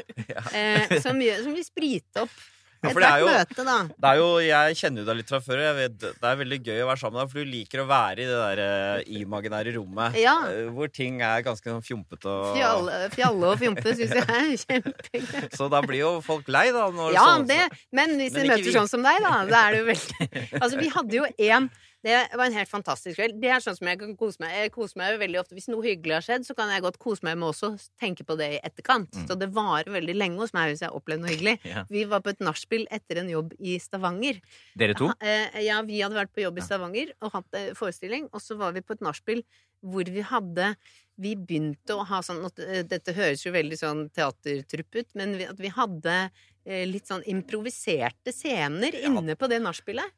eh, 0.54 0.98
som, 1.02 1.18
som 1.18 1.54
vil 1.54 1.64
sprite 1.66 2.22
opp 2.26 2.40
Ja, 2.82 2.90
for 2.90 2.98
det 3.00 3.08
er 3.08 3.20
jo- 3.22 3.26
møte, 3.30 3.64
da. 3.64 3.76
Det 3.86 4.08
er 4.10 4.16
jo, 4.18 4.28
Jeg 4.42 4.74
kjenner 4.80 4.98
jo 5.02 5.06
deg 5.06 5.16
litt 5.20 5.28
fra 5.30 5.38
før. 5.40 5.60
Jeg 5.62 5.74
vet, 5.76 5.98
det 6.02 6.28
er 6.32 6.36
veldig 6.40 6.58
gøy 6.66 6.80
å 6.82 6.88
være 6.88 6.98
sammen 6.98 7.14
med 7.14 7.22
deg, 7.22 7.30
for 7.30 7.38
du 7.38 7.50
liker 7.52 7.82
å 7.82 7.86
være 7.86 8.18
i 8.18 8.26
det 8.26 8.40
der 8.42 8.62
uh, 8.66 9.12
imaginære 9.22 9.74
rommet. 9.76 10.16
Ja. 10.18 10.34
eh, 10.50 10.66
Hvor 10.74 10.90
ting 10.92 11.20
er 11.22 11.42
ganske 11.46 11.62
sånn 11.70 11.84
fjompete 11.86 12.26
og 12.26 12.56
Fjalle, 12.56 12.98
fjalle 13.14 13.52
og 13.52 13.58
fjompe 13.62 13.94
syns 13.94 14.16
jeg 14.18 14.26
er 14.26 14.50
kjempegøy. 14.64 15.48
Så 15.54 15.70
da 15.70 15.80
blir 15.86 16.00
jo 16.02 16.12
folk 16.26 16.48
lei, 16.48 16.66
da. 16.74 16.88
Når 16.90 17.12
Ja, 17.14 17.26
sånn- 17.36 17.46
det, 17.46 17.60
men 17.92 18.18
hvis 18.18 18.34
vi 18.34 18.48
møter 18.48 18.64
vi. 18.66 18.74
sånn 18.74 18.88
som 18.90 19.02
deg, 19.06 19.22
da, 19.22 19.44
da 19.46 19.62
er 19.68 19.72
det 19.72 19.80
jo 19.84 19.88
veldig 19.92 20.60
Altså, 20.62 20.78
vi 20.82 20.88
hadde 20.98 21.12
jo 21.20 21.24
én 21.38 21.70
det 22.02 22.16
var 22.34 22.48
en 22.48 22.56
helt 22.56 22.70
fantastisk 22.70 23.18
kveld. 23.20 23.36
Det 23.42 23.50
er 23.54 23.62
sånn 23.62 23.76
som 23.78 23.86
jeg 23.86 24.00
kan 24.00 24.14
kose 24.18 24.42
meg 24.42 24.54
Jeg 24.56 24.72
koser 24.74 24.98
meg 24.98 25.18
veldig 25.20 25.38
ofte 25.38 25.54
Hvis 25.54 25.68
noe 25.70 25.84
hyggelig 25.86 26.16
har 26.16 26.24
skjedd, 26.26 26.46
så 26.48 26.56
kan 26.58 26.70
jeg 26.72 26.82
godt 26.82 26.98
kose 27.02 27.22
meg 27.26 27.36
med 27.38 27.52
også 27.52 27.72
tenke 28.00 28.26
på 28.26 28.34
det 28.40 28.48
i 28.56 28.60
etterkant. 28.66 29.12
Mm. 29.14 29.26
Så 29.28 29.36
det 29.38 29.48
varer 29.54 29.90
veldig 29.94 30.16
lenge 30.18 30.42
hos 30.42 30.54
meg 30.56 30.72
hvis 30.72 30.82
jeg 30.82 30.94
opplever 30.94 31.22
noe 31.24 31.34
hyggelig. 31.34 31.58
Ja. 31.72 31.84
Vi 31.88 32.02
var 32.10 32.20
på 32.24 32.32
et 32.34 32.42
nachspiel 32.42 32.84
etter 32.92 33.22
en 33.22 33.30
jobb 33.30 33.54
i 33.62 33.78
Stavanger. 33.80 34.40
Dere 34.78 34.96
to? 34.98 35.12
Eh, 35.22 35.62
Ja, 35.64 35.78
vi 35.86 36.02
hadde 36.02 36.18
vært 36.18 36.34
på 36.34 36.42
jobb 36.42 36.58
i 36.58 36.64
Stavanger 36.66 37.14
og 37.22 37.32
hatt 37.36 37.56
eh, 37.56 37.70
forestilling, 37.78 38.26
og 38.32 38.42
så 38.42 38.58
var 38.60 38.74
vi 38.76 38.82
på 38.84 38.96
et 38.96 39.04
nachspiel 39.04 39.44
hvor 39.82 40.06
vi 40.10 40.22
hadde 40.26 40.74
Vi 41.22 41.34
begynte 41.36 41.94
å 41.94 42.04
ha 42.08 42.22
sånn 42.24 42.40
eh, 42.64 42.82
Dette 42.88 43.14
høres 43.16 43.44
jo 43.44 43.52
veldig 43.54 43.78
sånn 43.78 44.02
teatertrupp 44.16 44.98
ut, 44.98 45.10
men 45.18 45.36
at 45.44 45.58
vi 45.60 45.70
hadde 45.74 46.16
eh, 46.64 46.84
litt 46.88 47.06
sånn 47.10 47.24
improviserte 47.30 48.32
scener 48.34 48.96
inne 49.04 49.36
på 49.38 49.48
det 49.50 49.60
nachspielet. 49.62 50.08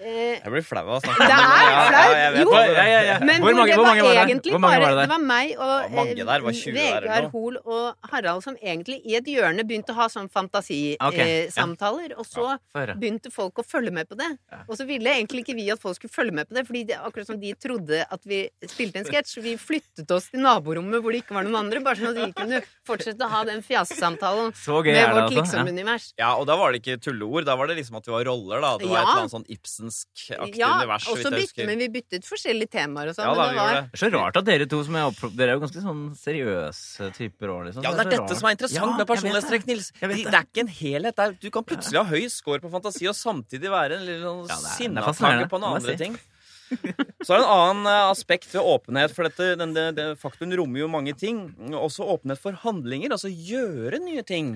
Eh, 0.00 0.40
Jeg 0.40 0.50
blir 0.52 0.62
flau 0.64 0.80
av 0.80 0.96
å 0.96 1.00
snakke 1.04 1.18
Det 1.20 1.34
om 1.34 1.40
er 1.40 1.70
Ja, 1.70 1.80
flaut. 1.90 1.92
ja, 1.92 2.20
jeg 2.20 2.32
vet 2.32 2.40
Jo. 2.40 2.50
det. 2.50 2.60
Ja, 2.74 3.00
ja. 3.10 3.18
Men 3.20 3.42
Hvor 3.42 3.54
mange- 3.54 3.70
det 3.70 3.76
var 3.76 3.84
var 4.00 4.14
egentlig 4.26 4.52
Hvor 4.54 4.60
mange 4.60 4.80
var 4.80 4.90
det? 4.90 5.00
Det 5.00 5.08
var 5.10 5.18
meg 5.20 5.50
og 5.58 5.84
eh, 5.84 5.94
var 5.94 6.52
20 6.52 6.72
der 6.74 6.96
eller 6.96 7.08
Vegard. 7.10 7.30
Hoel 7.32 7.56
og 7.66 7.94
Harald 8.10 8.42
som 8.42 8.56
egentlig 8.56 9.00
i 9.04 9.14
et 9.16 9.24
hjørne 9.24 9.62
begynte 9.68 9.90
å 9.92 9.94
ha 10.00 10.06
sånn 10.08 10.30
fantasisamtaler, 10.30 12.14
og 12.18 12.24
så 12.26 12.58
begynte 12.98 13.30
folk 13.32 13.54
å 13.60 13.64
følge 13.66 13.92
med 13.92 14.08
på 14.08 14.16
det. 14.16 14.30
Ja. 14.50 14.58
Og 14.68 14.76
så 14.78 14.86
ville 14.86 15.10
egentlig 15.12 15.44
ikke 15.44 15.54
vi 15.56 15.68
at 15.70 15.80
folk 15.82 15.96
skulle 15.98 16.12
følge 16.14 16.32
med 16.32 16.48
på 16.48 16.54
det, 16.54 16.66
fordi 16.66 16.86
det, 16.88 16.96
akkurat 16.98 17.26
som 17.26 17.38
de 17.40 17.52
trodde 17.54 18.04
at 18.10 18.20
vi 18.24 18.48
spilte 18.66 18.96
en 19.02 19.04
sketsj. 19.04 19.40
Vi 19.42 19.56
flyttet 19.60 20.10
oss 20.10 20.30
til 20.30 20.40
naborommet 20.40 21.02
hvor 21.02 21.12
det 21.12 21.22
ikke 21.24 21.34
var 21.36 21.44
noen 21.44 21.60
andre, 21.66 21.80
bare 21.84 21.96
sånn 21.96 22.12
at 22.16 22.20
vi 22.24 22.32
kunne 22.32 22.62
fortsette 22.86 23.20
å 23.20 23.28
ha 23.28 23.44
den 23.44 23.62
fjasesamtalen 23.62 24.52
med 24.54 24.96
er 24.96 25.12
vårt 25.12 25.30
altså. 25.30 25.40
Liksom-univers. 25.40 26.12
Ja, 26.18 26.34
og 26.36 26.46
da 26.46 26.56
var 26.56 26.72
det 26.72 26.82
ikke 26.82 26.98
tulleord. 27.00 27.44
Da 27.44 27.56
var 27.56 27.66
det 27.68 27.76
liksom 27.78 27.96
at 27.96 28.06
vi 28.06 28.12
var 28.12 28.24
roller, 28.24 28.60
da. 28.60 28.76
Det 28.78 28.88
var 28.88 28.96
Ja. 28.96 29.02
et 29.02 29.08
eller 29.08 29.20
annet 29.20 29.30
sånn 29.36 29.46
Ibsensk-aktig 29.90 30.60
Ja, 30.60 30.70
univers. 30.80 31.04
Ja, 31.06 31.12
og 31.12 31.18
så 31.20 31.30
jeg 31.30 31.44
bytte, 31.44 31.66
men 31.66 31.78
vi 31.82 31.88
byttet 31.96 32.26
forskjellige 32.28 32.70
temaer 32.70 33.10
og 33.10 33.16
sånn. 33.18 33.26
Ja, 33.26 33.34
da, 33.34 33.46
det 33.50 33.58
var 33.60 33.74
det. 33.74 33.82
Det 33.90 33.98
er 33.98 34.02
så 34.04 34.10
rart 34.14 34.36
at 34.40 34.48
dere 34.48 34.66
to 34.70 34.80
som 34.86 34.96
er 35.00 35.04
opp... 35.10 35.20
Dere 35.36 35.48
er 35.54 35.58
jo 35.58 35.62
ganske 35.66 35.82
sånn 35.84 36.02
seriøse 36.20 37.10
typer 37.18 37.52
òg, 37.54 37.60
liksom. 37.68 37.84
Ja, 37.84 37.90
det 37.92 38.00
er 38.00 38.04
så 38.04 38.10
dette 38.10 38.22
rart. 38.22 38.36
som 38.40 38.48
er 38.50 38.56
interessant 38.56 38.80
Ja, 38.80 38.88
med 38.90 39.02
det. 39.02 39.08
personlighetstrekk, 39.12 39.66
Nils. 39.70 39.90
Det. 40.00 40.10
Det 40.24 40.34
er 40.34 40.46
ikke 40.48 40.64
en 40.66 40.74
helhet. 40.80 41.16
Det 41.16 41.26
er, 41.28 41.36
du 41.42 41.50
kan 41.58 41.64
plutselig 41.66 42.00
ha 42.02 42.06
høy 42.10 42.26
score 42.32 42.60
på 42.64 42.70
fantasi 42.72 43.08
og 43.10 43.16
samtidig 43.18 43.70
være 43.72 43.98
en 44.00 44.06
liten 44.08 44.24
sånn 44.26 44.42
Ja, 44.48 44.56
det 44.56 44.70
er- 44.70 44.94
det 44.94 45.02
er 45.04 45.08
fascinerende, 45.12 45.48
på 45.50 45.60
noen 45.60 45.76
andre 45.80 45.96
si. 45.96 46.04
ting. 46.04 46.18
Så 46.70 47.34
er 47.34 47.40
det 47.40 47.46
en 47.46 47.50
annen 47.50 47.86
eh, 47.90 48.10
aspekt 48.12 48.52
ved 48.54 48.62
åpenhet, 48.62 49.10
for 49.10 49.26
dette, 49.26 49.56
den, 49.58 49.72
den, 49.74 49.94
den, 49.96 50.12
faktum 50.16 50.52
rommer 50.54 50.78
jo 50.84 50.86
mange 50.88 51.16
ting. 51.18 51.48
Også 51.74 52.06
åpenhet 52.06 52.38
for 52.38 52.52
handlinger, 52.62 53.10
altså 53.10 53.26
gjøre 53.26 53.98
nye 54.04 54.22
ting. 54.22 54.52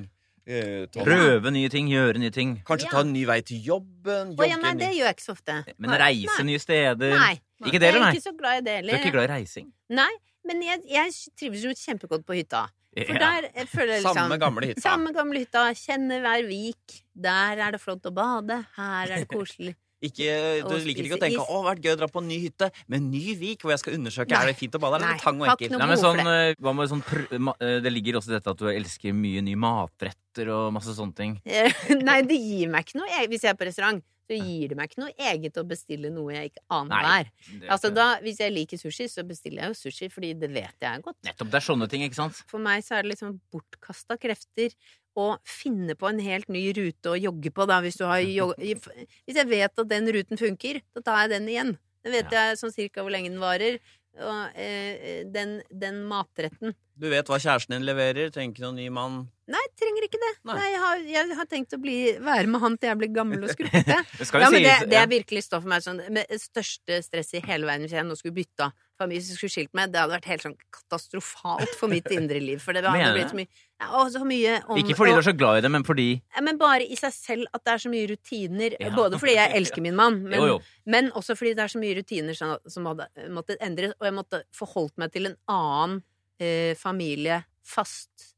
Eh, 0.46 0.86
ta- 0.92 1.04
Prøve 1.04 1.50
nye 1.50 1.68
ting, 1.72 1.88
gjøre 1.88 2.18
nye 2.20 2.30
ting. 2.30 2.62
Kanskje 2.68 2.84
Ja. 2.84 2.90
ta 2.90 3.00
en 3.00 3.12
ny 3.14 3.24
vei 3.24 3.40
til 3.40 3.62
jobben. 3.64 4.34
Å 4.36 4.46
ja, 4.48 4.56
nei, 4.60 4.74
det 4.74 4.90
gjør 4.92 5.06
jeg 5.08 5.16
ikke 5.16 5.24
så 5.24 5.32
ofte. 5.32 5.64
Men 5.78 5.90
Nei, 5.90 5.98
reise 5.98 6.38
nei. 6.38 6.44
nye 6.52 6.58
steder. 6.58 7.10
Nei. 7.16 7.40
Ikke 7.64 7.78
det, 7.80 7.88
eller 7.88 8.00
Jeg 8.00 8.08
er 8.08 8.12
ikke 8.18 8.28
så 8.28 8.36
glad 8.36 8.56
i 8.58 8.60
det 8.60 8.64
Du 8.64 8.70
er 8.70 8.76
heller. 8.76 8.98
ikke 9.04 9.12
glad 9.12 9.30
i 9.30 9.32
reising? 9.32 9.72
Nei, 9.88 10.10
men 10.44 10.60
jeg, 10.62 10.82
jeg 10.90 11.12
trives 11.40 11.62
jo 11.64 11.70
kjempegodt 11.70 12.24
på 12.26 12.34
hytta. 12.36 12.68
For 12.94 13.12
Ja. 13.14 13.18
der 13.18 13.48
jeg 13.56 13.66
føler 13.68 13.92
jeg 13.96 14.02
liksom 14.04 14.14
Samme 14.14 14.38
gamle 14.38 14.66
hytta. 14.68 14.80
Samme 14.82 15.12
gamle 15.14 15.38
hytta. 15.40 15.62
Kjenner 15.74 16.20
hver 16.20 16.46
vik. 16.46 17.02
Der 17.20 17.58
er 17.58 17.70
det 17.72 17.80
flott 17.80 18.02
å 18.02 18.12
bade. 18.14 18.66
Her 18.76 19.06
er 19.10 19.16
det 19.24 19.28
koselig. 19.28 19.74
Ikke, 20.08 20.28
du 20.68 20.74
liker 20.84 21.08
ikke 21.08 21.18
å 21.18 21.22
tenke 21.22 21.40
is. 21.40 21.48
'Å, 21.48 21.58
det 21.60 21.68
vært 21.70 21.84
gøy 21.86 21.92
å 21.94 21.98
dra 22.02 22.08
på 22.12 22.22
en 22.22 22.28
ny 22.28 22.38
hytte', 22.44 22.70
men 22.92 23.10
ny 23.10 23.34
vik 23.40 23.64
hvor 23.64 23.74
jeg 23.74 23.82
skal 23.82 23.98
undersøke 23.98 24.30
Nei. 24.34 24.42
er 24.42 24.52
det 24.52 24.56
fint 24.60 24.76
å 24.76 24.82
bade, 24.82 25.00
eller 25.00 25.14
er 25.14 25.18
det 25.18 25.24
tang 25.24 25.40
og 25.40 25.46
noe 25.48 25.78
Nei, 25.78 25.90
men 25.90 26.00
sånn, 26.00 26.22
eh, 26.24 26.54
hva 26.60 26.74
med 26.76 26.90
sånn 26.92 27.04
pr 27.04 27.38
ma 27.38 27.54
eh, 27.60 27.78
Det 27.84 27.92
ligger 27.92 28.20
også 28.20 28.32
i 28.32 28.36
dette 28.36 28.50
at 28.54 28.60
du 28.60 28.66
elsker 28.70 29.14
mye 29.16 29.42
nye 29.44 29.60
matretter 29.60 30.50
og 30.54 30.72
masse 30.76 30.94
sånne 30.96 31.14
ting. 31.16 31.38
Nei, 32.08 32.18
det 32.26 32.36
gir 32.38 32.68
meg 32.72 32.86
ikke 32.86 33.00
noe 33.00 33.08
e- 33.20 33.28
Hvis 33.30 33.46
jeg 33.46 33.54
er 33.54 33.58
på 33.58 33.68
restaurant, 33.68 34.02
så 34.24 34.36
gir 34.38 34.72
det 34.72 34.76
meg 34.78 34.88
ikke 34.88 35.02
noe 35.02 35.12
eget 35.30 35.58
å 35.60 35.64
bestille 35.68 36.10
noe 36.12 36.32
jeg 36.32 36.52
ikke 36.52 36.62
aner 36.72 37.04
hva 37.04 37.14
er. 37.20 37.30
Altså 37.68 37.90
da, 37.92 38.06
Hvis 38.24 38.40
jeg 38.40 38.54
liker 38.54 38.80
sushi, 38.80 39.08
så 39.12 39.24
bestiller 39.28 39.66
jeg 39.66 39.74
jo 39.74 39.78
sushi, 39.82 40.08
fordi 40.12 40.32
det 40.40 40.48
vet 40.54 40.72
jeg 40.80 40.88
er 40.90 41.02
godt. 41.04 41.18
Nettopp. 41.26 41.50
Det 41.52 41.60
er 41.60 41.66
sånne 41.66 41.88
ting, 41.92 42.04
ikke 42.06 42.20
sant? 42.22 42.40
For 42.48 42.62
meg 42.62 42.84
så 42.86 42.96
er 42.98 43.04
det 43.04 43.12
liksom 43.14 43.36
bortkasta 43.52 44.16
krefter 44.20 44.72
å 45.18 45.26
finne 45.46 45.96
på 45.98 46.08
en 46.10 46.20
helt 46.22 46.48
ny 46.52 46.66
rute 46.76 47.12
å 47.12 47.18
jogge 47.18 47.52
på, 47.54 47.66
da, 47.70 47.80
hvis 47.84 47.98
du 48.00 48.06
har 48.08 48.22
jog 48.24 48.54
Hvis 48.58 49.36
jeg 49.38 49.48
vet 49.50 49.70
at 49.70 49.90
den 49.90 50.10
ruten 50.14 50.40
funker, 50.40 50.80
da 50.94 51.04
tar 51.04 51.24
jeg 51.24 51.36
den 51.36 51.50
igjen. 51.50 51.76
Da 52.04 52.12
vet 52.12 52.34
jeg 52.34 52.56
sånn 52.60 52.74
cirka 52.74 53.04
hvor 53.04 53.14
lenge 53.14 53.30
den 53.32 53.42
varer. 53.42 53.78
Og 54.14 54.58
eh, 54.60 55.24
den, 55.26 55.56
den 55.74 55.96
matretten 56.06 56.70
Du 56.94 57.08
vet 57.10 57.26
hva 57.26 57.38
kjæresten 57.42 57.74
din 57.74 57.86
leverer, 57.88 58.28
trenger 58.30 58.52
ikke 58.52 58.62
noen 58.62 58.76
ny 58.78 58.84
mann. 58.94 59.16
Nei, 59.50 59.62
trenger 59.74 60.06
ikke 60.06 60.20
det. 60.22 60.30
Nei. 60.46 60.54
Nei. 60.54 60.68
jeg, 60.68 60.82
har, 60.84 61.00
jeg 61.16 61.38
har 61.40 61.48
tenkt 61.50 61.74
å 61.74 61.80
bli, 61.82 61.96
være 62.22 62.52
med 62.52 62.62
han 62.62 62.76
til 62.78 62.92
jeg 62.92 63.00
blir 63.00 63.10
gammel 63.16 63.42
og 63.42 63.50
skrukkete. 63.50 63.96
Det 64.20 64.28
Ja, 64.30 64.50
men 64.54 64.62
det, 64.62 64.76
det 64.92 65.00
er 65.00 65.10
virkelig 65.10 65.42
stoff 65.48 65.64
for 65.64 65.72
meg. 65.72 65.82
Sånn, 65.82 65.98
med 66.14 66.30
største 66.38 67.00
stress 67.02 67.34
i 67.34 67.42
hele 67.42 67.66
verden 67.66 67.88
hvis 67.88 67.96
jeg 67.98 68.06
nå 68.06 68.18
skulle 68.20 68.38
bytta. 68.38 68.70
Familie 69.04 69.22
som 69.26 69.36
skulle 69.38 69.52
skilt 69.54 69.70
meg, 69.78 69.92
det 69.94 70.00
hadde 70.02 70.16
vært 70.16 70.26
helt 70.32 70.44
sånn 70.48 70.56
katastrofalt 70.74 71.76
for 71.78 71.92
mitt 71.92 72.08
indre 72.16 72.40
liv. 72.42 72.58
For 72.64 72.74
det 72.76 72.82
hadde 72.84 73.12
blitt 73.14 73.30
så 73.32 73.38
mye, 73.38 73.48
ja, 73.84 74.02
så 74.14 74.22
mye 74.26 74.56
om 74.70 74.78
Ikke 74.80 74.96
fordi 74.98 75.14
du 75.14 75.20
er 75.20 75.26
så 75.28 75.34
glad 75.36 75.58
i 75.60 75.64
det, 75.66 75.70
men 75.74 75.84
fordi 75.86 76.06
Ja, 76.34 76.42
Men 76.46 76.58
bare 76.60 76.86
i 76.86 76.96
seg 76.98 77.12
selv 77.16 77.46
at 77.54 77.64
det 77.66 77.74
er 77.74 77.82
så 77.84 77.92
mye 77.92 78.08
rutiner. 78.12 78.76
Ja. 78.80 78.90
Både 78.96 79.18
fordi 79.20 79.36
jeg 79.36 79.54
elsker 79.60 79.84
min 79.84 79.96
mann, 79.98 80.20
men, 80.30 80.38
Jo, 80.40 80.46
jo. 80.54 80.58
men 80.86 81.10
også 81.12 81.36
fordi 81.38 81.54
det 81.58 81.64
er 81.66 81.72
så 81.74 81.82
mye 81.82 81.98
rutiner 82.00 82.38
som, 82.38 82.56
som 82.70 82.86
hadde 82.90 83.08
måttet 83.34 83.60
endres. 83.64 83.94
Og 84.00 84.08
jeg 84.10 84.16
måtte 84.18 84.42
forholdt 84.56 84.96
meg 85.02 85.12
til 85.14 85.30
en 85.32 85.38
annen 85.50 86.00
eh, 86.40 86.74
familie 86.80 87.42
fast. 87.64 88.30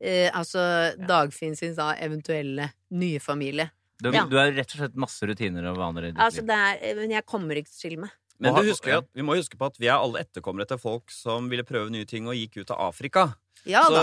Eh, 0.00 0.28
altså 0.30 0.60
Dagfinn 1.08 1.56
sin 1.58 1.72
da 1.74 1.92
eventuelle 1.98 2.68
nye 2.94 3.18
familie. 3.20 3.70
Du, 3.98 4.12
Ja. 4.14 4.22
du 4.30 4.36
har 4.38 4.52
rett 4.54 4.70
og 4.76 4.78
slett 4.78 4.94
masse 4.94 5.26
rutiner 5.26 5.64
og 5.72 5.78
vaner 5.80 6.04
i 6.06 6.10
ditt 6.12 6.20
Altså 6.22 6.44
liv. 6.44 6.46
det 6.52 6.58
er, 6.86 6.94
Men 7.00 7.10
jeg 7.16 7.24
kommer 7.26 7.58
ikke 7.58 7.66
til 7.72 7.74
å 7.74 7.80
skille 7.82 8.02
meg. 8.04 8.12
Men 8.38 8.54
du 8.54 8.62
husker 8.70 8.92
jo 8.92 8.98
at, 9.02 9.08
vi 9.18 9.24
må 9.26 9.34
huske 9.38 9.58
på 9.58 9.66
at 9.66 9.76
vi 9.82 9.88
er 9.90 9.98
alle 9.98 10.22
etterkommere 10.22 10.68
til 10.70 10.78
folk 10.78 11.10
som 11.10 11.48
ville 11.50 11.64
prøve 11.66 11.90
nye 11.90 12.06
ting 12.06 12.28
og 12.30 12.36
gikk 12.38 12.60
ut 12.62 12.70
av 12.70 12.88
Afrika. 12.92 13.32
Ja 13.66 13.82
Så, 13.82 13.90
da. 13.90 14.02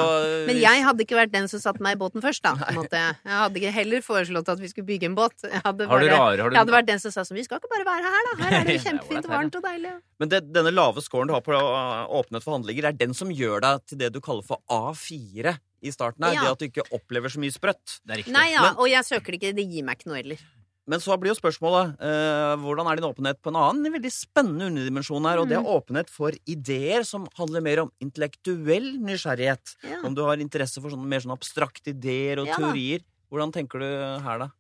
Men 0.50 0.58
jeg 0.60 0.82
hadde 0.84 1.04
ikke 1.06 1.15
vært 1.15 1.32
den 1.32 1.48
som 1.48 1.62
satte 1.63 1.80
meg 1.84 1.95
i 1.95 2.00
båten 2.02 2.19
først, 2.24 2.43
da. 2.43 2.52
På 2.60 2.65
en 2.74 2.80
måte. 2.82 3.00
Jeg 3.00 3.38
hadde 3.39 3.62
ikke 3.62 3.71
heller 3.71 4.04
foreslått 4.04 4.50
at 4.52 4.60
vi 4.60 4.67
skulle 4.67 4.88
bygge 4.89 5.08
en 5.08 5.15
båt. 5.15 5.38
Jeg 5.48 5.62
hadde, 5.63 5.88
Har 5.88 6.04
du 6.04 6.08
bare, 6.10 6.17
rare 6.19 6.41
har 6.43 6.50
du, 6.52 6.58
jeg 6.58 6.60
hadde 6.60 6.76
vært 6.76 6.89
den 6.89 7.00
som 7.00 7.13
sa 7.15 7.24
sånn 7.24 7.39
Vi 7.39 7.45
skal 7.48 7.62
ikke 7.62 7.71
bare 7.71 7.88
være 7.88 8.12
her, 8.15 8.28
da. 8.28 8.34
Her 8.43 8.58
er 8.60 8.67
det 8.67 8.76
kjempefint, 8.88 9.30
og 9.30 9.32
varmt 9.32 9.56
og 9.56 9.63
deilig. 9.63 9.93
Men 10.19 10.34
det, 10.34 10.41
denne 10.52 10.74
lave 10.76 11.04
scoren 11.06 11.32
du 11.32 11.36
har 11.38 11.45
på 11.45 11.56
åpnet 11.56 12.43
forhandlinger, 12.43 12.89
er 12.91 13.00
den 13.00 13.15
som 13.15 13.32
gjør 13.32 13.63
deg 13.63 13.88
til 13.88 14.04
det 14.04 14.12
du 14.15 14.19
kaller 14.24 14.43
for 14.43 14.60
A4 14.67 15.56
i 15.86 15.93
starten 15.93 16.28
her. 16.28 16.36
Ja. 16.36 16.43
Det 16.43 16.52
at 16.52 16.60
du 16.60 16.67
ikke 16.67 16.86
opplever 16.98 17.32
så 17.32 17.39
mye 17.39 17.56
sprøtt. 17.56 18.00
Det 18.04 18.19
er. 18.19 18.32
Nei 18.36 18.50
ja, 18.52 18.67
Men- 18.67 18.84
og 18.84 18.91
jeg 18.91 19.08
søker 19.08 19.32
det 19.36 19.39
ikke. 19.41 19.56
Det 19.56 19.67
gir 19.71 19.88
meg 19.88 20.00
ikke 20.00 20.12
noe 20.12 20.19
heller. 20.19 20.43
Men 20.88 21.02
så 21.02 21.15
blir 21.17 21.32
jo 21.34 21.38
spørsmålet 21.39 21.95
eh, 21.98 22.56
hvordan 22.62 22.86
er 22.91 23.00
din 23.00 23.08
åpenhet 23.08 23.39
på 23.41 23.50
en 23.50 23.58
annen 23.58 23.93
veldig 23.95 24.12
spennende 24.13 24.67
underdimensjon 24.69 25.26
her, 25.26 25.39
og 25.41 25.48
det 25.50 25.58
er 25.58 25.63
Mm. 25.63 25.71
åpenhet 25.74 26.10
for 26.13 26.32
ideer 26.45 27.02
som 27.04 27.26
handler 27.39 27.62
mer 27.65 27.80
om 27.82 27.91
intellektuell 28.00 28.91
nysgjerrighet. 29.02 29.74
Ja. 29.84 30.02
Om 30.06 30.13
du 30.13 30.21
har 30.28 30.38
interesse 30.38 30.80
for 30.82 30.93
sånne 30.93 31.10
mer 31.10 31.19
sånn 31.26 31.34
abstrakte 31.34 31.89
ideer 31.95 32.38
og 32.43 32.48
Ja 32.52 32.56
teorier. 32.62 33.02
Hvordan 33.32 33.52
tenker 33.52 33.80
du 33.82 33.88
her, 34.21 34.38
da? 34.45 34.52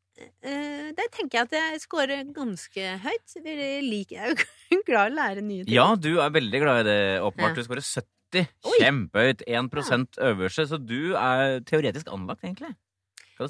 Uh, 0.41 0.89
der 0.97 1.09
tenker 1.11 1.37
jeg 1.37 1.45
at 1.45 1.55
jeg 1.59 1.79
scorer 1.83 2.23
ganske 2.33 2.83
høyt. 3.03 3.35
Jeg 3.45 3.83
liker 3.85 4.15
jeg 4.15 4.25
er 4.25 4.35
jo 4.73 4.81
glad 4.89 5.11
i 5.11 5.13
å 5.13 5.15
lære 5.19 5.41
nye 5.45 5.63
ting. 5.65 5.73
Ja, 5.75 5.87
du 5.95 6.19
er 6.23 6.29
veldig 6.33 6.61
glad 6.63 6.81
i 6.81 6.89
det, 6.89 6.99
åpenbart. 7.21 7.53
Ja. 7.53 7.61
Du 7.61 7.67
skårer 7.69 7.85
70. 7.85 8.47
Oi. 8.65 8.77
Kjempehøyt. 8.81 9.43
1% 9.45 10.17
øverste. 10.25 10.65
Så 10.71 10.79
du 10.81 11.13
er 11.19 11.59
teoretisk 11.67 12.09
anlagt, 12.09 12.41
egentlig. 12.47 12.73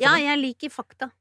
Ja, 0.02 0.18
jeg 0.20 0.42
liker 0.42 0.70
fakta. 0.74 1.12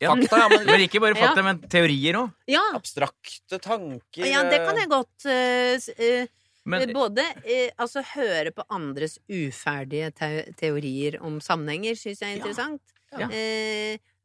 Ja. 0.00 0.14
Fakta, 0.14 0.38
ja, 0.42 0.48
men 0.52 0.66
Men 0.66 0.80
ikke 0.86 1.00
bare 1.00 1.14
fakta, 1.18 1.40
Ja. 1.40 1.42
men 1.42 1.60
teorier 1.72 2.14
òg. 2.20 2.32
Ja, 2.48 2.62
abstrakte 2.74 3.58
tanker 3.60 4.26
ja 4.26 4.42
det 4.50 4.58
kan 4.66 4.76
jeg 4.76 4.88
godt 4.88 5.26
uh, 5.26 5.76
s- 5.78 5.88
eh, 5.98 6.26
Men 6.66 6.92
Både 6.92 7.22
uh, 7.22 7.70
altså 7.78 8.02
høre 8.14 8.50
på 8.52 8.64
andres 8.70 9.18
uferdige 9.30 10.10
te 10.14 10.30
teorier 10.58 11.20
om 11.22 11.38
sammenhenger 11.40 11.94
syns 11.94 12.20
jeg 12.20 12.28
er 12.32 12.36
Ja. 12.36 12.38
interessant. 12.42 12.82
Ja. 13.16 13.28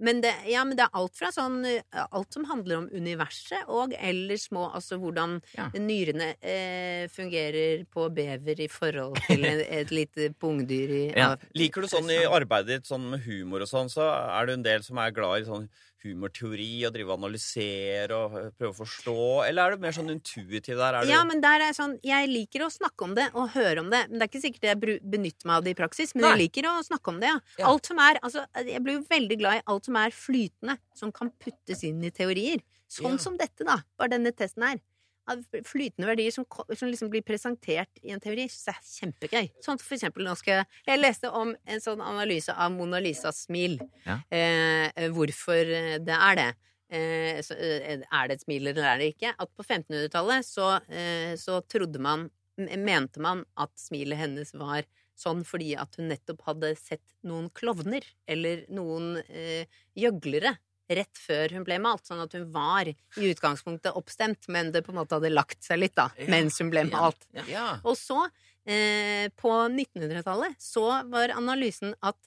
Men, 0.02 0.22
det, 0.24 0.32
ja, 0.50 0.64
men 0.66 0.76
det 0.80 0.88
er 0.88 0.96
alt 0.98 1.14
fra 1.20 1.30
sånn 1.34 1.60
eh, 1.70 1.84
Alt 2.10 2.34
som 2.34 2.46
handler 2.50 2.80
om 2.82 2.88
universet, 2.92 3.68
og 3.70 3.94
eller 3.98 4.40
små 4.42 4.68
Altså 4.74 4.98
hvordan 5.02 5.38
Ja. 5.58 5.68
nyrene 5.78 6.32
eh, 6.42 7.06
fungerer 7.14 7.86
på 7.92 8.08
bever 8.14 8.60
i 8.66 8.68
forhold 8.72 9.20
til 9.28 9.46
et, 9.46 9.62
et 9.82 9.94
lite 9.94 10.32
pungdyr 10.42 10.96
i 10.98 11.04
Ja. 11.16 11.36
Liker 11.58 11.86
du 11.86 11.92
sånn 11.92 12.10
i 12.14 12.24
arbeidet 12.26 12.82
ditt 12.82 12.90
sånn 12.90 13.10
med 13.14 13.24
humor 13.28 13.62
og 13.66 13.70
sånn, 13.70 13.90
så 13.94 14.10
er 14.10 14.50
du 14.50 14.54
en 14.58 14.66
del 14.66 14.84
som 14.86 14.98
er 15.04 15.14
glad 15.16 15.44
i 15.44 15.50
sånn 15.50 15.70
humorteori 16.04 16.86
og 16.88 16.94
drive 16.96 17.12
og 17.12 17.20
analysere 17.20 18.18
og 18.18 18.36
prøve 18.58 18.72
å 18.74 18.78
forstå, 18.82 19.16
eller 19.48 19.62
er 19.64 19.76
du 19.78 19.84
mer 19.86 19.96
sånn 19.96 20.12
intuitiv 20.14 20.78
der? 20.80 21.00
Er. 21.02 21.10
Ja, 21.10 21.22
men 21.28 21.42
der 21.44 21.62
er 21.68 21.76
sånn 21.78 21.98
Jeg 22.04 22.30
liker 22.32 22.66
å 22.66 22.72
snakke 22.74 23.06
om 23.08 23.16
det 23.18 23.30
og 23.34 23.52
høre 23.56 23.84
om 23.84 23.90
det. 23.94 24.04
Men 24.10 24.20
det 24.20 24.28
er 24.28 24.32
ikke 24.32 24.44
sikkert 24.46 24.68
jeg 24.72 25.00
benytter 25.02 25.48
meg 25.50 25.56
av 25.60 25.64
det 25.68 25.76
i 25.76 25.80
praksis. 25.82 26.14
Men 26.16 26.26
Nei. 26.26 26.32
jeg 26.34 26.42
liker 26.46 26.70
å 26.72 26.76
snakke 26.86 27.14
om 27.14 27.20
det, 27.22 27.32
ja. 27.32 27.40
Ja. 27.62 27.68
Alt 27.72 27.86
som 27.92 28.00
er 28.00 28.20
Altså, 28.22 28.46
jeg 28.66 28.84
blir 28.84 29.00
jo 29.00 29.06
veldig 29.10 29.38
glad 29.40 29.60
i 29.62 29.66
alt 29.72 29.86
som 29.86 29.96
er 29.98 30.12
flytende, 30.14 30.78
som 30.94 31.12
kan 31.12 31.32
puttes 31.42 31.84
inn 31.88 32.04
i 32.04 32.12
teorier. 32.12 32.62
Sånn 32.92 33.16
Ja. 33.16 33.18
som 33.24 33.38
dette, 33.38 33.64
da. 33.64 33.78
Bare 33.98 34.10
denne 34.10 34.32
testen 34.36 34.64
her. 34.68 34.80
Av 35.30 35.44
Flytende 35.68 36.08
verdier 36.10 36.34
som, 36.34 36.46
som 36.74 36.90
liksom 36.90 37.12
blir 37.14 37.22
presentert 37.26 38.02
i 38.02 38.10
en 38.16 38.22
teori, 38.24 38.48
syns 38.50 38.68
jeg 38.68 38.80
er 38.80 38.90
kjempegøy. 38.96 39.52
Sånn 39.62 39.80
for 39.82 39.98
eksempel, 39.98 40.26
nå 40.26 40.34
skal 40.40 40.62
jeg 40.62 40.66
Jeg 40.88 41.02
leste 41.02 41.30
om 41.30 41.54
en 41.54 41.84
sånn 41.84 42.02
analyse 42.02 42.54
av 42.54 42.74
Mona 42.74 43.00
Lisas 43.04 43.46
smil. 43.46 43.78
Ja. 44.08 44.18
Eh, 44.34 45.08
hvorfor 45.14 45.62
det 46.02 46.18
er 46.18 46.40
det. 46.40 46.50
Eh, 46.92 47.40
så, 47.46 47.56
eh, 47.56 48.02
er 48.02 48.28
det 48.28 48.36
et 48.36 48.44
smil 48.44 48.68
eller 48.68 48.84
er 48.84 48.98
det 49.00 49.14
ikke? 49.14 49.36
At 49.40 49.52
på 49.56 49.64
1500-tallet 49.64 50.44
så, 50.44 50.74
eh, 50.90 51.36
så 51.40 51.62
trodde 51.64 52.02
man 52.02 52.30
Mente 52.62 53.18
man 53.24 53.46
at 53.58 53.72
smilet 53.80 54.20
hennes 54.20 54.52
var 54.54 54.84
sånn 55.18 55.40
fordi 55.48 55.72
at 55.80 55.96
hun 55.98 56.10
nettopp 56.12 56.44
hadde 56.50 56.74
sett 56.78 57.16
noen 57.28 57.48
klovner 57.58 58.06
eller 58.30 58.66
noen 58.74 59.16
eh, 59.30 59.66
gjøglere 59.98 60.56
rett 61.00 61.18
før 61.22 61.54
hun 61.56 61.64
ble 61.68 61.78
malt. 61.84 62.04
Sånn 62.08 62.22
at 62.24 62.34
hun 62.38 62.48
var 62.54 62.90
i 62.92 62.96
utgangspunktet 63.32 63.96
oppstemt, 63.98 64.48
men 64.52 64.72
det 64.74 64.84
på 64.86 64.92
en 64.94 65.00
måte 65.02 65.18
hadde 65.18 65.32
lagt 65.34 65.64
seg 65.64 65.80
litt 65.84 65.96
da, 65.96 66.10
Ja, 66.20 66.28
mens 66.34 66.60
hun 66.62 66.70
ble 66.74 66.84
malt. 66.90 67.28
ja. 67.38 67.44
Ja. 67.52 67.68
Og 67.84 67.96
så, 68.00 68.26
eh, 68.66 69.28
på 69.40 69.52
1900-tallet, 69.72 70.56
så 70.62 70.86
var 71.10 71.34
analysen 71.38 71.96
at 72.02 72.18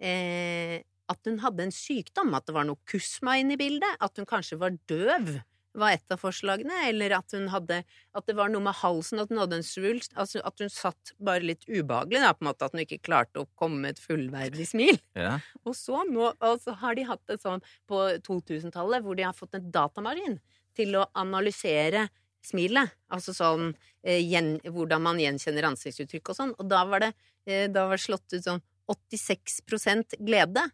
eh, 0.00 0.82
at 1.06 1.20
hun 1.28 1.36
hadde 1.42 1.66
en 1.66 1.72
sykdom, 1.74 2.30
at 2.34 2.46
det 2.48 2.54
var 2.56 2.64
noe 2.64 2.80
kusma 2.88 3.34
inne 3.36 3.52
i 3.52 3.60
bildet, 3.60 3.96
at 4.00 4.16
hun 4.16 4.24
kanskje 4.24 4.56
var 4.58 4.72
døv, 4.88 5.34
var 5.78 5.94
et 5.94 6.14
av 6.14 6.20
forslagene, 6.22 6.76
eller 6.88 7.16
at 7.18 7.34
hun 7.34 7.48
hadde 7.52 7.80
At 8.14 8.28
det 8.28 8.36
var 8.38 8.50
noe 8.52 8.62
med 8.62 8.76
halsen, 8.78 9.18
at 9.22 9.30
hun 9.32 9.40
hadde 9.42 9.58
en 9.58 9.66
svulst, 9.66 10.12
altså 10.14 10.42
at 10.46 10.60
hun 10.62 10.70
satt 10.70 11.14
bare 11.18 11.42
litt 11.42 11.64
ubehagelig, 11.66 12.22
da, 12.22 12.32
på 12.34 12.44
en 12.44 12.50
måte, 12.50 12.66
at 12.66 12.76
hun 12.76 12.84
ikke 12.84 13.02
klarte 13.02 13.42
å 13.42 13.48
komme 13.58 13.82
med 13.82 13.96
et 13.96 14.02
fullverdig 14.02 14.68
smil. 14.70 15.00
Ja. 15.18 15.38
Og 15.64 15.74
så, 15.78 16.04
nå, 16.06 16.30
altså, 16.38 16.76
har 16.78 16.94
de 16.98 17.08
hatt 17.08 17.24
det 17.30 17.40
sånn 17.42 17.64
på 17.90 18.04
2000-tallet, 18.26 19.02
hvor 19.02 19.18
de 19.18 19.26
har 19.26 19.34
fått 19.36 19.58
en 19.58 19.72
datamaskin 19.74 20.38
til 20.78 20.94
å 20.98 21.08
analysere 21.18 22.08
smilet. 22.44 22.94
Altså 23.14 23.34
sånn 23.36 23.72
eh, 24.04 24.20
gjen, 24.22 24.56
hvordan 24.68 25.02
man 25.04 25.20
gjenkjenner 25.22 25.70
ansiktsuttrykk 25.70 26.32
og 26.32 26.38
sånn. 26.38 26.54
Og 26.60 26.70
da 26.70 26.84
var 26.88 27.06
det, 27.06 27.12
eh, 27.48 27.66
da 27.72 27.88
var 27.88 27.98
det 27.98 28.06
slått 28.06 28.36
ut 28.36 28.44
sånn 28.44 28.62
86% 28.90 30.18
glede 30.20 30.66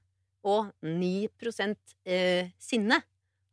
og 0.46 0.72
9 0.82 1.28
eh, 2.04 2.50
sinne. 2.58 3.02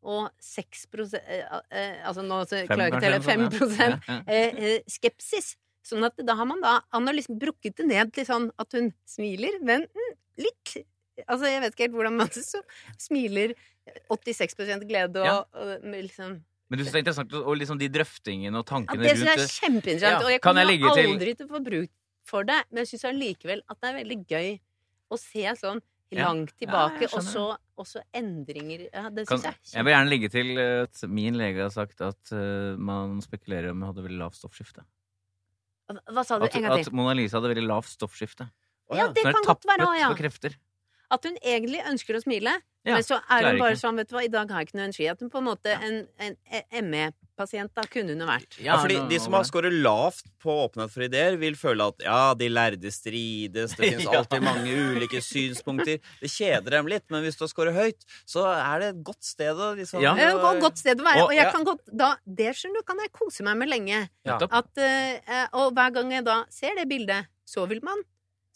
Og 0.04 0.30
6 0.40 0.86
eh, 1.18 1.46
eh, 1.72 1.96
Altså 2.06 2.22
nå 2.26 2.42
så 2.48 2.62
klarer 2.70 2.84
jeg 2.86 2.92
ikke 2.92 3.00
å 3.00 3.06
telle. 3.06 3.22
5 3.26 3.46
eller 3.48 3.72
sånn, 3.78 3.96
eh, 4.28 4.60
eh, 4.68 4.78
skepsis. 4.92 5.56
Sånn 5.88 6.04
at 6.06 6.20
da 6.20 6.36
har 6.36 6.46
man 6.50 6.62
da 6.62 6.82
analys 6.96 7.30
brukket 7.32 7.80
det 7.80 7.88
ned 7.88 8.12
til 8.14 8.28
sånn 8.28 8.50
at 8.60 8.76
hun 8.76 8.92
smiler, 9.08 9.58
men 9.64 9.88
mm, 9.88 10.14
litt 10.44 10.78
Altså, 11.26 11.48
jeg 11.50 11.62
vet 11.64 11.74
ikke 11.74 11.86
helt 11.88 11.96
hvordan 11.98 12.18
man 12.20 12.30
så 12.36 12.60
smiler 13.02 13.56
86 14.14 14.86
glede 14.86 15.24
og, 15.24 15.26
Ja. 15.26 15.40
og 15.58 15.88
liksom 15.96 16.44
Men 16.70 16.78
du 16.78 16.84
synes 16.84 16.92
det 16.92 17.00
er 17.00 17.06
interessant, 17.06 17.34
og 17.34 17.56
liksom 17.58 17.80
de 17.80 17.88
drøftingene 17.90 18.60
og 18.60 18.68
tankene 18.68 19.08
Det 19.08 19.16
Synes 19.16 19.32
jeg 19.32 19.40
er 19.40 19.54
kjempeinteressant, 19.56 20.20
Ja. 20.20 20.26
og 20.26 20.30
jeg 20.30 20.42
Kan 20.44 20.60
kommer 20.60 20.70
jeg 20.70 21.08
aldri 21.08 21.34
til 21.34 21.48
å 21.48 21.54
få 21.56 21.64
bruk 21.64 21.90
for 22.28 22.44
det, 22.44 22.60
men 22.70 22.84
jeg 22.84 22.92
syns 22.92 23.08
allikevel 23.08 23.64
at 23.72 23.80
det 23.82 23.90
er 23.90 23.98
veldig 24.04 24.20
gøy 24.28 24.50
å 25.10 25.18
se 25.18 25.46
sånn. 25.58 25.82
Langt 26.16 26.54
tilbake, 26.58 27.02
Ja, 27.04 27.10
og, 27.18 27.24
så, 27.24 27.46
og 27.78 27.88
så 27.88 28.02
endringer 28.16 28.86
Ja, 28.94 29.10
det 29.10 29.28
syns 29.28 29.44
jeg 29.44 29.54
er 29.54 29.74
jeg 29.78 29.84
vil 29.86 29.94
gjerne 29.94 30.10
legge 30.14 30.30
til 30.32 30.52
at 30.64 31.02
min 31.10 31.36
lege 31.36 31.62
har 31.62 31.74
sagt 31.74 32.02
at 32.02 32.32
uh, 32.32 32.78
man 32.80 33.20
spekulerer 33.22 33.72
om 33.72 33.82
hun 33.82 33.90
hadde 33.92 34.06
veldig 34.06 34.20
lavt 34.22 34.36
stoffskifte. 34.40 34.86
Hva 35.88 36.24
sa 36.28 36.38
du? 36.40 36.46
At, 36.48 36.56
En 36.56 36.64
gang 36.68 36.78
til. 36.82 36.88
at. 36.90 36.94
Mona 36.96 37.14
Lisa 37.16 37.38
hadde 37.40 37.52
veldig 37.54 37.68
lavt 37.68 37.92
stoffskifte. 37.92 38.50
Oh, 38.90 38.98
Ja, 38.98 39.08
det 39.12 39.24
er 39.24 39.34
kan 39.36 39.44
godt 39.46 39.68
være 39.68 39.88
òg, 39.88 39.96
ja. 40.00 40.08
for 40.12 40.20
krefter. 40.20 40.56
At 41.12 41.24
hun 41.24 41.38
egentlig 41.44 41.80
ønsker 41.88 42.18
å 42.20 42.24
smile, 42.24 42.58
Ja, 42.88 42.96
men 42.96 43.04
så 43.04 43.20
er 43.30 43.52
hun 43.52 43.60
bare 43.60 43.76
ikke. 43.76 43.80
sånn, 43.84 43.96
vet 44.00 44.10
du 44.10 44.16
hva, 44.16 44.24
i 44.24 44.32
dag 44.32 44.52
har 44.52 44.60
jeg 44.64 44.68
ikke 44.70 44.78
noe 44.80 44.88
energi. 44.88 45.08
At 45.12 45.20
hun 45.24 45.30
på 45.32 45.40
en 45.40 45.48
måte 45.48 45.72
Ja. 45.72 45.80
En, 45.84 46.08
en, 46.20 46.36
ME-pasient, 47.38 47.72
da, 47.76 47.84
kunne 47.90 48.16
hun 48.16 48.26
vært. 48.28 48.58
Ja, 48.64 48.78
fordi 48.82 48.98
De 49.10 49.20
som 49.22 49.34
har 49.38 49.44
skåret 49.46 49.74
lavt 49.84 50.26
på 50.42 50.50
åpenhet 50.66 50.92
for 50.94 51.06
ideer, 51.06 51.38
vil 51.40 51.56
føle 51.56 51.86
at 51.92 52.02
ja, 52.04 52.34
de 52.38 52.50
lærde 52.50 52.92
strides, 52.92 53.76
det 53.78 53.78
finnes 53.92 54.06
Ja. 54.08 54.20
alltid 54.22 54.42
mange 54.44 54.74
ulike 54.74 55.22
synspunkter. 55.22 56.00
Det 56.22 56.32
kjeder 56.34 56.78
dem 56.78 56.88
litt, 56.88 57.06
men 57.14 57.24
hvis 57.24 57.38
du 57.38 57.46
har 57.46 57.52
skåret 57.54 57.78
høyt, 57.78 58.06
så 58.26 58.46
er 58.56 58.80
det 58.82 58.90
et 58.96 59.04
godt 59.06 59.24
sted 59.24 59.56
å 59.56 59.72
liksom 59.78 60.02
Ja. 60.02 60.16
Det 60.18 60.26
er 60.26 60.36
et 60.38 60.62
godt 60.64 60.78
sted 60.82 60.98
å 61.00 61.04
være. 61.06 61.22
Og- 61.24 61.28
Og 61.28 61.36
jeg 61.36 61.46
ja. 61.46 61.52
kan 61.52 61.64
godt, 61.66 61.82
da, 61.96 62.16
det 62.26 62.56
skjønner 62.56 62.82
du, 62.82 62.84
kan 62.88 62.98
jeg 63.00 63.12
kose 63.12 63.44
meg 63.44 63.58
med 63.58 63.70
lenge. 63.70 64.10
Ja. 64.26 64.38
At, 64.50 64.78
eh, 64.78 65.48
og 65.54 65.74
hver 65.76 65.94
gang 65.94 66.12
jeg 66.12 66.24
da 66.26 66.46
ser 66.50 66.76
det 66.76 66.88
bildet, 66.90 67.28
så 67.46 67.68
vil 67.68 67.82
man 67.84 67.98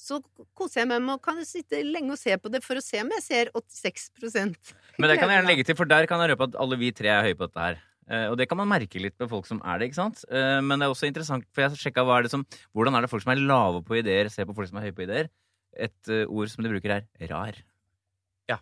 så 0.01 0.17
koser 0.57 0.81
jeg 0.81 0.87
meg 0.87 1.01
med 1.03 1.19
å 1.19 1.21
kan 1.21 1.37
sitte 1.45 1.77
lenge 1.85 2.09
og 2.11 2.17
se 2.17 2.33
på 2.35 2.49
det 2.49 2.63
for 2.63 2.73
å 2.73 2.81
se 2.81 2.97
om 3.03 3.09
jeg 3.13 3.21
ser 3.21 3.51
86% 3.53 4.73
Men 4.97 5.09
det 5.11 5.19
kan 5.19 5.29
jeg 5.29 5.37
gjerne 5.37 5.47
legge 5.47 5.65
til, 5.67 5.75
for 5.77 5.85
der 5.85 6.07
kan 6.07 6.19
jeg 6.21 6.31
røpe 6.33 6.47
at 6.49 6.55
alle 6.55 6.75
vi 6.81 6.89
tre 6.91 7.07
er 7.07 7.21
høye 7.21 7.35
på 7.37 7.45
dette 7.45 7.59
her. 7.61 7.77
Eh, 8.11 8.27
og 8.27 8.35
det 8.39 8.47
kan 8.51 8.59
man 8.59 8.67
merke 8.67 8.99
litt 8.99 9.15
med 9.21 9.29
folk 9.31 9.45
som 9.47 9.61
er 9.63 9.79
det, 9.79 9.87
ikke 9.89 9.99
sant? 10.01 10.23
Eh, 10.27 10.59
men 10.59 10.81
det 10.81 10.87
er 10.87 10.91
også 10.93 11.07
interessant, 11.07 11.45
for 11.55 11.63
jeg 11.63 11.79
sjekka 11.79 12.03
hva 12.03 12.17
er 12.19 12.27
det 12.27 12.31
som 12.33 12.43
Hvordan 12.75 12.97
er 12.97 13.05
det 13.05 13.11
folk 13.11 13.23
som 13.23 13.31
er 13.31 13.39
lave 13.39 13.79
på 13.87 13.95
ideer, 14.01 14.27
ser 14.33 14.49
på 14.49 14.55
folk 14.57 14.67
som 14.67 14.81
er 14.81 14.89
høye 14.89 14.95
på 14.97 15.05
ideer? 15.07 15.29
Et 15.79 16.11
eh, 16.11 16.25
ord 16.27 16.51
som 16.51 16.65
de 16.65 16.73
bruker, 16.73 16.91
er 16.99 17.29
rar. 17.31 17.55
Ja. 18.51 18.57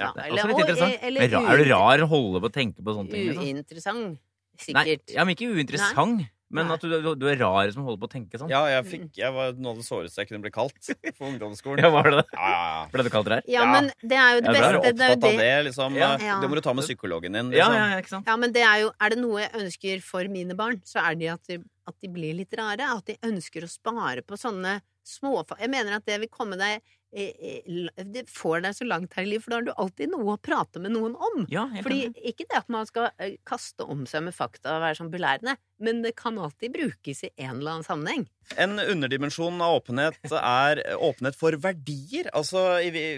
Ja, 0.00 0.12
Det 0.16 0.24
er 0.24 0.32
også 0.32 0.48
litt 0.48 0.62
interessant. 0.64 1.02
eller 1.02 1.20
er 1.26 1.60
du 1.60 1.68
rar 1.74 2.04
å 2.06 2.08
holde 2.08 2.40
på 2.40 2.48
å 2.48 2.54
tenke 2.54 2.80
på 2.84 2.96
sånne 2.96 3.12
ting? 3.12 3.28
Uinteressant. 3.36 3.60
Uinteressant. 3.60 4.16
Nei, 4.56 4.84
Sikkert. 4.86 5.12
ja, 5.12 5.24
men 5.28 5.36
ikke 5.36 5.52
uinteressant. 5.52 6.24
Men 6.48 6.68
Nei. 6.68 6.74
at 6.76 6.80
du, 6.86 6.92
du, 7.02 7.08
du 7.18 7.24
er 7.26 7.40
rar 7.40 7.66
som 7.74 7.82
holder 7.82 7.98
på 7.98 8.06
å 8.06 8.10
tenke 8.12 8.38
sånn. 8.38 8.50
Ja, 8.52 8.60
jeg, 8.70 8.84
fikk, 8.86 9.06
jeg 9.18 9.32
var 9.34 9.56
noe 9.58 9.72
av 9.74 9.80
det 9.80 9.86
såreste 9.88 10.20
jeg 10.22 10.28
kunne 10.30 10.44
bli 10.44 10.52
kalt 10.54 10.90
på 11.18 11.26
ungdomsskolen. 11.26 11.80
Ja, 11.86 11.90
var 11.90 12.06
det 12.06 12.20
det? 12.20 12.26
Ja, 12.36 12.50
ja, 12.52 12.60
ja. 12.76 12.84
Ble 12.92 13.02
du 13.02 13.10
kalt 13.10 13.30
rar? 13.32 13.42
Ja, 13.50 13.64
Ja. 13.64 13.72
men 13.74 13.90
det 14.02 14.20
er 14.22 14.36
jo 14.36 14.44
det 14.44 14.46
Ja, 14.46 14.52
Jeg 14.52 14.62
beste. 14.62 14.62
Det 14.62 14.68
er 14.68 14.76
jo 14.76 14.80
opptatt 14.80 15.10
av 15.16 15.20
det. 15.26 15.38
det, 15.42 15.64
liksom. 15.66 15.98
Det 16.44 16.50
må 16.52 16.54
du 16.54 16.62
ta 16.68 16.74
med 16.78 16.86
psykologen 16.86 17.32
din. 17.40 17.50
Ja, 17.50 17.66
Liksom. 17.66 17.74
ja, 17.80 17.86
ja, 17.90 17.98
ikke 18.04 18.14
sant? 18.14 18.30
Ja, 18.30 18.36
men 18.38 18.52
det 18.54 18.62
er 18.62 18.76
jo 18.84 18.92
Er 19.00 19.10
det 19.10 19.18
noe 19.24 19.40
jeg 19.42 19.52
ønsker 19.64 20.02
for 20.06 20.30
mine 20.30 20.54
barn, 20.54 20.78
så 20.86 21.02
er 21.02 21.18
det 21.18 21.32
at 21.34 21.50
de, 21.50 21.58
at 21.90 21.98
de 22.02 22.08
blir 22.14 22.38
litt 22.38 22.54
rare. 22.58 22.86
At 22.94 23.10
de 23.10 23.18
ønsker 23.26 23.66
å 23.66 23.70
spare 23.70 24.22
på 24.22 24.38
sånne 24.38 24.78
småfag 25.06 25.60
Jeg 25.66 25.70
mener 25.70 25.98
at 25.98 26.06
det 26.06 26.20
vil 26.22 26.30
komme 26.30 26.56
deg 26.58 26.78
Det 27.16 28.24
får 28.28 28.62
deg 28.66 28.76
så 28.76 28.86
langt 28.86 29.14
her 29.16 29.24
i 29.24 29.30
livet, 29.30 29.44
for 29.46 29.54
da 29.54 29.58
har 29.60 29.66
du 29.68 29.72
alltid 29.76 30.12
noe 30.12 30.34
å 30.34 30.40
prate 30.42 30.80
med 30.82 30.92
noen 30.94 31.14
om. 31.16 31.46
Ja, 31.52 31.66
Fordi. 31.82 32.10
Ikke 32.28 32.46
det 32.50 32.58
at 32.60 32.68
man 32.72 32.86
skal 32.88 33.08
eh, 33.22 33.36
kaste 33.48 33.86
om 33.88 34.04
seg 34.10 34.26
med 34.28 34.36
fakta 34.36 34.76
og 34.76 34.84
være 34.84 34.98
sånn 35.00 35.10
belærende, 35.12 35.56
men 35.82 36.02
det 36.04 36.14
kan 36.18 36.38
alltid 36.38 36.74
brukes 36.76 37.24
i 37.26 37.32
en 37.36 37.58
eller 37.58 37.76
annen 37.78 37.88
sammenheng. 37.88 38.26
En 38.60 38.76
underdimensjon 38.82 39.60
av 39.64 39.80
åpenhet 39.80 40.20
er 40.36 40.82
åpenhet 40.96 41.38
for 41.38 41.56
verdier. 41.60 42.30
Altså, 42.36 42.66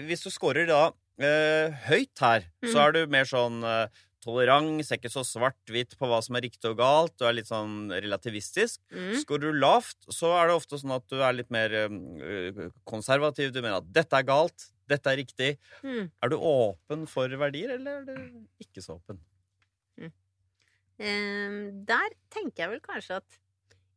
hvis 0.07 0.23
du 0.25 0.31
scorer 0.33 0.69
da 0.69 0.81
eh, 1.19 1.75
høyt 1.89 2.23
her, 2.23 2.45
så 2.63 2.75
Mm. 2.79 2.83
er 2.87 2.91
du 2.95 3.01
mer 3.11 3.25
sånn 3.27 3.63
eh, 3.67 3.87
tolerant, 4.29 4.85
ser 4.85 5.01
ikke 5.01 5.11
så 5.11 5.25
svart-hvitt 5.25 5.97
på 5.99 6.09
hva 6.09 6.21
som 6.23 6.37
er 6.37 6.45
riktig 6.47 6.69
og 6.71 6.77
galt, 6.79 7.15
du 7.19 7.25
er 7.27 7.35
litt 7.35 7.49
sånn 7.49 7.89
relativistisk. 7.91 8.81
Mm. 8.93 9.15
Skårer 9.23 9.49
du 9.49 9.61
lavt, 9.61 9.97
så 10.13 10.31
er 10.37 10.49
det 10.49 10.59
ofte 10.59 10.79
sånn 10.79 10.95
at 10.95 11.07
du 11.09 11.17
er 11.19 11.35
litt 11.35 11.49
mer 11.53 11.73
konservativ. 12.89 13.51
Du 13.55 13.63
mener 13.63 13.81
at 13.81 13.89
dette 13.95 14.21
er 14.21 14.27
galt, 14.29 14.69
dette 14.89 15.11
er 15.11 15.19
riktig. 15.19 15.49
Mm. 15.81 16.07
Er 16.07 16.31
du 16.31 16.37
åpen 16.37 17.09
for 17.09 17.33
verdier, 17.41 17.75
eller 17.75 17.99
er 17.99 18.07
du 18.07 18.63
ikke 18.63 18.85
så 18.85 18.99
åpen? 18.99 19.19
Eh, 20.99 21.59
der 21.87 22.15
tenker 22.27 22.65
jeg 22.65 22.71
vel 22.73 22.81
kanskje 22.83 23.21
at 23.21 23.37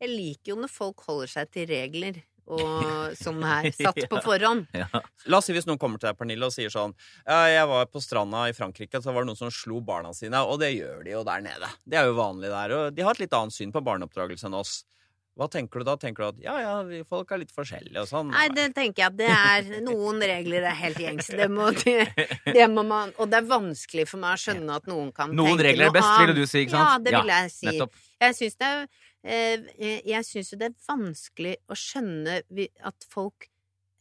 jeg 0.02 0.10
liker 0.12 0.52
jo 0.52 0.60
når 0.62 0.70
folk 0.70 1.02
holder 1.06 1.30
seg 1.30 1.50
til 1.54 1.66
regler 1.70 2.20
og, 2.46 3.16
som 3.18 3.42
er 3.46 3.70
satt 3.76 4.00
på 4.10 4.20
forhånd. 4.24 4.66
Ja. 4.76 4.88
La 5.30 5.38
oss 5.38 5.48
si 5.48 5.56
hvis 5.56 5.68
noen 5.68 5.80
kommer 5.80 6.00
til 6.00 6.10
deg, 6.10 6.18
Pernille, 6.18 6.48
og 6.48 6.54
sier 6.54 6.72
sånn 6.72 6.94
'Jeg 7.26 7.66
var 7.70 7.90
på 7.90 8.02
stranda 8.02 8.48
i 8.50 8.56
Frankrike, 8.56 9.02
så 9.02 9.12
var 9.12 9.22
det 9.22 9.32
noen 9.32 9.42
som 9.44 9.52
slo 9.52 9.80
barna 9.80 10.12
sine.' 10.16 10.42
Og 10.42 10.58
det 10.60 10.74
gjør 10.74 11.04
de 11.04 11.14
jo 11.14 11.24
der 11.24 11.44
nede. 11.44 11.68
Det 11.86 11.98
er 11.98 12.08
jo 12.10 12.18
vanlig 12.18 12.50
der. 12.50 12.76
Og 12.78 12.94
de 12.94 13.02
har 13.02 13.14
et 13.14 13.26
litt 13.26 13.36
annet 13.36 13.54
syn 13.54 13.72
på 13.72 13.84
barneoppdragelse 13.84 14.48
enn 14.48 14.58
oss. 14.58 14.82
Hva 15.32 15.46
tenker 15.48 15.80
du 15.80 15.86
da? 15.88 15.94
Tenker 15.96 16.22
du 16.22 16.28
at 16.28 16.40
ja, 16.44 16.54
ja, 16.60 17.04
folk 17.08 17.30
er 17.32 17.40
litt 17.40 17.52
forskjellige 17.56 18.02
og 18.02 18.08
sånn? 18.10 18.32
Nei, 18.34 18.50
det 18.52 18.66
tenker 18.76 19.00
jeg 19.00 19.12
at 19.14 19.16
det 19.16 19.30
er 19.32 19.84
Noen 19.86 20.20
regler 20.20 20.66
er 20.68 20.76
helt 20.76 21.00
gjengs. 21.00 21.30
Det 21.32 21.46
må, 21.48 21.70
det, 21.78 22.10
det 22.52 22.66
må 22.68 22.84
man 22.84 23.14
Og 23.16 23.30
det 23.32 23.40
er 23.40 23.46
vanskelig 23.48 24.04
for 24.10 24.20
meg 24.20 24.36
å 24.36 24.42
skjønne 24.42 24.76
at 24.76 24.90
noen 24.90 25.08
kan 25.16 25.32
Noen 25.32 25.54
tenke 25.54 25.70
regler 25.70 25.88
er 25.88 25.94
noe 25.94 25.96
best, 25.96 26.12
ville 26.20 26.36
du 26.36 26.44
si, 26.44 26.66
ikke 26.66 26.74
sant? 26.74 26.84
Ja, 26.84 27.00
det 27.06 27.16
vil 27.16 27.32
jeg 27.32 27.54
si. 27.54 27.66
Nettopp. 27.70 27.96
Jeg 28.26 28.38
syns 28.42 28.60
det 28.60 28.68
er 28.68 28.84
Jeg 29.22 30.26
syns 30.26 30.52
jo 30.52 30.58
det 30.58 30.72
er 30.72 30.78
vanskelig 30.88 31.56
å 31.70 31.78
skjønne 31.78 32.40
at 32.88 33.06
folk 33.12 33.46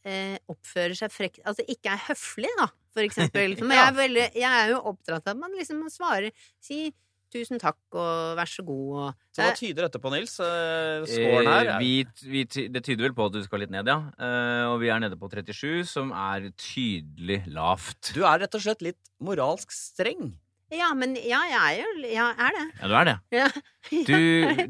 eh, 0.08 0.38
oppfører 0.50 0.96
seg 0.98 1.12
frekt 1.14 1.44
Altså 1.46 1.66
ikke 1.70 1.94
er 1.94 2.04
høflige, 2.08 2.56
da, 2.58 2.68
for 2.94 3.06
eksempel. 3.06 3.54
Men 3.62 3.76
jeg, 3.78 3.86
er 3.86 3.96
veldig, 4.00 4.26
jeg 4.42 4.50
er 4.50 4.74
jo 4.74 4.82
oppdratt 4.92 5.30
av 5.30 5.36
at 5.36 5.42
man 5.44 5.56
liksom 5.58 5.86
svarer 5.92 6.34
Si 6.62 6.88
tusen 7.32 7.60
takk 7.60 7.96
og 7.96 8.36
vær 8.36 8.50
så 8.50 8.60
god 8.66 8.88
og 8.92 9.22
Så 9.32 9.46
hva 9.46 9.54
tyder 9.56 9.86
dette 9.86 10.00
på, 10.02 10.10
Nils? 10.12 10.34
Eh, 10.44 11.06
Scoren 11.08 11.48
her? 11.48 11.70
Eh, 11.74 11.80
vi, 11.80 11.92
vi, 12.28 12.44
det 12.44 12.82
tyder 12.84 13.06
vel 13.08 13.16
på 13.16 13.28
at 13.30 13.36
du 13.36 13.40
skal 13.46 13.64
litt 13.64 13.72
ned, 13.72 13.88
ja. 13.88 13.98
Eh, 14.20 14.64
og 14.68 14.76
vi 14.82 14.90
er 14.92 15.00
nede 15.00 15.16
på 15.16 15.30
37, 15.32 15.86
som 15.88 16.12
er 16.12 16.50
tydelig 16.60 17.40
lavt. 17.54 18.12
Du 18.12 18.20
er 18.28 18.44
rett 18.44 18.58
og 18.58 18.64
slett 18.66 18.84
litt 18.84 19.00
moralsk 19.24 19.72
streng. 19.72 20.34
Ja, 20.72 20.86
men 20.96 21.12
ja, 21.20 21.38
jeg 21.50 21.58
er 21.60 21.80
jo 21.82 21.88
jeg 22.08 22.16
er 22.46 22.54
det. 22.56 22.62
Ja, 22.80 22.88
du 22.88 22.94
er 22.96 23.08
det. 23.10 23.14
Ja. 23.36 23.48
Du, 23.92 24.14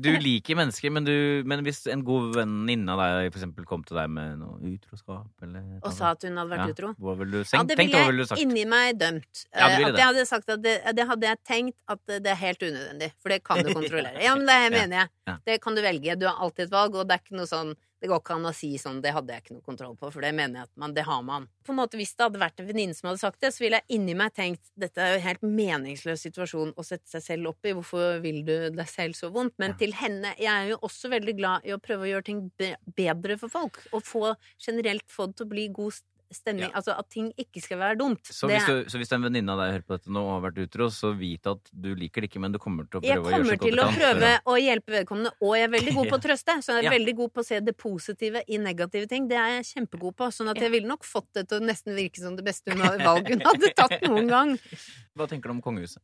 du 0.03 0.09
liker 0.25 0.57
mennesker, 0.57 0.88
men, 0.91 1.05
du, 1.05 1.43
men 1.47 1.61
hvis 1.67 1.83
en 1.93 2.01
god 2.03 2.31
venninne 2.35 2.95
av 2.95 2.99
deg 3.03 3.27
for 3.29 3.38
eksempel 3.43 3.67
kom 3.69 3.83
til 3.87 3.99
deg 4.01 4.09
med 4.11 4.38
noe 4.41 4.57
utroskap 4.73 5.45
eller 5.45 5.61
Og 5.61 5.85
eller 5.85 5.95
sa 5.99 6.15
at 6.17 6.25
hun 6.27 6.41
hadde 6.41 6.51
vært 6.55 6.62
Ja, 6.65 6.73
utro. 6.73 6.91
Hva 6.97 7.15
ville 7.21 7.43
du 7.45 7.53
Ja, 7.53 7.61
det 7.69 7.77
ville 7.79 8.01
jeg 8.01 8.09
ville 8.09 8.27
du 8.27 8.41
inni 8.41 8.65
meg 8.73 8.97
dømt. 8.99 9.45
Ja, 9.53 9.69
Eh, 9.69 9.77
ville 9.77 9.91
at 9.93 9.95
det. 9.95 10.01
jeg 10.01 10.09
hadde 10.09 10.25
sagt 10.33 10.49
at 10.57 10.65
det, 10.65 10.75
det 10.97 11.07
hadde 11.12 11.29
jeg 11.29 11.43
tenkt 11.47 11.77
at 11.93 12.01
det 12.25 12.33
er 12.33 12.41
helt 12.41 12.65
unødvendig, 12.65 13.11
for 13.21 13.35
det 13.37 13.41
kan 13.45 13.61
du 13.62 13.71
kontrollere. 13.79 14.17
Ja, 14.25 14.33
men 14.35 14.49
det 14.49 14.59
mener 14.75 15.05
jeg. 15.05 15.38
Det 15.53 15.61
kan 15.62 15.77
du 15.77 15.83
velge. 15.85 16.17
Du 16.19 16.27
har 16.27 16.41
alltid 16.43 16.67
et 16.71 16.75
valg, 16.75 16.97
og 16.97 17.07
det 17.07 17.19
er 17.21 17.23
ikke 17.27 17.37
noe 17.43 17.51
sånn 17.53 17.75
det 18.03 18.11
går 18.11 18.19
ikke 18.19 18.35
an 18.35 18.49
å 18.51 18.53
si 18.57 18.73
sånn 18.83 19.01
'det 19.01 19.12
hadde 19.15 19.31
jeg 19.33 19.45
ikke 19.45 19.55
noe 19.55 19.62
kontroll 19.62 19.95
på', 19.97 20.11
for 20.12 20.25
det 20.25 20.33
mener 20.35 20.61
jeg 20.61 20.69
at 20.69 20.77
man, 20.77 20.95
det 20.95 21.05
har 21.07 21.23
man. 21.23 21.47
På 21.65 21.71
en 21.71 21.79
måte 21.79 21.95
Hvis 21.97 22.17
det 22.17 22.25
hadde 22.27 22.41
vært 22.43 22.59
en 22.59 22.67
venninne 22.67 22.97
som 22.99 23.09
hadde 23.09 23.23
sagt 23.23 23.41
det, 23.41 23.53
så 23.55 23.62
ville 23.62 23.79
jeg 23.79 23.99
inni 24.01 24.15
meg 24.19 24.35
tenkt 24.35 24.73
dette 24.77 24.99
er 24.99 25.12
jo 25.12 25.21
en 25.21 25.27
helt 25.29 25.43
meningsløs 25.43 26.25
situasjon 26.27 26.75
å 26.75 26.83
sette 26.85 27.07
seg 27.07 27.23
selv 27.23 27.53
opp 27.53 27.62
i, 27.65 27.73
hvorfor 27.77 28.21
vil 28.25 28.43
du 28.45 28.71
deg 28.75 28.88
selv 28.91 29.15
så 29.15 29.31
vondt? 29.31 29.55
Men 29.59 29.71
Ja. 29.71 29.77
til 29.77 29.93
henne 29.93 30.35
Jeg 30.43 30.51
er 30.51 30.69
jo 30.71 30.79
også 30.83 31.09
veldig 31.11 31.37
glad 31.37 31.65
i 31.65 31.71
å 31.71 31.79
prøve 31.79 32.03
å 32.03 32.11
gjøre 32.11 32.25
ting 32.25 32.51
bedre 32.59 33.38
for 33.38 33.49
folk, 33.49 33.79
og 33.93 34.03
få 34.03 34.37
generelt 34.59 35.07
få 35.09 35.29
det 35.29 35.37
til 35.37 35.47
å 35.47 35.51
bli 35.55 35.69
god 35.69 35.93
stemning. 36.35 36.68
Ja. 36.71 36.77
Altså 36.81 36.95
at 36.99 37.09
ting 37.11 37.33
ikke 37.38 37.62
skal 37.62 37.79
være 37.79 37.97
dumt. 38.01 38.23
Så 38.27 38.49
Det- 38.49 38.59
hvis, 38.61 38.66
du, 38.66 38.90
så 38.90 38.99
hvis 39.01 39.12
en 39.12 39.23
venninne 39.23 39.49
av 39.53 39.59
deg 39.62 39.73
hører 39.77 39.87
på 39.87 39.97
dette 39.99 40.11
nå 40.11 40.23
og 40.23 40.33
har 40.42 40.51
vært 40.51 40.61
utro, 40.66 40.87
så 40.90 41.12
vit 41.16 41.47
at 41.47 41.59
du 41.73 41.95
liker 41.95 42.21
det 42.23 42.31
ikke, 42.31 42.40
men 42.40 42.53
du 42.53 42.59
kommer 42.59 42.88
til 42.90 43.01
å 43.01 43.05
Jeg 43.05 43.16
prøve 43.18 43.27
å 43.27 43.33
gjøre 43.37 43.45
så 43.45 43.57
godt 43.59 43.62
til 43.68 43.77
du 43.77 43.83
å 43.83 43.88
kan. 43.88 43.99
prøve 44.01 44.31
å 44.47 44.55
hjelpe 44.62 44.90
vedkommende, 44.99 45.33
og 45.40 45.55
jeg 45.57 45.64
er 45.64 45.73
veldig 45.77 45.95
god 45.95 46.09
på 46.12 46.18
å 46.18 46.23
trøste. 46.29 46.53
Så 46.62 46.66
jeg 46.77 46.79
er 46.85 46.88
Ja. 46.90 46.95
veldig 46.99 47.16
god 47.16 47.33
på 47.33 47.40
å 47.40 47.45
se 47.47 47.61
det 47.61 47.77
positive 47.77 48.42
i 48.49 48.57
negative 48.59 49.07
ting. 49.09 49.29
Det 49.29 49.37
er 49.38 49.62
jeg 49.62 49.64
kjempegod 49.75 50.16
på. 50.16 50.31
Sånn 50.33 50.49
at 50.51 50.57
jeg 50.59 50.71
ville 50.71 50.87
nok 50.88 51.05
fått 51.05 51.29
det 51.35 51.49
til 51.49 51.61
å 51.61 51.66
nesten 51.66 51.95
virke 51.95 52.18
som 52.18 52.35
det 52.37 52.45
beste 52.45 52.73
valget 52.75 53.29
hun 53.29 53.40
hadde 53.40 53.75
tatt 53.75 54.01
noen 54.09 54.29
gang. 54.29 54.59
Hva 55.16 55.29
tenker 55.29 55.49
du 55.49 55.57
om 55.59 55.62
kongehuset? 55.62 56.01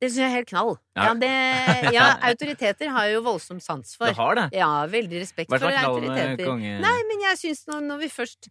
Det 0.00 0.08
syns 0.08 0.16
jeg 0.22 0.30
er 0.30 0.36
helt 0.38 0.48
knall. 0.48 0.70
Ja. 0.96 1.02
Ja, 1.10 1.14
det, 1.20 1.92
ja, 1.92 2.04
autoriteter 2.30 2.88
har 2.88 3.04
jeg 3.04 3.18
jo 3.18 3.20
voldsom 3.26 3.58
sans 3.60 3.90
for. 4.00 4.08
Du 4.08 4.14
har 4.16 4.34
det? 4.38 4.46
Ja, 4.56 4.86
veldig 4.88 5.20
respekt 5.20 5.50
Hva 5.52 5.58
for 5.60 5.68
er 5.68 5.74
det 5.76 5.82
knall 5.82 6.00
med 6.00 6.08
autoriteter. 6.14 6.46
konge... 6.48 6.70
Nei, 6.80 6.94
men 7.10 7.20
jeg 7.26 7.36
syns 7.42 7.66
når, 7.68 7.82
når 7.84 7.98
vi 8.00 8.08
først 8.08 8.48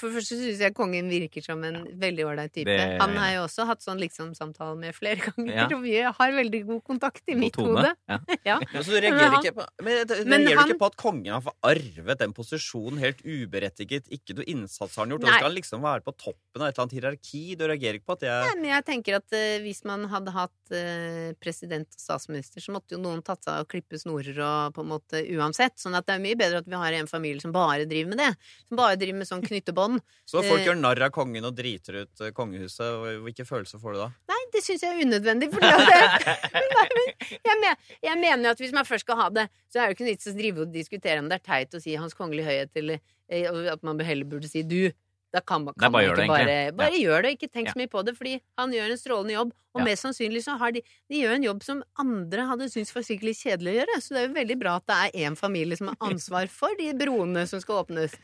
For 0.00 0.08
det 0.08 0.14
første 0.16 0.36
syns 0.40 0.60
jeg 0.64 0.72
kongen 0.74 1.10
virker 1.12 1.44
som 1.44 1.62
en 1.68 1.82
veldig 2.00 2.24
ålreit 2.24 2.52
type. 2.54 2.64
Det- 2.72 2.98
Han 3.02 3.16
har 3.20 3.34
jo 3.34 3.40
også 3.44 3.66
hatt 3.68 3.82
sånn 3.84 3.98
liksom-samtale 4.00 4.78
med 4.80 4.94
flere 4.96 5.20
ganger, 5.28 5.52
Ja. 5.54 5.66
og 5.68 5.82
vi 5.82 5.96
har 6.00 6.32
veldig 6.32 6.62
god 6.66 6.82
kontakt 6.84 7.22
i 7.28 7.34
mitt 7.36 7.56
hode. 7.56 7.94
Ja. 8.08 8.18
Ja. 8.46 8.58
Så 8.80 8.94
du 8.94 9.00
reagerer 9.04 9.36
ikke 9.42 9.52
på, 9.58 9.66
men, 9.84 10.06
Men 10.24 10.40
reagerer 10.40 10.56
han- 10.56 10.68
du 10.68 10.74
ikke 10.74 10.80
på 10.80 10.86
at 10.88 10.96
kongen 10.96 11.32
har 11.42 11.52
arvet 11.62 12.18
den 12.18 12.32
posisjonen 12.32 12.98
helt 12.98 13.20
uberettiget? 13.24 14.08
Ikke 14.10 14.34
noe 14.38 14.44
innsats 14.48 14.96
har 14.96 15.04
han 15.04 15.12
gjort? 15.12 15.24
Og 15.24 15.28
Nei. 15.28 15.36
skal 15.38 15.48
han 15.50 15.56
liksom 15.58 15.82
være 15.84 16.04
på 16.06 16.14
toppen 16.16 16.62
av 16.62 16.68
et 16.68 16.74
eller 16.78 16.86
annet 16.86 16.96
hierarki? 16.98 17.42
Du 17.58 17.66
reagerer 17.68 17.98
ikke 18.00 18.08
på 18.08 18.16
at 18.16 18.20
det 18.24 18.30
er 18.32 18.44
Nei, 18.48 18.54
men 18.62 18.70
jeg 18.72 18.84
tenker 18.88 19.16
at 19.20 19.36
uh, 19.36 19.58
hvis 19.64 19.84
man 19.84 20.04
hadde 20.08 20.32
hatt 20.32 20.72
uh, 20.72 21.32
president 21.42 21.88
og 21.92 22.00
statsminister, 22.00 22.64
så 22.64 22.72
måtte 22.72 22.96
jo 22.96 23.02
noen 23.02 23.20
tatt 23.22 23.44
seg 23.44 23.52
av 23.52 23.66
å 23.66 23.68
klippe 23.68 24.00
snorer 24.00 24.38
og 24.40 24.72
på 24.74 24.80
en 24.84 24.90
måte 24.96 25.20
uansett. 25.36 25.76
Sånn 25.76 25.94
at 25.98 26.06
det 26.08 26.16
er 26.16 26.24
mye 26.24 26.38
bedre 26.40 26.62
at 26.64 26.68
vi 26.68 26.80
har 26.80 26.92
en 26.98 27.06
familie 27.10 27.40
som 27.44 27.52
bare 27.52 27.84
driver 27.84 28.14
med 28.14 28.18
det. 28.24 28.30
Som 28.68 28.80
bare 28.80 28.96
driver 28.96 29.18
med 29.20 29.28
sånn 29.28 29.44
knyttebånd. 29.58 30.00
Så 30.26 30.40
folk 30.46 30.60
Eh. 30.62 30.66
gjør 30.70 30.78
narr 30.80 31.02
av 31.08 31.10
kongen 31.14 31.44
og 31.44 31.54
driter 31.58 32.02
ut 32.04 32.20
eh, 32.24 32.30
kongehuset. 32.36 33.20
Hvilke 33.26 33.44
følelser 33.48 33.78
får 33.82 33.92
du 33.94 33.98
da? 34.04 34.08
Nei, 34.32 34.40
det 34.54 34.62
syns 34.64 34.82
jeg 34.86 34.94
er 34.96 35.04
unødvendig. 35.06 35.50
Fordi 35.52 35.66
at 35.66 35.88
jeg, 37.48 37.76
jeg 38.04 38.16
mener 38.20 38.48
jo 38.48 38.54
at 38.54 38.62
hvis 38.62 38.72
man 38.76 38.86
først 38.88 39.06
skal 39.06 39.20
ha 39.20 39.28
det, 39.34 39.46
så 39.72 39.82
er 39.82 39.90
det 39.90 39.96
ikke 39.98 40.06
noe 40.06 40.14
vits 40.14 40.30
å 40.30 40.36
drive 40.38 40.64
og 40.64 40.72
diskutere 40.74 41.22
om 41.22 41.28
det 41.30 41.40
er 41.40 41.46
teit 41.50 41.74
å 41.76 41.82
si 41.82 41.96
Hans 41.98 42.16
Kongelige 42.18 42.48
Høyhet, 42.48 42.72
eller 42.80 43.00
eh, 43.28 43.48
at 43.72 43.82
man 43.86 44.00
heller 44.00 44.28
burde 44.28 44.48
si 44.50 44.62
du. 44.66 44.90
Da 45.30 45.40
kan 45.44 45.60
man, 45.64 45.74
Nei, 45.76 45.84
kan 45.84 45.92
man 45.92 46.02
ikke 46.06 46.16
det, 46.16 46.26
bare, 46.28 46.72
bare 46.72 46.94
ja. 46.96 47.04
gjør 47.04 47.22
det. 47.26 47.30
Ikke 47.36 47.48
tenk 47.52 47.68
så 47.68 47.76
mye 47.76 47.90
på 47.92 48.00
det, 48.06 48.14
fordi 48.16 48.38
han 48.56 48.70
gjør 48.72 48.90
en 48.94 48.96
strålende 49.00 49.34
jobb. 49.34 49.50
Og 49.76 49.82
Ja. 49.82 49.84
mest 49.84 50.02
sannsynlig 50.02 50.40
så 50.42 50.54
har 50.58 50.72
de 50.72 50.80
De 51.10 51.18
gjør 51.20 51.34
en 51.36 51.42
jobb 51.44 51.62
som 51.62 51.82
andre 52.00 52.46
hadde 52.48 52.70
syntes 52.72 52.94
var 52.96 53.02
skikkelig 53.04 53.34
kjedelig 53.36 53.68
å 53.74 53.76
gjøre. 53.84 53.96
Så 54.00 54.08
det 54.14 54.22
er 54.22 54.26
jo 54.28 54.34
veldig 54.38 54.56
bra 54.58 54.76
at 54.80 54.86
det 54.88 54.96
er 54.96 55.28
én 55.28 55.36
familie 55.36 55.76
som 55.76 55.88
har 55.92 55.96
ansvar 56.08 56.48
for 56.48 56.72
de 56.80 56.88
broene 56.96 57.44
som 57.46 57.60
skal 57.60 57.84
åpnes. 57.84 58.16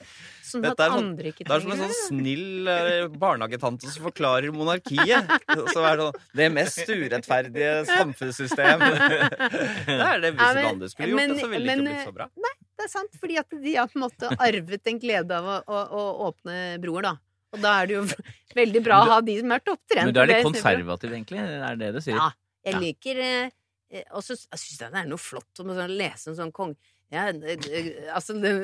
Sånn 0.43 0.65
at 0.65 0.81
sånn- 0.81 0.97
andre 0.97 1.29
ikke 1.35 1.45
Det 1.45 1.53
er 1.53 1.61
som 1.61 1.73
en 1.77 1.85
sånn 1.85 1.95
snill 2.09 2.67
eh, 2.73 3.07
barnehagetante 3.09 3.93
som 3.93 4.09
forklarer 4.09 4.51
monarkiet. 4.57 5.29
Så 5.77 5.85
er 5.85 6.01
det 6.01 6.09
sånn 6.09 6.21
Det 6.35 6.51
mest 6.57 6.89
urettferdige 6.89 7.85
samfunnssystem. 7.93 8.81
Det 8.81 10.01
er 10.01 10.21
det 10.25 10.33
hvis 10.35 10.41
Ja, 10.41 10.55
men- 10.55 10.65
landet 10.73 10.91
skulle 10.97 11.09
gjort 11.13 11.21
men- 11.21 11.35
det, 11.37 11.41
så 11.45 11.49
ville 11.53 11.67
det 11.67 11.77
ikke 11.77 11.91
blitt 11.93 12.09
så 12.09 12.15
bra. 12.17 12.29
Det 12.75 12.87
er 12.87 12.91
sant, 12.91 13.19
fordi 13.21 13.37
at 13.39 13.55
de 13.55 13.75
har 13.77 13.91
på 13.91 13.99
en 13.99 14.05
måte 14.07 14.31
arvet 14.43 14.91
en 14.91 14.99
glede 15.03 15.37
av 15.37 15.47
å, 15.47 15.59
å, 15.63 15.83
å 15.85 16.05
åpne 16.31 16.57
broer, 16.83 17.07
da. 17.07 17.15
Og 17.55 17.61
da 17.63 17.75
er 17.81 17.91
det 17.91 17.97
jo 17.97 18.05
veldig 18.61 18.83
bra 18.85 19.03
å 19.03 19.11
ha 19.13 19.19
de 19.25 19.37
som 19.41 19.55
er 19.55 19.63
topptrent. 19.63 20.09
Men 20.09 20.17
du 20.17 20.23
er 20.23 20.33
litt 20.33 20.49
konservativ, 20.49 21.13
egentlig? 21.15 21.45
Er 21.45 21.79
det 21.79 21.87
det 21.87 21.93
du 21.95 22.05
sier? 22.05 22.19
Ja. 22.19 22.33
Jeg 22.65 22.81
liker 22.81 23.19
eh, 23.21 23.51
eh, 23.93 24.05
Og 24.17 24.23
så 24.25 24.39
syns 24.39 24.79
jeg 24.81 24.89
det 24.89 25.03
er 25.03 25.09
noe 25.11 25.21
flott 25.21 25.61
om 25.61 25.73
å 25.73 25.77
sånn, 25.77 25.97
lese 25.99 26.33
en 26.33 26.39
sånn 26.39 26.55
kong... 26.57 26.73
Ja, 27.13 27.29
eh, 27.29 27.67
eh, 27.69 27.91
altså 28.15 28.37
det, 28.41 28.55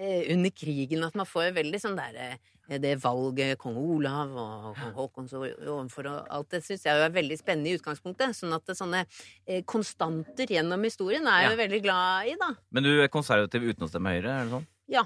Under 0.00 0.52
krigen 0.56 1.04
at 1.04 1.16
man 1.18 1.28
får 1.28 1.52
veldig 1.58 1.80
sånn 1.82 1.98
derre 1.98 2.38
det 2.78 2.92
valget 3.02 3.58
kong 3.58 3.74
Olav 3.80 4.30
og 4.38 4.76
kong 4.78 4.92
Haakon 4.94 5.28
så 5.30 5.40
overfor 5.42 6.06
og 6.06 6.28
alt 6.30 6.52
det 6.54 6.60
syns 6.62 6.84
jeg 6.86 7.02
er 7.02 7.14
veldig 7.14 7.38
spennende 7.40 7.72
i 7.72 7.78
utgangspunktet. 7.80 8.36
Sånn 8.38 8.54
at 8.54 8.70
sånne 8.78 9.02
eh, 9.02 9.64
konstanter 9.66 10.52
gjennom 10.54 10.84
historien 10.86 11.26
er 11.26 11.46
jeg 11.48 11.56
jo 11.56 11.60
veldig 11.64 11.80
glad 11.82 12.30
i, 12.30 12.36
da. 12.38 12.52
Men 12.70 12.86
du 12.86 12.92
er 12.94 13.10
konservativ 13.10 13.66
uten 13.66 13.88
å 13.88 13.90
stemme 13.90 14.14
Høyre? 14.14 14.36
er 14.36 14.46
det 14.46 14.54
sånn? 14.54 14.68
Ja, 14.90 15.04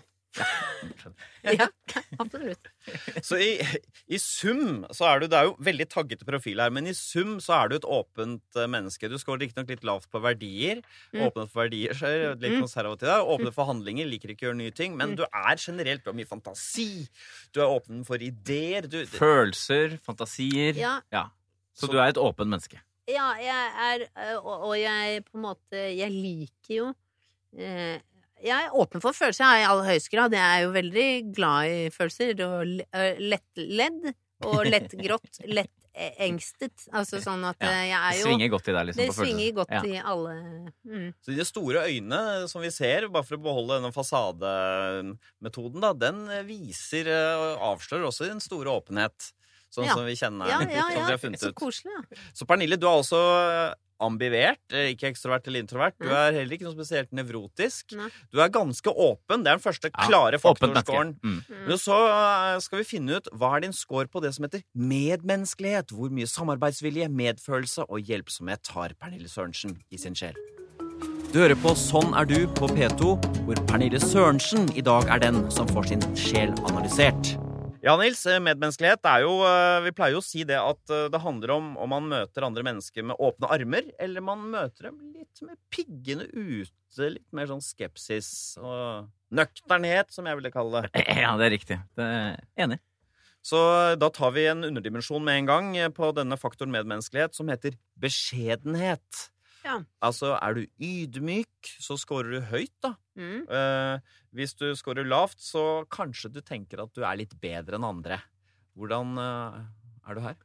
absolutt. 2.19 2.69
Så 3.25 3.39
i, 3.41 3.51
i 4.15 4.19
sum 4.21 4.85
så 4.95 5.07
er 5.09 5.21
du 5.23 5.27
Det 5.31 5.39
er 5.39 5.49
jo 5.49 5.55
veldig 5.65 5.87
taggete 5.93 6.27
profil 6.29 6.61
her, 6.63 6.73
men 6.75 6.89
i 6.91 6.95
sum 6.97 7.37
så 7.45 7.57
er 7.63 7.71
du 7.73 7.77
et 7.79 7.87
åpent 7.89 8.59
eh, 8.61 8.69
menneske. 8.71 9.09
Du 9.11 9.17
scorer 9.21 9.45
riktignok 9.45 9.71
litt 9.75 9.85
lavt 9.87 10.09
på 10.13 10.21
verdier. 10.25 10.81
Mm. 11.15 11.27
Åpnet 11.29 11.53
for 11.53 11.65
verdier, 11.65 11.95
så 11.99 12.11
er 12.11 12.35
du 12.35 12.45
litt 12.47 12.55
Mm. 12.55 12.61
konservativ 12.67 13.09
der. 13.09 13.25
Åpnet 13.35 13.55
for 13.57 13.69
handlinger, 13.71 14.07
liker 14.11 14.31
ikke 14.35 14.47
å 14.47 14.51
gjøre 14.51 14.61
nye 14.63 14.75
ting. 14.75 14.97
Men 14.97 15.15
Mm. 15.15 15.17
du 15.17 15.25
er 15.27 15.57
generelt 15.57 16.05
Du 16.05 16.11
har 16.11 16.17
mye 16.19 16.29
fantasi. 16.29 17.09
Du 17.53 17.61
er 17.61 17.71
åpen 17.71 18.05
for 18.07 18.17
ideer. 18.23 18.87
Du, 18.91 19.05
Følelser, 19.07 19.99
fantasier. 20.05 20.75
Ja, 20.77 21.29
Så 21.75 21.89
du 21.91 21.99
er 21.99 22.09
et 22.13 22.17
åpent 22.21 22.49
menneske. 22.49 22.81
ja 23.09 23.35
jeg 23.37 23.73
er 23.85 24.05
øh, 24.17 24.37
Og 24.47 24.63
og 24.71 24.75
jeg 24.81 25.25
på 25.27 25.35
en 25.37 25.43
måte 25.43 25.77
Jeg 25.97 26.11
liker 26.11 26.75
jo 26.75 26.87
eh, 27.59 27.99
Jeg 28.45 28.67
er 28.69 28.75
åpen 28.77 29.01
for 29.01 29.17
følelser 29.17 29.45
ja, 29.47 29.63
i 29.63 29.69
aller 29.71 29.87
høyeste 29.95 30.13
grad. 30.13 30.35
Jeg 30.37 30.45
er 30.59 30.67
jo 30.67 30.75
veldig 30.75 31.09
glad 31.37 31.71
i 31.73 31.79
følelser. 31.95 32.35
Og 32.45 32.67
le- 32.69 33.17
lettledd 33.33 34.11
og 34.45 34.61
lettgrått. 34.69 35.41
Lettengstet. 35.57 36.89
Altså 36.93 37.21
sånn 37.23 37.45
at 37.49 37.57
Ja, 37.63 37.71
jeg 37.87 37.95
er 37.95 38.17
jo 38.19 38.25
Det 38.25 38.27
svinger 38.29 38.51
godt 38.53 38.69
i 38.69 38.75
deg, 38.75 38.87
liksom. 38.91 39.01
Det 39.01 39.09
på 39.15 39.17
svinger 39.23 39.53
godt 39.61 39.73
Ja. 39.77 39.83
i 39.87 40.01
alle 40.03 40.35
mm. 40.85 41.07
Så 41.23 41.37
de 41.39 41.45
store 41.47 41.85
øynene 41.87 42.49
som 42.51 42.61
vi 42.65 42.71
ser, 42.75 43.07
bare 43.15 43.25
for 43.29 43.39
å 43.39 43.45
beholde 43.47 43.79
denne 43.79 43.93
fasademetoden, 43.95 45.81
da, 45.85 45.93
den 45.95 46.25
viser 46.49 47.09
og 47.15 47.65
avslører 47.73 48.09
også 48.11 48.29
den 48.29 48.43
store 48.45 48.75
åpenhet. 48.75 49.31
Sånn 49.75 49.87
Ja. 49.89 49.95
som 49.97 50.05
vi 50.07 50.15
kjenner 50.19 50.47
Ja, 50.51 50.61
ja, 50.69 50.89
ja. 51.11 51.17
Så 51.39 51.53
koselig, 51.55 51.91
ja. 51.95 52.03
Så 52.35 52.47
Pernille, 52.47 52.77
du 52.79 52.87
har 52.87 53.01
også 53.01 53.75
ambivert, 54.05 54.61
eh, 54.73 54.93
ikke 54.95 55.09
ekstrovert 55.11 55.47
eller 55.49 55.65
introvert. 55.65 55.95
Du 56.01 56.07
Mm. 56.09 56.13
er 56.15 56.33
heller 56.39 56.55
ikke 56.57 56.67
noe 56.69 56.77
spesielt 56.77 57.11
nevrotisk. 57.13 57.97
Nei. 57.97 58.09
Du 58.33 58.41
er 58.41 58.49
ganske 58.49 58.87
åpen. 58.93 59.43
Det 59.45 59.51
er 59.53 59.59
den 59.59 59.65
første 59.65 59.91
klare 59.91 60.37
ja, 60.37 60.39
faktorscoren. 60.39 61.15
Mm. 61.23 61.41
Mm. 61.49 61.67
Men 61.69 61.77
så 61.81 61.97
eh, 62.09 62.59
skal 62.61 62.79
vi 62.83 62.85
finne 62.85 63.17
ut 63.17 63.29
hva 63.33 63.57
er 63.57 63.61
din 63.67 63.73
score 63.73 64.07
på 64.07 64.21
det 64.23 64.35
som 64.35 64.45
heter 64.47 64.63
medmenneskelighet. 64.77 65.91
Hvor 65.95 66.11
mye 66.11 66.29
samarbeidsvilje, 66.31 67.09
medfølelse 67.11 67.87
og 67.89 68.01
hjelpsomhet 68.05 68.67
har 68.75 68.95
Pernille 69.01 69.29
Sørensen 69.29 69.79
i 69.91 69.97
sin 70.01 70.15
sjel. 70.15 70.35
Du 71.35 71.41
hører 71.41 71.57
på 71.59 71.73
Sånn 71.75 72.15
er 72.15 72.25
du 72.31 72.47
på 72.55 72.69
P2, 72.71 73.17
hvor 73.45 73.59
Pernille 73.67 73.99
Sørensen 73.99 74.69
i 74.79 74.81
dag 74.87 75.09
er 75.11 75.19
den 75.19 75.51
som 75.51 75.67
får 75.67 75.89
sin 75.89 76.05
sjel 76.15 76.53
analysert. 76.71 77.35
Ja, 77.85 77.99
Nils, 78.01 78.23
eh, 78.25 78.39
medmenneskelighet 78.41 79.05
er 79.05 79.27
jo 79.27 79.33
eh, 79.45 79.83
Vi 79.85 79.91
pleier 79.93 80.15
jo 80.17 80.23
å 80.23 80.25
si 80.25 80.41
det 80.49 80.57
at 80.57 80.93
eh, 80.93 81.11
det 81.13 81.21
handler 81.21 81.51
om 81.53 81.67
om 81.77 81.91
man 81.93 82.07
møter 82.09 82.47
andre 82.47 82.65
mennesker 82.65 83.05
med 83.05 83.21
åpne 83.21 83.51
armer, 83.53 83.91
eller 84.01 84.25
man 84.25 84.47
møter 84.55 84.89
dem 84.89 85.03
litt 85.13 85.43
med 85.45 85.59
piggene 85.69 86.25
ute. 86.33 87.11
Litt 87.13 87.29
mer 87.37 87.51
sånn 87.51 87.61
skepsis 87.61 88.31
og 88.63 89.11
nøkternhet, 89.35 90.15
som 90.15 90.25
jeg 90.31 90.39
ville 90.41 90.55
kalle 90.55 90.87
det. 90.87 91.05
Ja, 91.27 91.35
det 91.37 91.51
er 91.51 91.55
riktig. 91.59 91.79
Det 91.99 92.09
er 92.09 92.41
Enig. 92.65 92.81
Så 93.45 93.61
da 94.01 94.09
tar 94.09 94.33
vi 94.33 94.47
en 94.49 94.65
underdimensjon 94.65 95.27
med 95.27 95.43
en 95.43 95.51
gang 95.51 95.71
på 95.93 96.09
denne 96.17 96.39
faktoren 96.41 96.73
medmenneskelighet, 96.73 97.37
som 97.37 97.53
heter 97.53 97.77
beskjedenhet. 98.01 99.27
Ja. 99.65 99.79
Altså, 100.05 100.35
er 100.37 100.59
du 100.59 100.67
ydmyk, 100.85 101.71
så 101.81 101.97
scorer 102.01 102.37
du 102.37 102.41
høyt, 102.51 102.75
da. 102.85 102.95
Mm. 103.17 103.45
Eh, 103.49 104.17
hvis 104.37 104.53
du 104.61 104.67
scorer 104.77 105.07
lavt, 105.09 105.41
så 105.41 105.85
kanskje 105.93 106.31
du 106.35 106.43
tenker 106.45 106.83
at 106.85 106.93
du 106.97 107.05
er 107.07 107.17
litt 107.23 107.33
bedre 107.41 107.79
enn 107.79 107.87
andre. 107.89 108.19
Hvordan 108.77 109.15
eh, 109.23 109.63
er 110.05 110.19
du 110.19 110.21
her? 110.25 110.37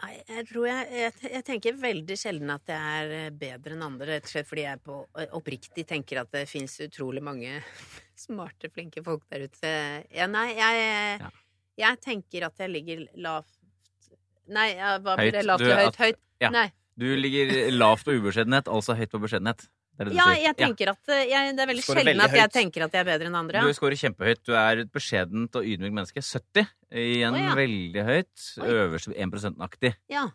Nei, 0.00 0.14
jeg 0.32 0.46
tror 0.48 0.64
jeg, 0.64 0.84
jeg, 0.96 1.30
jeg 1.34 1.44
tenker 1.44 1.76
veldig 1.76 2.16
sjelden 2.16 2.52
at 2.54 2.70
jeg 2.72 3.00
er 3.02 3.10
eh, 3.18 3.32
bedre 3.36 3.76
enn 3.76 3.84
andre, 3.84 4.08
rett 4.14 4.28
og 4.28 4.32
slett 4.32 4.48
fordi 4.48 4.64
jeg 4.64 4.80
på, 4.84 4.96
eh, 5.20 5.28
oppriktig 5.36 5.84
tenker 5.88 6.22
at 6.22 6.30
det 6.32 6.46
fins 6.48 6.78
utrolig 6.86 7.20
mange 7.24 7.58
smarte, 8.24 8.70
flinke 8.72 9.04
folk 9.04 9.26
der 9.32 9.44
ute. 9.48 9.72
Ja, 10.16 10.28
nei, 10.30 10.46
jeg, 10.56 10.84
Ja. 11.20 11.30
jeg 11.84 12.00
tenker 12.04 12.48
at 12.48 12.60
jeg 12.64 12.72
ligger 12.76 13.06
lavt 13.20 13.56
Nei, 14.50 14.72
hva 14.74 15.12
blir 15.14 15.30
det? 15.30 15.44
Lavt 15.46 15.62
og 15.62 15.76
høyt? 15.78 15.98
Høyt? 16.00 16.16
ja. 16.42 16.48
Nei. 16.50 16.64
Du 17.00 17.06
ligger 17.16 17.70
lavt 17.72 18.04
på 18.04 18.12
ubeskjedenhet, 18.18 18.68
altså 18.68 18.92
høyt 18.98 19.10
på 19.14 19.20
beskjedenhet. 19.22 19.62
Det 19.96 20.04
er 20.04 20.08
det 20.08 20.12
du 20.12 20.16
Ja, 20.18 20.26
sier. 20.30 20.42
jeg 20.46 20.56
tenker 20.60 20.90
at 20.92 21.08
eh, 21.12 21.22
jeg, 21.30 21.54
Det 21.56 21.62
er 21.64 21.68
veldig 21.70 21.82
Skårer 21.84 22.00
sjelden 22.00 22.10
veldig 22.12 22.24
at 22.28 22.36
jeg 22.36 22.46
høyt. 22.46 22.52
tenker 22.56 22.84
at 22.86 22.92
jeg 22.96 23.00
er 23.00 23.08
bedre 23.08 23.26
enn 23.30 23.38
andre. 23.40 23.62
Du 23.64 23.72
scorer 23.76 23.96
kjempehøyt. 24.00 24.42
Du 24.46 24.52
er 24.56 24.82
et 24.84 24.90
beskjedent 24.92 25.56
og 25.60 25.64
ydmykt 25.64 25.96
menneske. 25.96 26.22
70. 26.24 26.68
Igjen 26.92 27.36
Å, 27.36 27.40
ja. 27.40 27.54
veldig 27.58 28.04
høyt. 28.10 28.46
Oi. 28.60 28.68
Øverst 28.76 29.08
1 29.16 29.34
%-aktig. 29.40 29.94
Ja, 30.12 30.26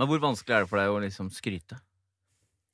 Men 0.00 0.08
hvor 0.08 0.20
vanskelig 0.22 0.56
er 0.56 0.64
det 0.64 0.70
for 0.70 0.78
deg 0.80 0.88
å 0.94 1.00
liksom 1.04 1.28
skryte? 1.32 1.80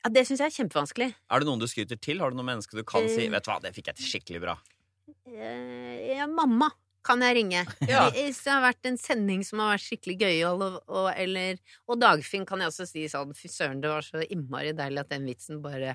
ja 0.04 0.10
Det 0.14 0.22
syns 0.28 0.38
jeg 0.38 0.46
er 0.52 0.56
kjempevanskelig. 0.62 1.08
Er 1.30 1.38
det 1.42 1.46
noen 1.48 1.58
du 1.58 1.66
skryter 1.66 1.98
til? 1.98 2.20
Har 2.22 2.30
du 2.30 2.36
noen 2.38 2.46
mennesker 2.52 2.78
du 2.78 2.84
kan 2.84 3.08
si 3.08 3.26
Eh. 3.26 3.30
'Vet 3.30 3.42
du 3.42 3.50
hva, 3.50 3.60
det 3.62 3.74
fikk 3.74 3.86
jeg 3.90 3.96
til 3.96 4.06
skikkelig 4.06 4.40
bra'? 4.42 4.58
Eh, 5.26 6.14
ja, 6.16 6.26
mamma 6.26 6.70
kan 7.06 7.22
jeg 7.24 7.38
ringe. 7.38 7.62
Ja. 7.88 8.08
Hvis 8.14 8.42
det 8.44 8.52
har 8.52 8.64
vært 8.64 8.88
en 8.90 8.98
sending 9.00 9.44
som 9.46 9.62
har 9.62 9.74
vært 9.76 9.86
skikkelig 9.86 10.16
gøyal, 10.24 10.62
og, 10.66 10.76
og, 10.90 11.08
eller, 11.14 11.60
og 11.86 12.00
Dagfinn 12.02 12.46
kan 12.48 12.62
jeg 12.62 12.72
også 12.72 12.86
si 12.90 13.06
sånn 13.12 13.34
Fy 13.36 13.50
søren, 13.52 13.80
det 13.84 13.92
var 13.92 14.04
så 14.06 14.24
innmari 14.26 14.74
deilig 14.76 15.04
at 15.04 15.12
den 15.14 15.26
vitsen 15.30 15.62
bare 15.64 15.94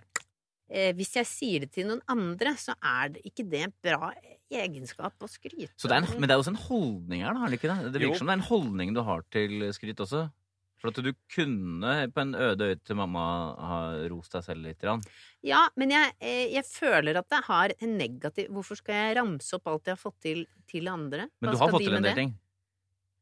eh, 0.72 0.92
Hvis 0.98 1.16
jeg 1.20 1.30
sier 1.30 1.66
det 1.66 1.72
til 1.76 1.90
noen 1.92 2.04
andre, 2.12 2.56
så 2.60 2.76
er 2.80 3.16
det 3.18 3.26
ikke 3.28 3.48
det 3.52 3.66
en 3.68 3.76
bra 3.84 4.12
egenskap 4.52 5.16
å 5.24 5.30
skryte 5.32 5.72
det 5.88 5.96
en, 5.96 6.08
men 6.18 6.28
det 6.28 6.36
er 6.36 6.42
også 6.42 6.52
en 6.52 6.64
holdning 6.66 7.22
her, 7.24 7.36
da? 7.36 7.46
er 7.46 7.54
det 7.54 7.60
ikke 7.62 7.72
det? 7.72 7.92
Det 7.92 8.02
virker 8.02 8.16
Jo. 8.16 8.20
som 8.20 8.28
det 8.32 8.34
er 8.34 8.42
en 8.42 8.50
holdning 8.50 8.96
du 8.96 9.04
har 9.08 9.24
til 9.32 9.68
skryt 9.76 10.04
også. 10.04 10.26
For 10.82 10.90
at 10.90 10.98
du 11.06 11.12
kunne 11.30 11.92
på 12.12 12.22
en 12.24 12.34
øde 12.36 12.72
øy 12.72 12.76
til 12.84 12.98
mamma 12.98 13.24
ha 13.62 13.80
rost 14.10 14.34
deg 14.34 14.44
selv 14.48 14.66
litt. 14.66 14.82
Rann. 14.88 15.04
Ja, 15.46 15.68
men 15.78 15.94
jeg, 15.94 16.14
eh, 16.20 16.48
jeg 16.56 16.66
føler 16.66 17.20
at 17.22 17.30
det 17.30 17.44
har 17.48 17.74
en 17.80 17.98
negativ 18.00 18.50
Hvorfor 18.50 18.80
skal 18.80 18.96
jeg 18.98 19.18
ramse 19.20 19.54
opp 19.58 19.68
alt 19.70 19.86
jeg 19.92 19.94
har 19.98 20.02
fått 20.02 20.20
til 20.26 20.46
til 20.72 20.88
andre? 20.90 21.28
Men 21.42 21.50
Hva 21.50 21.54
du 21.54 21.58
har 21.62 21.70
fått 21.76 21.86
til 21.86 21.94
en 22.00 22.04
del 22.10 22.16
ting. 22.18 22.34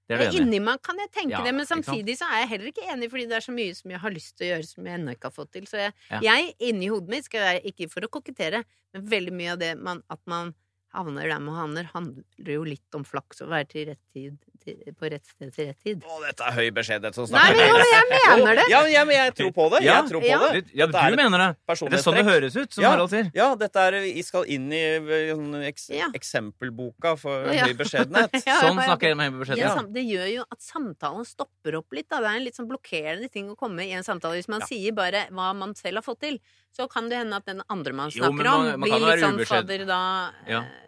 Det 0.09 0.15
er 0.15 0.19
du 0.19 0.23
Eh, 0.23 0.29
enig 0.29 0.39
i? 0.39 0.43
Inni 0.43 0.59
meg 0.63 0.81
kan 0.81 0.97
jeg 0.97 1.11
tenke 1.13 1.35
Ja, 1.37 1.43
det, 1.45 1.53
men 1.53 1.65
samtidig 1.69 2.15
så 2.17 2.25
er 2.31 2.39
jeg 2.43 2.49
heller 2.53 2.71
ikke 2.71 2.87
enig, 2.93 3.09
fordi 3.11 3.27
det 3.29 3.35
er 3.37 3.45
så 3.45 3.53
mye 3.53 3.75
som 3.77 3.91
jeg 3.91 3.99
har 3.99 4.11
lyst 4.15 4.37
til 4.37 4.47
å 4.47 4.49
gjøre 4.55 4.67
som 4.71 4.87
jeg 4.89 4.99
ennå 4.99 5.11
ikke 5.13 5.29
har 5.29 5.35
fått 5.35 5.51
til. 5.53 5.67
Så 5.69 5.77
jeg, 5.83 5.93
Ja. 6.09 6.19
jeg 6.21 6.55
inni 6.59 6.87
hodet 6.89 7.09
mitt, 7.09 7.25
skal 7.25 7.39
være, 7.45 7.61
ikke 7.69 7.89
for 7.91 8.01
å 8.01 8.09
kokettere, 8.09 8.63
men 8.93 9.05
veldig 9.05 9.33
mye 9.33 9.51
av 9.53 9.59
det 9.59 9.77
man, 9.77 10.01
at 10.09 10.19
man 10.25 10.55
havner 10.95 11.29
der 11.29 11.39
man 11.39 11.55
havner, 11.59 11.83
handler 11.93 12.23
jo 12.55 12.63
litt 12.65 12.95
om 12.97 13.03
flaks 13.05 13.41
og 13.45 13.49
være 13.53 13.67
til 13.69 13.85
rett 13.91 14.01
tid, 14.13 14.37
på 14.99 15.09
rett 15.11 15.25
sted 15.25 15.53
til 15.55 15.67
rett 15.69 15.79
tid. 15.83 16.03
Å, 16.03 16.19
dette 16.25 16.45
er 16.49 16.55
høy 16.57 16.69
beskjedenhet 16.75 17.15
som 17.17 17.27
Nei, 17.35 17.45
men 17.55 17.69
jo, 17.69 17.77
men 17.79 17.89
jeg 17.93 18.05
mener 18.43 18.59
det! 18.59 18.65
Ja, 18.71 18.81
men 18.83 18.91
jeg, 18.93 19.07
men 19.09 19.15
jeg 19.19 19.33
tror 19.39 19.51
på 19.55 19.65
det. 19.73 19.81
Ja, 19.85 19.95
Jeg 19.99 20.09
tror 20.11 20.21
på 20.23 20.29
ja. 20.29 20.39
det. 20.43 20.61
Du, 20.65 20.73
ja, 20.79 20.87
du 20.87 21.17
mener 21.19 21.43
det. 21.43 21.49
Det 21.65 21.75
er 21.99 22.03
sånn 22.03 22.17
det 22.19 22.25
høres 22.29 22.55
ut, 22.59 22.73
som 22.73 22.83
Ja. 22.83 22.91
Harald 22.93 23.13
sier. 23.13 23.31
Ja, 23.35 23.49
dette 23.59 23.85
er 23.89 23.99
Vi 24.05 24.23
skal 24.25 24.45
inn 24.51 24.67
i 24.75 24.81
eh, 24.97 25.33
sånn 25.33 25.55
eks 25.69 25.89
Ja. 25.95 26.09
eksempelboka 26.17 27.15
for 27.19 27.49
ja. 27.53 27.65
høy 27.67 27.73
beskjedenhet. 27.79 28.33
Sånn 28.59 28.79
snakker 28.79 29.11
jeg 29.11 29.17
med 29.19 29.31
høy 29.33 29.39
beskjedenhet. 29.43 29.91
det 29.95 30.05
gjør 30.07 30.29
jo 30.33 30.45
at 30.49 30.61
samtalen 30.63 31.25
stopper 31.27 31.79
opp 31.81 31.93
litt. 31.97 32.09
Da. 32.09 32.21
Det 32.23 32.31
er 32.31 32.39
en 32.41 32.45
litt 32.47 32.57
sånn 32.59 32.69
blokkerende 32.69 33.29
ting 33.31 33.49
å 33.51 33.57
komme 33.59 33.85
i 33.85 33.91
en 33.97 34.05
samtale. 34.05 34.39
Hvis 34.39 34.49
man 34.51 34.61
Ja. 34.63 34.69
sier 34.71 34.95
bare 34.97 35.27
hva 35.31 35.51
man 35.55 35.75
selv 35.75 36.01
har 36.01 36.05
fått 36.05 36.21
til, 36.25 36.39
så 36.75 36.87
kan 36.91 37.09
det 37.09 37.17
hende 37.23 37.35
at 37.35 37.45
den 37.49 37.61
andre 37.69 37.93
man 37.93 38.11
snakker 38.11 38.37
jo, 38.37 38.43
man- 38.43 38.73
om, 38.75 38.81
blir 38.85 38.99
litt 38.99 39.23
sånn. 39.25 39.41
Fader, 39.49 39.85
da 39.85 40.31
Ja. 40.47 40.61
eh, 40.61 40.85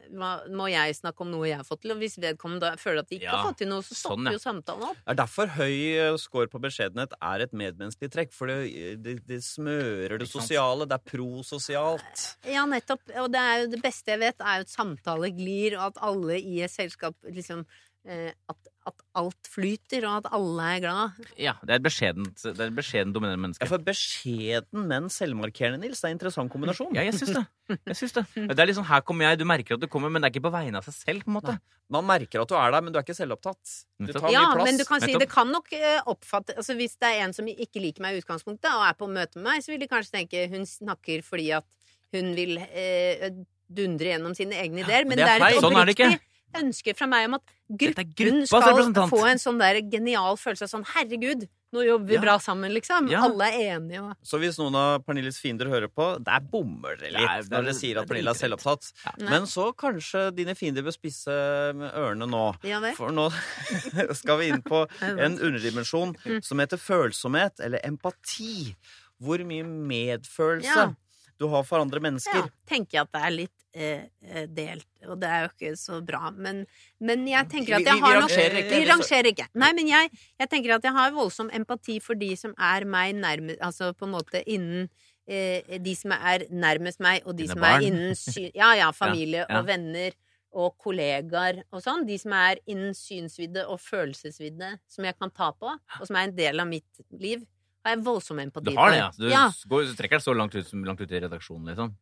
må 0.52 0.66
jeg 0.70 0.96
snakke 0.96 1.22
om 1.24 1.32
noe 1.32 1.48
jeg 1.48 1.56
har 1.58 1.64
fått 1.64 1.82
til? 1.82 1.92
Og 1.94 1.98
hvis 2.00 2.18
vedkommende 2.20 2.74
føler 2.78 3.00
at 3.00 3.08
de 3.10 3.16
ikke 3.18 3.24
Ja, 3.30 3.38
har 3.38 3.46
fått 3.52 3.58
til 3.62 3.68
noe, 3.70 3.80
så 3.82 3.96
stopper 3.96 4.16
sånn, 4.18 4.26
ja. 4.26 4.32
jo 4.32 4.40
samtalen 4.44 4.84
opp. 4.90 4.98
Det 5.06 5.12
er 5.14 5.20
derfor 5.22 5.48
høy 5.48 5.78
eh, 5.98 6.18
score 6.18 6.48
på 6.52 6.60
beskjedenhet 6.62 7.14
er 7.22 7.40
et 7.46 7.52
medmenneskelig 7.54 8.12
trekk. 8.12 8.34
For 8.36 8.48
det, 8.48 9.02
det, 9.02 9.16
det 9.26 9.40
smører 9.42 10.20
det 10.20 10.28
sosiale. 10.30 10.86
Det 10.88 11.00
er 11.00 11.06
prososialt. 11.18 12.24
Ja, 12.46 12.66
nettopp. 12.66 13.02
Og 13.24 13.32
det 13.32 13.40
er 13.40 13.62
jo 13.64 13.72
det 13.76 13.82
beste 13.84 14.14
jeg 14.14 14.20
vet, 14.20 14.36
er 14.42 14.62
jo 14.62 14.68
at 14.68 14.74
samtale 14.76 15.32
glir, 15.36 15.78
og 15.80 15.92
at 15.96 16.04
alle 16.12 16.40
i 16.42 16.62
et 16.66 16.72
selskap 16.74 17.16
liksom 17.28 17.66
eh, 18.08 18.32
at, 18.50 18.71
at 18.90 19.02
alt 19.20 19.48
flyter, 19.52 20.06
og 20.10 20.24
at 20.24 20.28
alle 20.34 20.68
er 20.76 20.80
glad. 20.82 21.18
Ja, 21.38 21.54
det 21.62 21.70
er 21.76 21.80
et 21.82 21.84
beskjedent, 21.86 22.40
det 22.42 22.56
er 22.58 22.70
et 22.72 22.76
beskjedent 22.78 23.14
dominerende 23.14 23.54
Ja, 23.62 23.68
for 23.70 23.84
beskjeden, 23.86 24.88
men 24.90 25.10
selvmarkerende, 25.14 25.78
Nils. 25.84 26.00
Det 26.02 26.08
er 26.10 26.14
en 26.16 26.18
interessant 26.18 26.52
kombinasjon. 26.54 26.90
Ja, 26.98 27.04
jeg 27.06 27.14
syns 27.20 27.36
det. 27.38 27.44
Jeg 27.88 27.96
syns 28.00 28.16
det. 28.18 28.24
Det 28.50 28.58
er 28.60 28.70
liksom, 28.72 28.88
her 28.90 29.04
kommer 29.06 29.30
jeg, 29.30 29.40
du 29.40 29.46
merker 29.46 29.78
at 29.78 29.84
du 29.84 29.88
kommer, 29.92 30.10
men 30.10 30.24
det 30.24 30.32
er 30.32 30.34
ikke 30.36 30.48
på 30.48 30.54
vegne 30.56 30.82
av 30.82 30.88
seg 30.90 30.98
selv. 30.98 31.22
på 31.28 31.30
en 31.32 31.38
måte. 31.38 31.56
Man 31.94 32.08
merker 32.10 32.42
at 32.42 32.50
du 32.50 32.56
er 32.58 32.74
der, 32.74 32.82
men 32.88 32.92
du 32.96 32.98
er 33.00 33.06
ikke 33.06 33.16
selvopptatt. 33.20 33.76
Du 34.02 34.12
tar 34.16 34.32
Ja, 34.34 34.48
mye 34.48 34.56
plass. 34.58 34.66
men 34.72 34.82
du 34.82 34.86
kan 34.90 35.06
si 35.06 35.14
det 35.22 35.30
kan 35.30 35.52
nok 35.54 35.72
eh, 35.78 36.02
oppfatte 36.10 36.56
altså 36.58 36.74
Hvis 36.80 36.98
det 36.98 37.10
er 37.14 37.26
en 37.28 37.34
som 37.38 37.48
ikke 37.52 37.84
liker 37.84 38.02
meg 38.02 38.18
i 38.18 38.24
utgangspunktet, 38.24 38.72
og 38.74 38.88
er 38.90 38.98
på 38.98 39.08
møte 39.12 39.38
med 39.38 39.46
meg, 39.52 39.64
så 39.64 39.74
vil 39.76 39.82
de 39.84 39.90
kanskje 39.92 40.18
tenke 40.18 40.48
hun 40.52 40.66
snakker 40.66 41.22
fordi 41.28 41.52
at 41.60 41.68
hun 42.16 42.34
vil 42.36 42.58
eh, 42.58 43.30
dundre 43.72 44.10
gjennom 44.16 44.34
sine 44.36 44.58
egne 44.60 44.84
ideer. 44.84 45.06
Men 45.08 45.20
det 45.22 45.28
det 45.28 45.32
er 45.32 45.38
er, 45.38 45.46
oppriktig. 45.46 45.64
Sånn 45.68 45.80
er 45.80 45.86
det 45.92 45.96
ikke. 46.00 46.10
Oppriktig 46.52 46.62
ønske 46.64 46.96
fra 46.98 47.08
meg 47.08 47.26
om 47.28 47.34
at 47.36 47.42
gruppen 47.72 48.46
skal 48.48 49.08
få 49.10 49.26
en 49.32 49.38
sånn 49.40 49.58
der 49.60 49.82
genial 49.82 50.36
følelse 50.38 50.64
av 50.64 50.70
sånn 50.70 50.86
herregud, 50.86 51.48
nå 51.74 51.86
jobber 51.88 52.06
vi 52.08 52.14
Ja. 52.16 52.22
bra 52.22 52.38
sammen, 52.38 52.72
liksom. 52.74 53.10
Ja. 53.10 53.22
Alle 53.24 53.46
er 53.48 53.78
enige 53.80 54.02
og 54.04 54.16
Så 54.24 54.38
hvis 54.40 54.58
noen 54.60 54.76
av 54.76 55.06
Pernilles 55.06 55.40
fiender 55.40 55.66
hører 55.68 55.88
på, 55.88 56.22
der 56.22 56.40
bommer 56.42 56.98
dere 57.00 57.12
litt 57.12 57.22
Nei, 57.26 57.42
det 57.42 57.52
er- 57.52 57.56
når 57.56 57.64
dere 57.64 57.74
sier 57.74 57.98
at 57.98 58.04
er 58.04 58.08
Pernille 58.14 58.30
er 58.30 58.34
selvopptatt. 58.34 58.92
Ja. 59.06 59.30
Men 59.30 59.44
så 59.44 59.74
kanskje 59.74 60.36
dine 60.36 60.54
fiender 60.54 60.84
bør 60.84 60.92
spisse 60.98 61.32
ørene 61.32 62.28
nå. 62.28 62.96
For 62.96 63.10
nå 63.10 63.32
skal 64.16 64.38
vi 64.40 64.50
inn 64.50 64.62
på 64.62 64.86
en 65.02 65.38
underdimensjon 65.40 66.16
Mm. 66.26 66.44
som 66.44 66.58
heter 66.60 66.78
følsomhet, 66.78 67.60
eller 67.62 67.80
empati. 67.86 68.76
Hvor 69.22 69.38
mye 69.46 69.64
medfølelse 69.64 70.64
Ja. 70.76 70.94
du 71.40 71.48
har 71.48 71.64
for 71.64 71.80
andre 71.80 72.00
mennesker. 72.00 72.34
Ja, 72.34 72.48
tenker 72.68 72.92
jeg 72.92 73.02
at 73.02 73.12
det 73.14 73.22
er 73.22 73.32
litt 73.32 73.61
delt, 73.74 74.86
og 75.08 75.20
det 75.22 75.30
er 75.32 75.46
jo 75.46 75.50
ikke 75.54 75.72
så 75.80 76.00
bra. 76.06 76.32
Men, 76.36 76.66
men 77.00 77.24
jeg 77.28 77.48
tenker 77.50 77.78
at 77.78 77.86
jeg 77.86 77.94
vi- 77.96 78.02
vi 78.02 78.06
har 78.06 78.20
nok 78.22 78.30
ikke, 78.32 78.64
Vi 78.70 78.80
vi- 78.82 78.90
rangerer 78.90 79.30
ikke. 79.32 79.48
Nei, 79.56 79.72
men 79.74 79.88
jeg, 79.88 80.12
jeg 80.40 80.50
tenker 80.50 80.76
at 80.76 80.84
jeg 80.84 80.92
har 80.94 81.12
voldsom 81.12 81.50
empati 81.54 82.00
for 82.02 82.16
de 82.16 82.36
som 82.36 82.54
er 82.60 82.86
meg 82.86 83.16
nærmest 83.16 83.60
Altså 83.62 83.94
på 83.96 84.06
en 84.10 84.12
måte 84.18 84.44
innen 84.46 84.90
eh, 85.28 85.78
De 85.80 85.96
som 85.96 86.12
er 86.12 86.46
nærmest 86.52 87.00
meg, 87.00 87.22
og 87.26 87.38
de 87.38 87.44
Dine 87.44 87.54
som 87.54 87.62
barn. 87.62 87.82
er 87.82 87.88
innen 87.88 88.16
syn... 88.16 88.52
Ja, 88.54 88.74
ja, 88.76 88.92
familie 89.04 89.46
ja. 89.48 89.60
og 89.60 89.66
venner 89.68 90.12
og 90.54 90.74
kollegaer 90.84 91.64
og 91.72 91.80
sånn. 91.82 92.06
De 92.06 92.18
som 92.20 92.34
er 92.36 92.58
innen 92.68 92.92
synsvidde 92.94 93.64
og 93.72 93.80
følelsesvidde, 93.80 94.74
som 94.92 95.06
jeg 95.08 95.16
kan 95.18 95.32
ta 95.32 95.54
på, 95.56 95.72
og 95.72 96.06
som 96.08 96.18
er 96.20 96.28
en 96.28 96.36
del 96.36 96.60
av 96.60 96.68
mitt 96.68 96.84
liv, 97.16 97.46
har 97.86 97.96
jeg 97.96 98.04
voldsom 98.04 98.42
empati 98.44 98.74
Du 98.74 98.76
har 98.76 98.92
det, 98.92 98.98
ja? 99.00 99.10
Du, 99.18 99.30
ja. 99.32 99.46
Går, 99.72 99.86
du 99.88 99.96
trekker 99.96 100.20
deg 100.20 100.26
så 100.26 100.36
langt 100.36 100.54
ut, 100.60 100.74
langt 100.86 101.00
ut 101.00 101.10
i 101.16 101.22
redaksjonen, 101.24 101.72
liksom? 101.72 101.96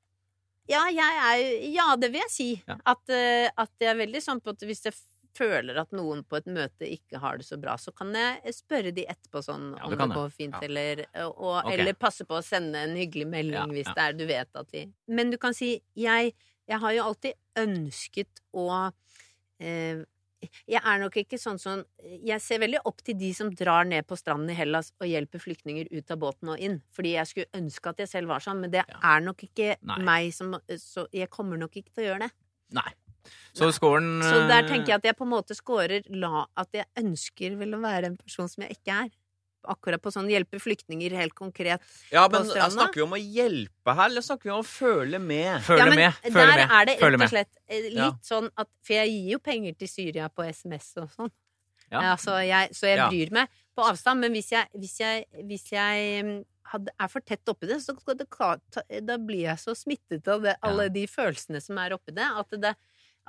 Ja, 0.70 0.84
jeg 0.93 1.22
er 1.30 1.70
Ja, 1.74 1.93
det 1.99 2.11
vil 2.13 2.22
jeg 2.26 2.34
si. 2.34 2.49
Ja. 2.67 2.78
At, 2.93 3.05
det 3.09 3.24
at 3.57 3.72
jeg 3.82 3.93
er 3.93 4.03
veldig 4.03 4.22
sånn 4.24 4.41
på 4.43 4.53
at 4.53 4.67
hvis 4.70 4.86
jeg 4.86 4.97
føler 5.38 5.78
at 5.82 5.93
noen 5.95 6.24
på 6.28 6.39
et 6.39 6.49
møte 6.51 6.88
ikke 6.89 7.22
har 7.22 7.39
det 7.39 7.47
så 7.47 7.57
bra, 7.61 7.76
så 7.80 7.93
kan 7.95 8.11
jeg 8.15 8.53
spørre 8.55 8.91
de 8.95 9.05
etterpå 9.09 9.41
sånn 9.45 9.72
om 9.78 9.93
det 9.93 9.99
det. 10.01 10.09
går 10.17 10.36
fint, 10.36 10.57
eller, 10.65 11.03
og, 11.28 11.61
okay. 11.61 11.78
eller 11.78 11.97
passe 11.99 12.26
på 12.28 12.39
å 12.39 12.45
sende 12.45 12.82
en 12.88 12.97
hyggelig 12.99 13.28
melding 13.30 13.74
hvis 13.76 13.91
det 13.93 14.05
er 14.05 14.17
du 14.17 14.26
vet 14.30 14.61
at 14.61 14.72
de 14.74 14.86
Men 15.07 15.34
du 15.34 15.38
kan 15.41 15.55
si 15.55 15.76
jeg, 15.97 16.34
jeg 16.70 16.82
har 16.84 16.95
jo 16.97 17.05
alltid 17.11 17.63
ønsket 17.63 18.43
å 18.57 18.70
eh, 19.61 20.01
jeg 20.69 20.81
er 20.83 20.99
nok 21.01 21.17
ikke 21.19 21.37
sånn 21.41 21.59
som 21.59 21.83
Jeg 22.25 22.39
ser 22.41 22.61
veldig 22.63 22.79
opp 22.87 23.01
til 23.05 23.17
de 23.19 23.31
som 23.35 23.49
drar 23.55 23.85
ned 23.89 24.07
på 24.07 24.17
stranden 24.19 24.49
i 24.53 24.57
Hellas 24.57 24.91
og 24.99 25.07
hjelper 25.09 25.41
flyktninger 25.43 25.89
ut 25.91 26.11
av 26.11 26.19
båten 26.21 26.53
og 26.53 26.59
inn. 26.63 26.79
Fordi 26.95 27.15
jeg 27.17 27.27
skulle 27.27 27.59
ønske 27.59 27.91
at 27.91 27.97
jeg 28.03 28.11
selv 28.13 28.31
var 28.31 28.39
sånn, 28.45 28.61
men 28.61 28.71
det 28.71 28.85
Ja. 28.87 28.99
er 29.17 29.19
nok 29.21 29.43
ikke 29.43 29.75
Nei. 29.83 29.99
meg 29.99 30.33
som 30.33 30.55
Så 30.77 31.07
jeg 31.11 31.29
kommer 31.29 31.57
nok 31.57 31.71
ikke 31.75 31.93
til 31.93 32.03
å 32.05 32.07
gjøre 32.07 32.19
det. 32.27 32.31
Nei. 32.71 32.91
Så 33.53 33.65
Nei. 33.65 33.71
scoren 33.71 34.21
Så 34.23 34.47
der 34.47 34.63
eh, 34.63 34.67
tenker 34.69 34.87
jeg 34.87 34.95
at 34.95 35.03
jeg 35.03 35.17
på 35.17 35.25
en 35.27 35.33
måte 35.33 35.55
scorer 35.57 36.01
la 36.09 36.45
At 36.57 36.69
jeg 36.73 36.85
ønsker 36.97 37.57
vel 37.59 37.75
å 37.75 37.81
være 37.81 38.05
en 38.05 38.17
person 38.17 38.47
som 38.47 38.63
jeg 38.63 38.77
ikke 38.77 39.05
er. 39.05 39.09
Akkurat 39.68 40.01
på 40.01 40.12
sånn 40.14 40.30
hjelpe 40.32 40.60
flyktninger 40.64 41.12
helt 41.20 41.34
konkret. 41.36 41.82
Ja, 42.14 42.28
på 42.30 42.38
men 42.39 42.45
stranda. 42.47 42.70
snakker 42.78 43.01
vi 43.01 43.01
om 43.01 43.16
å 43.18 43.20
hjelpe 43.20 43.95
her, 43.97 44.05
eller 44.10 44.22
snakker 44.22 44.43
vi 44.49 44.53
om 44.55 44.62
å 44.64 44.68
føle 44.68 45.20
med? 45.20 45.62
Føle 45.68 45.80
ja, 45.80 45.86
men 45.89 45.99
med. 45.99 46.14
Følge 46.24 46.45
der 46.45 46.55
med. 46.62 46.72
er 46.72 46.86
det 46.86 46.95
rett 47.01 47.22
og 47.22 47.30
slett 47.34 47.51
eh, 47.68 47.82
litt 47.89 47.97
Ja. 47.97 48.12
sånn 48.24 48.49
at 48.55 48.70
For 48.82 48.93
jeg 48.93 49.10
gir 49.10 49.32
jo 49.34 49.39
penger 49.39 49.76
til 49.76 49.88
Syria 49.91 50.30
på 50.30 50.43
SMS 50.47 50.93
og 50.97 51.10
sånn. 51.12 51.32
Ja. 51.91 52.01
Ja, 52.01 52.16
så, 52.22 52.38
jeg, 52.45 52.70
så 52.78 52.86
jeg 52.88 52.97
Ja. 52.97 53.10
bryr 53.10 53.32
meg 53.32 53.47
på 53.76 53.84
avstand. 53.84 54.20
Men 54.22 54.32
hvis 54.32 54.51
jeg, 54.51 54.68
hvis 54.78 54.99
jeg, 54.99 55.26
hvis 55.43 55.72
jeg 55.74 56.24
mm, 56.24 56.45
hadde, 56.72 56.91
er 56.99 57.07
for 57.10 57.20
tett 57.22 57.49
oppi 57.49 57.68
det, 57.68 57.80
så 57.82 57.95
det, 58.16 58.28
da 59.05 59.18
blir 59.18 59.41
jeg 59.49 59.57
så 59.57 59.74
smittet 59.76 60.28
av 60.28 60.41
det, 60.41 60.55
alle 60.62 60.88
de 60.89 61.07
følelsene 61.07 61.60
som 61.62 61.78
er 61.82 61.93
oppi 61.97 62.14
det, 62.14 62.28
at 62.30 62.49
det, 62.62 62.76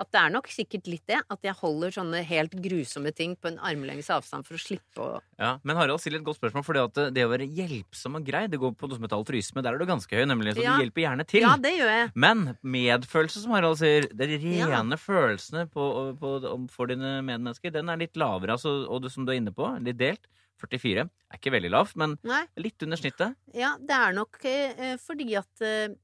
at 0.01 0.09
det 0.15 0.21
er 0.23 0.31
nok 0.33 0.49
sikkert 0.49 0.87
litt 0.89 1.05
det. 1.11 1.19
At 1.31 1.43
jeg 1.45 1.53
holder 1.61 1.93
sånne 1.93 2.23
helt 2.25 2.55
grusomme 2.65 3.13
ting 3.15 3.35
på 3.37 3.51
en 3.51 3.59
armlengdes 3.61 4.09
avstand 4.15 4.47
for 4.49 4.57
å 4.57 4.63
slippe 4.63 5.05
å 5.05 5.21
Ja, 5.39 5.59
Men 5.63 5.77
Harald 5.77 6.01
stiller 6.01 6.21
et 6.21 6.25
godt 6.27 6.41
spørsmål. 6.41 6.65
For 6.65 6.73
det, 6.79 7.07
det 7.15 7.25
å 7.27 7.31
være 7.33 7.47
hjelpsom 7.49 8.17
og 8.17 8.25
grei, 8.27 8.47
det 8.49 8.59
går 8.61 8.73
på 8.81 8.89
noe 8.89 8.97
som 8.99 9.05
heter 9.07 9.19
altruisme. 9.21 9.63
Der 9.63 9.75
er 9.77 9.79
du 9.79 9.87
ganske 9.89 10.11
høy, 10.17 10.25
nemlig. 10.27 10.55
Så 10.57 10.63
Ja. 10.65 10.77
du 10.77 10.83
hjelper 10.85 11.05
gjerne 11.05 11.27
til. 11.27 11.41
Ja, 11.45 11.57
det 11.57 11.75
gjør 11.79 11.93
jeg. 11.95 12.11
Men 12.15 12.57
medfølelse, 12.65 13.43
som 13.45 13.53
Harald 13.53 13.79
sier, 13.79 14.09
de 14.11 14.27
Ja. 14.57 14.67
rene 14.73 14.97
følelsene 14.97 15.69
på, 15.71 16.17
på, 16.19 16.69
for 16.71 16.87
dine 16.87 17.21
medmennesker, 17.23 17.71
den 17.73 17.89
er 17.89 17.97
litt 18.01 18.15
lavere. 18.17 18.57
Altså, 18.57 18.87
og 18.89 19.03
det, 19.03 19.13
som 19.13 19.25
du 19.27 19.33
er 19.33 19.41
inne 19.41 19.53
på, 19.53 19.69
litt 19.85 19.99
delt. 20.01 20.27
44 20.61 21.07
er 21.09 21.39
ikke 21.39 21.53
veldig 21.55 21.71
lavt, 21.73 21.97
men 21.97 22.19
Nei. 22.23 22.43
litt 22.61 22.83
under 22.85 22.97
snittet. 23.01 23.35
Ja, 23.57 23.77
det 23.81 23.97
er 23.97 24.13
nok 24.13 24.37
eh, 24.45 24.97
fordi 25.01 25.35
at 25.39 25.63
eh, 25.65 25.95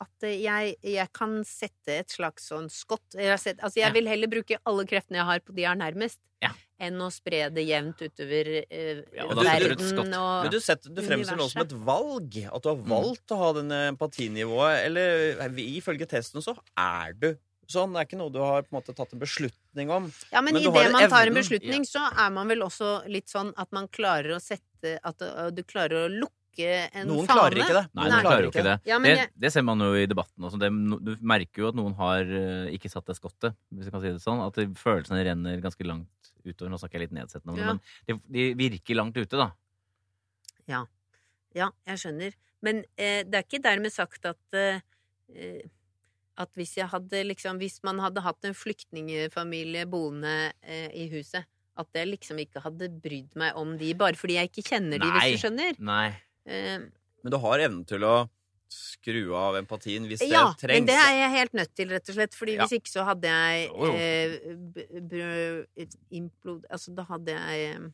at 0.00 0.26
jeg, 0.28 0.76
jeg 0.82 1.08
kan 1.12 1.40
sette 1.44 1.98
et 2.04 2.08
slags 2.14 2.48
sånn 2.52 2.68
skott 2.70 3.16
jeg, 3.18 3.38
sett, 3.42 3.58
altså 3.60 3.80
jeg 3.80 3.88
Ja. 3.90 3.94
vil 3.96 4.06
heller 4.06 4.30
bruke 4.30 4.58
alle 4.64 4.84
kreftene 4.86 5.18
jeg 5.18 5.24
har 5.26 5.40
på 5.40 5.54
de 5.54 5.62
jeg 5.62 5.68
har 5.72 5.80
nærmest, 5.80 6.18
Ja. 6.42 6.52
enn 6.78 6.94
å 7.02 7.08
spre 7.10 7.48
det 7.50 7.64
jevnt 7.66 7.98
utover 7.98 8.50
eh, 8.70 9.02
Ja, 9.16 9.24
og 9.26 9.42
verden 9.42 9.98
og 10.14 10.44
Men 10.44 10.50
du, 10.52 10.60
setter, 10.60 10.90
du 10.94 11.02
fremstår 11.02 11.36
nå 11.40 11.48
som 11.50 11.62
et 11.62 11.72
valg. 11.72 12.36
At 12.46 12.62
du 12.62 12.68
har 12.68 12.76
Mm. 12.78 12.88
valgt 12.88 13.26
å 13.34 13.38
ha 13.40 13.52
denne 13.58 13.80
empatinivået. 13.96 14.84
Eller 14.86 15.34
ifølge 15.58 16.06
testen 16.06 16.40
så 16.40 16.54
er 16.76 17.12
du 17.18 17.36
sånn. 17.68 17.92
Det 17.92 17.98
er 18.00 18.06
ikke 18.06 18.18
noe 18.22 18.30
du 18.32 18.38
har 18.38 18.62
på 18.62 18.70
en 18.72 18.78
måte 18.80 18.94
tatt 18.94 19.12
en 19.12 19.18
beslutning 19.20 19.90
om. 19.90 20.12
Ja, 20.32 20.40
men, 20.40 20.54
Men 20.54 20.62
idet 20.62 20.92
man 20.92 21.10
tar 21.10 21.26
en 21.26 21.34
beslutning, 21.34 21.82
så 21.84 22.06
er 22.16 22.30
man 22.30 22.46
vel 22.48 22.60
også 22.62 23.02
litt 23.10 23.26
sånn 23.28 23.52
at 23.58 23.72
man 23.72 23.88
klarer 23.88 24.36
å 24.36 24.40
sette 24.40 24.62
At 25.02 25.20
uh, 25.20 25.50
du 25.50 25.64
klarer 25.64 26.06
å 26.06 26.08
lukke 26.08 26.37
en 26.66 27.06
Noen 27.08 27.26
fane. 27.26 27.36
klarer 27.38 27.60
ikke 27.62 27.74
det. 27.76 27.82
Nei, 27.94 28.08
Noen 28.08 28.24
klarer 28.26 28.42
jo 28.46 28.50
ikke 28.50 28.64
det. 28.66 28.74
Ja, 28.90 28.98
men 28.98 29.08
det, 29.10 29.18
jeg- 29.18 29.30
det 29.44 29.52
ser 29.54 29.62
man 29.62 29.78
jo 29.84 29.92
i 29.94 30.06
debatten 30.10 30.44
også. 30.48 30.58
Det, 30.58 30.70
du 31.04 31.12
merker 31.22 31.62
jo 31.62 31.68
at 31.68 31.74
noen 31.78 31.94
har 31.96 32.20
eh, 32.22 32.72
ikke 32.74 32.90
satt 32.90 33.06
det 33.06 33.16
skottet, 33.16 33.54
hvis 33.72 33.84
jeg 33.88 33.92
kan 33.92 34.00
si 34.02 34.12
det 34.12 34.20
sånn. 34.24 34.42
At 34.46 34.54
det- 34.58 34.68
følelsene 34.76 35.22
renner 35.24 35.60
ganske 35.62 35.86
langt 35.86 36.08
utover. 36.44 36.70
Nå 36.70 36.78
snakker 36.80 36.98
jeg 37.00 37.08
litt 37.08 37.16
nedsettende 37.20 37.52
om 37.52 37.56
det, 37.56 37.64
Ja. 37.66 37.72
men 37.74 38.20
de, 38.30 38.42
de 38.54 38.68
virker 38.68 38.94
langt 38.96 39.16
ute, 39.16 39.36
da. 39.36 39.50
Ja, 41.56 41.70
jeg 41.88 41.98
skjønner. 42.02 42.34
Men 42.62 42.82
eh, 42.98 43.22
det 43.24 43.34
er 43.38 43.44
ikke 43.46 43.62
dermed 43.64 43.92
sagt 43.94 44.26
at 44.28 44.56
eh, 44.58 44.80
eh, 45.34 45.62
at 46.38 46.50
hvis 46.54 46.76
jeg 46.78 46.86
hadde 46.92 47.24
liksom 47.26 47.58
Hvis 47.58 47.80
man 47.82 47.98
hadde 47.98 48.22
hatt 48.22 48.44
en 48.46 48.54
flyktningfamilie 48.54 49.86
boende 49.90 50.52
eh, 50.62 50.88
i 50.94 51.08
huset, 51.10 51.46
at 51.78 51.88
jeg 51.94 52.08
liksom 52.12 52.38
ikke 52.42 52.62
hadde 52.62 52.88
brydd 53.02 53.34
meg 53.38 53.56
om 53.58 53.76
de, 53.78 53.92
bare 53.98 54.18
fordi 54.18 54.34
jeg 54.34 54.50
ikke 54.50 54.66
kjenner 54.68 54.98
de, 54.98 55.06
Nei. 55.06 55.18
hvis 55.18 55.40
du 55.40 55.46
skjønner. 55.46 55.78
Nei. 55.78 56.08
Eh, 56.48 56.78
Men 57.24 57.34
du 57.34 57.38
har 57.42 57.58
evnen 57.66 57.84
til 57.88 58.04
å 58.08 58.16
skru 58.68 59.32
av 59.36 59.56
empatien 59.56 60.04
hvis 60.08 60.20
det 60.20 60.28
ja, 60.28 60.42
men 60.68 60.84
det 60.88 60.96
er 61.00 61.14
jeg 61.22 61.30
helt 61.32 61.54
nødt 61.56 61.70
til, 61.78 61.88
rett 61.94 62.08
og 62.10 62.16
slett. 62.18 62.34
Fordi 62.36 62.56
Ja. 62.58 62.64
hvis 62.66 62.76
ikke 62.80 62.92
så 62.92 63.04
hadde 63.08 63.30
jeg 63.32 63.70
eh, 63.94 65.86
implod... 66.10 66.66
Altså, 66.70 66.92
da 66.96 67.06
hadde 67.08 67.32
jeg 67.36 67.70
eh, 67.72 67.88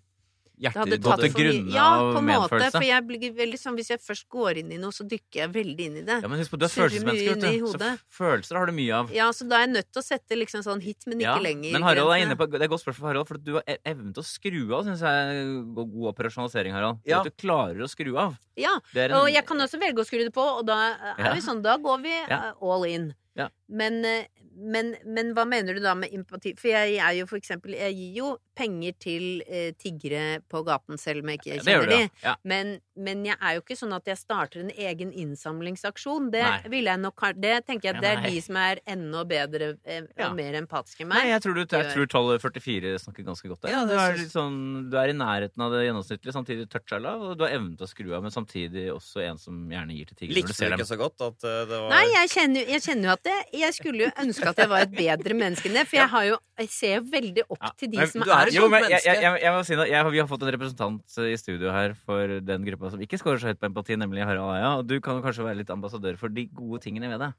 Hjertet 0.55 0.86
ditt 0.92 1.02
gått 1.02 1.18
til 1.24 1.32
grunne 1.34 1.72
Ja, 1.74 1.86
av 1.98 2.12
på 2.14 2.18
en 2.20 2.26
måte. 2.28 2.70
For 2.70 2.84
jeg 2.86 3.02
blir 3.09 3.32
veldig 3.34 3.59
sånn 3.59 3.74
Hvis 3.74 3.88
jeg 3.90 3.98
først 3.98 4.28
går 4.30 4.61
inn 4.61 4.70
i 4.70 4.78
noe, 4.78 4.94
så 4.94 5.02
dykker 5.02 5.40
jeg 5.42 5.50
veldig 5.50 5.86
inn 5.88 5.96
i 5.98 6.05
det. 6.07 6.18
Ja, 6.22 6.28
men 6.30 6.38
husk 6.38 6.52
på, 6.52 6.61
du 6.62 6.66
er 6.68 6.70
følelsesmenneske, 6.70 7.34
vet 7.34 7.42
du. 7.42 7.66
Så 7.72 7.90
følelser 8.20 8.57
har 8.61 8.66
du 8.70 8.72
mye 8.76 8.92
av. 9.00 9.11
Ja, 9.12 9.26
så 9.34 9.48
da 9.50 9.57
er 9.59 9.66
jeg 9.66 9.72
nødt 9.74 9.90
til 9.90 10.00
å 10.00 10.05
sette 10.07 10.38
liksom 10.38 10.62
sånn 10.62 10.80
hit, 10.84 11.02
men 11.11 11.18
ikke 11.18 11.26
Ja, 11.26 11.42
lenger. 11.42 11.72
Men 11.74 11.82
Harald 11.82 12.12
er 12.14 12.22
inne 12.22 12.36
på, 12.38 12.46
det 12.50 12.61
er 12.61 12.64
et 12.68 12.70
godt 12.70 12.84
spørsmål 12.84 13.02
for 13.02 13.11
Harald, 13.11 13.28
for 13.32 13.38
du 13.38 13.52
har 13.59 13.64
e- 13.66 13.78
evnen 13.84 14.14
til 14.14 14.22
å 14.22 14.28
skru 14.30 14.62
av, 14.78 14.84
syns 14.86 15.02
jeg 15.02 15.74
god 15.74 16.14
operasjonalisering, 16.14 16.72
Harald. 16.72 17.02
Ja. 17.05 17.18
At 17.20 17.24
du 17.24 17.30
klarer 17.34 17.82
å 17.82 17.90
skru 17.90 18.14
av. 18.16 18.38
Ja, 18.57 18.78
en, 18.94 19.12
og 19.18 19.28
jeg 19.34 19.44
kan 19.46 19.59
også 19.59 19.80
velge 19.82 19.98
å 19.98 20.07
skru 20.07 20.22
det 20.22 20.32
på, 20.32 20.46
og 20.61 20.64
da 20.70 20.78
er 20.94 21.14
Ja. 21.18 21.34
vi 21.34 21.40
sånn, 21.40 21.62
da 21.62 21.76
går 21.78 22.00
vi 22.02 22.14
Ja. 22.14 22.50
eh, 22.50 22.52
all 22.62 22.84
in. 22.84 23.14
Ja. 23.34 23.48
Men, 23.68 24.04
eh, 24.04 24.26
men, 24.54 24.94
men 25.08 25.32
hva 25.34 25.46
mener 25.48 25.74
du 25.74 25.80
da 25.82 25.94
med 25.96 26.12
empati? 26.14 26.52
For 26.60 26.68
jeg 26.68 26.98
er 27.00 27.14
jo 27.16 27.24
for 27.26 27.40
eksempel 27.40 27.72
Jeg 27.74 27.94
gir 27.96 28.18
jo 28.20 28.32
penger 28.54 28.92
til 29.02 29.24
eh, 29.50 29.72
tiggere 29.80 30.38
på 30.46 30.60
gaten 30.62 30.98
selv 31.00 31.24
om 31.24 31.32
jeg 31.32 31.40
ikke 31.40 31.56
kjenner 31.64 31.88
de. 31.90 31.96
ja. 32.04 32.10
ja. 32.22 32.34
Men, 32.46 32.76
men 32.94 33.24
jeg 33.26 33.34
er 33.40 33.56
jo 33.56 33.64
ikke 33.64 33.76
sånn 33.80 33.94
at 33.96 34.06
jeg 34.06 34.20
starter 34.20 34.62
en 34.62 34.70
egen 34.70 35.10
innsamlingsaksjon. 35.10 36.28
Det 36.30 36.42
Nei. 36.44 36.70
vil 36.70 36.86
jeg 36.86 37.00
nok 37.02 37.24
Det 37.40 37.54
tenker 37.66 37.88
jeg 37.88 37.96
at 37.96 38.04
det 38.04 38.12
er 38.12 38.20
Nei. 38.22 38.30
de 38.30 38.42
som 38.44 38.58
er 38.62 38.82
enda 38.86 39.24
bedre 39.26 39.70
eh, 39.82 40.04
Ja. 40.14 40.28
og 40.28 40.36
mer 40.38 40.54
empatiske 40.60 41.02
enn 41.02 41.10
Nei, 41.10 41.24
meg. 41.24 41.32
jeg 41.32 41.42
tror, 41.46 41.56
du, 41.58 41.64
jeg 41.64 41.90
tror 41.96 42.10
tallet 42.14 42.44
44 42.44 42.94
snakker 43.02 43.26
ganske 43.26 43.50
godt 43.50 43.64
der. 43.64 43.74
Ja, 43.74 43.82
du, 43.88 43.94
er 43.98 44.16
litt 44.20 44.30
sånn, 44.32 44.60
du 44.92 44.96
er 45.00 45.10
i 45.10 45.16
nærheten 45.16 45.64
av 45.64 45.74
det 45.74 45.82
gjennomsnittlige, 45.88 46.36
samtidig 46.36 46.68
toucha 46.70 47.00
lav, 47.02 47.24
og 47.32 47.34
du 47.40 47.44
har 47.46 47.56
evnen 47.56 47.74
til 47.80 47.88
å 47.88 47.90
skru 47.90 48.06
av, 48.14 48.22
men 48.22 48.34
samtidig 48.34 48.86
også 48.94 49.24
en 49.24 49.40
som 49.40 49.58
gjerne 49.72 49.96
gir 49.98 50.12
til 50.12 50.20
tiggere. 50.20 50.38
Likte 50.38 50.54
du 50.54 50.60
du 50.60 50.68
dem. 50.70 50.78
ikke 50.78 50.90
så 50.92 51.00
godt 51.00 51.24
at 51.26 51.46
uh, 51.48 51.58
det 51.66 51.80
var 51.82 51.90
Nei, 51.96 52.04
jeg 52.12 52.32
kjenner, 52.36 52.70
jeg 52.76 52.84
kjenner 52.86 53.08
jo 53.10 53.14
at 53.16 53.24
det, 53.26 53.38
jeg 53.64 53.74
skulle 53.76 54.04
jo 54.06 54.10
ønske 54.22 54.48
at 54.50 54.60
jeg 54.62 54.70
var 54.70 54.84
et 54.86 54.92
bedre 54.94 55.36
menneske 55.38 55.68
enn 55.70 55.76
det. 55.78 55.84
For 55.90 55.98
jeg, 55.98 56.08
har 56.12 56.24
jo, 56.28 56.38
jeg 56.60 56.70
ser 56.74 56.92
jo 56.98 57.02
veldig 57.12 57.44
opp 57.48 57.60
Ja, 57.62 57.70
til 57.80 57.90
de 57.92 58.00
men 58.02 58.10
som 58.12 58.24
er 58.26 58.50
et 58.50 58.56
Jo, 58.56 58.68
men 58.68 58.84
jeg, 58.84 58.90
menneske. 58.90 59.08
jeg, 59.10 59.22
jeg, 59.24 59.40
jeg 59.44 59.54
må 59.56 59.62
si 59.68 59.78
noe. 59.80 59.86
Jeg, 59.90 60.10
vi 60.14 60.22
har 60.22 60.28
fått 60.30 60.44
en 60.46 60.52
representant 60.56 61.18
eh, 61.24 61.30
i 61.32 61.38
studio 61.40 61.72
her 61.74 61.96
for 62.04 62.36
den 62.52 62.68
gruppa 62.68 62.92
som 62.94 63.02
ikke 63.04 63.20
scorer 63.20 63.42
så 63.42 63.50
høyt 63.52 63.60
på 63.62 63.70
empati, 63.70 63.96
nemlig 64.00 64.24
Harald 64.28 64.52
Eia. 64.58 64.70
Og 64.80 64.86
du 64.90 64.96
kan 65.04 65.18
jo 65.18 65.24
kanskje 65.24 65.46
være 65.48 65.60
litt 65.62 65.72
ambassadør 65.74 66.18
for 66.20 66.32
de 66.34 66.46
gode 66.52 66.82
tingene 66.84 67.10
ved 67.12 67.24
det. 67.24 67.32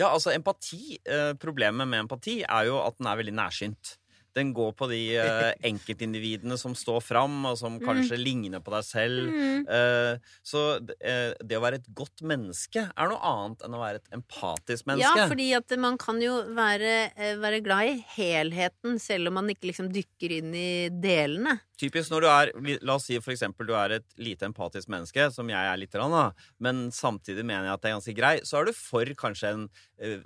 Ja, 0.00 0.08
altså 0.10 0.32
empati 0.34 0.96
eh, 1.06 1.34
Problemet 1.38 1.86
med 1.86 2.04
empati 2.06 2.40
er 2.42 2.70
jo 2.70 2.80
at 2.82 2.96
den 2.98 3.06
er 3.12 3.20
veldig 3.20 3.34
nærsynt. 3.38 3.96
Den 4.34 4.52
går 4.54 4.72
på 4.78 4.88
de 4.90 5.00
eh, 5.20 5.50
enkeltindividene 5.70 6.56
som 6.60 6.74
står 6.78 7.02
fram, 7.04 7.36
og 7.48 7.58
som 7.60 7.78
kanskje 7.82 8.18
ligner 8.18 8.62
på 8.64 8.74
deg 8.74 8.86
selv. 8.86 9.28
Mm. 9.30 9.66
Eh, 9.76 10.32
så 10.46 10.64
eh, 10.98 11.34
det 11.38 11.58
å 11.58 11.62
være 11.64 11.80
et 11.82 11.90
godt 11.96 12.24
menneske 12.26 12.86
er 12.90 13.12
noe 13.12 13.20
annet 13.34 13.66
enn 13.66 13.76
å 13.76 13.82
være 13.82 14.02
et 14.02 14.16
empatisk 14.18 14.88
menneske. 14.90 15.12
Ja, 15.22 15.28
fordi 15.30 15.50
at 15.58 15.76
man 15.80 15.98
kan 16.00 16.18
jo 16.22 16.40
være, 16.56 16.94
være 17.42 17.62
glad 17.64 17.92
i 17.92 18.00
helheten, 18.16 18.98
selv 19.02 19.30
om 19.30 19.38
man 19.40 19.52
ikke 19.52 19.70
liksom 19.70 19.92
dykker 19.94 20.38
inn 20.40 20.50
i 20.58 20.68
delene. 20.90 21.60
Typisk 21.78 22.12
når 22.12 22.22
du 22.22 22.28
er 22.30 22.50
La 22.86 22.94
oss 22.94 23.08
si 23.08 23.16
for 23.18 23.32
eksempel 23.34 23.66
du 23.66 23.72
er 23.76 23.96
et 23.96 24.06
lite 24.22 24.46
empatisk 24.46 24.90
menneske, 24.92 25.26
som 25.34 25.48
jeg 25.50 25.70
er 25.70 25.80
litt, 25.80 25.96
men 26.62 26.86
samtidig 26.94 27.42
mener 27.42 27.68
jeg 27.68 27.74
at 27.74 27.82
det 27.82 27.90
er 27.90 27.96
ganske 27.96 28.14
grei, 28.16 28.34
så 28.46 28.60
er 28.60 28.70
du 28.70 28.76
for 28.76 29.10
kanskje 29.18 29.50
en 29.54 29.66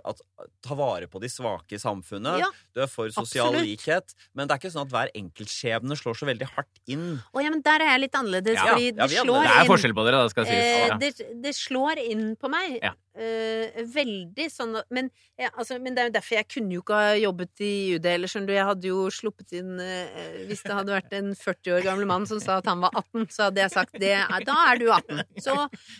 at, 0.04 0.20
Ta 0.64 0.74
vare 0.78 1.08
på 1.10 1.20
de 1.20 1.28
svake 1.30 1.76
i 1.76 1.80
samfunnet. 1.80 2.38
Ja, 2.40 2.48
Du 2.74 2.80
er 2.82 2.90
for 2.90 3.10
sosial 3.12 3.52
absolutt. 3.52 3.68
Likhet. 3.98 4.14
Men 4.34 4.48
det 4.48 4.54
er 4.56 4.60
ikke 4.62 4.72
sånn 4.74 4.86
at 4.86 4.92
hver 4.94 5.10
enkeltskjebne 5.18 5.98
slår 5.98 6.18
så 6.18 6.28
veldig 6.28 6.48
hardt 6.54 6.80
inn. 6.88 7.18
Å 7.34 7.42
ja, 7.44 7.50
men 7.50 7.62
der 7.62 7.84
er 7.84 7.92
jeg 7.94 8.00
litt 8.06 8.18
annerledes, 8.18 8.54
Ja, 8.58 8.64
fordi 8.72 8.86
ja, 8.88 9.06
det 9.06 9.22
slår 9.24 9.42
Det 9.48 9.56
er 9.58 9.70
forskjell 9.72 9.94
på 9.98 10.04
dere, 10.08 10.22
da, 10.24 10.28
skal 10.32 10.48
sies. 10.48 10.64
Eh, 10.64 10.86
Ja. 10.88 10.96
det, 10.98 11.12
det 11.42 11.54
slår 11.56 11.98
inn 12.04 12.36
på 12.36 12.48
meg. 12.50 12.78
Øh, 13.18 13.78
veldig 13.90 14.44
sånn 14.52 14.76
men, 14.94 15.08
ja, 15.40 15.48
altså, 15.58 15.74
men 15.82 15.96
det 15.96 16.02
er 16.04 16.06
jo 16.10 16.12
derfor 16.14 16.36
jeg 16.36 16.46
kunne 16.52 16.76
jo 16.76 16.82
ikke 16.84 16.98
ha 17.00 17.14
jobbet 17.18 17.62
i 17.66 17.70
UD 17.96 18.04
eller 18.12 18.30
skjønner 18.30 18.46
du. 18.46 18.52
Jeg 18.54 18.66
hadde 18.68 18.90
jo 18.92 19.00
sluppet 19.10 19.54
inn 19.58 19.72
øh, 19.82 20.36
Hvis 20.46 20.62
det 20.62 20.76
hadde 20.76 20.94
vært 20.94 21.16
en 21.18 21.32
40 21.34 21.72
år 21.74 21.82
gammel 21.88 22.06
mann 22.06 22.28
som 22.30 22.38
sa 22.44 22.60
at 22.62 22.68
han 22.70 22.78
var 22.84 22.94
18, 22.94 23.26
så 23.34 23.48
hadde 23.48 23.64
jeg 23.64 23.74
sagt 23.74 23.98
det, 23.98 24.12
da 24.46 24.56
er 24.70 24.78
du 24.78 24.86
18. 24.94 25.24
Så, 25.42 25.56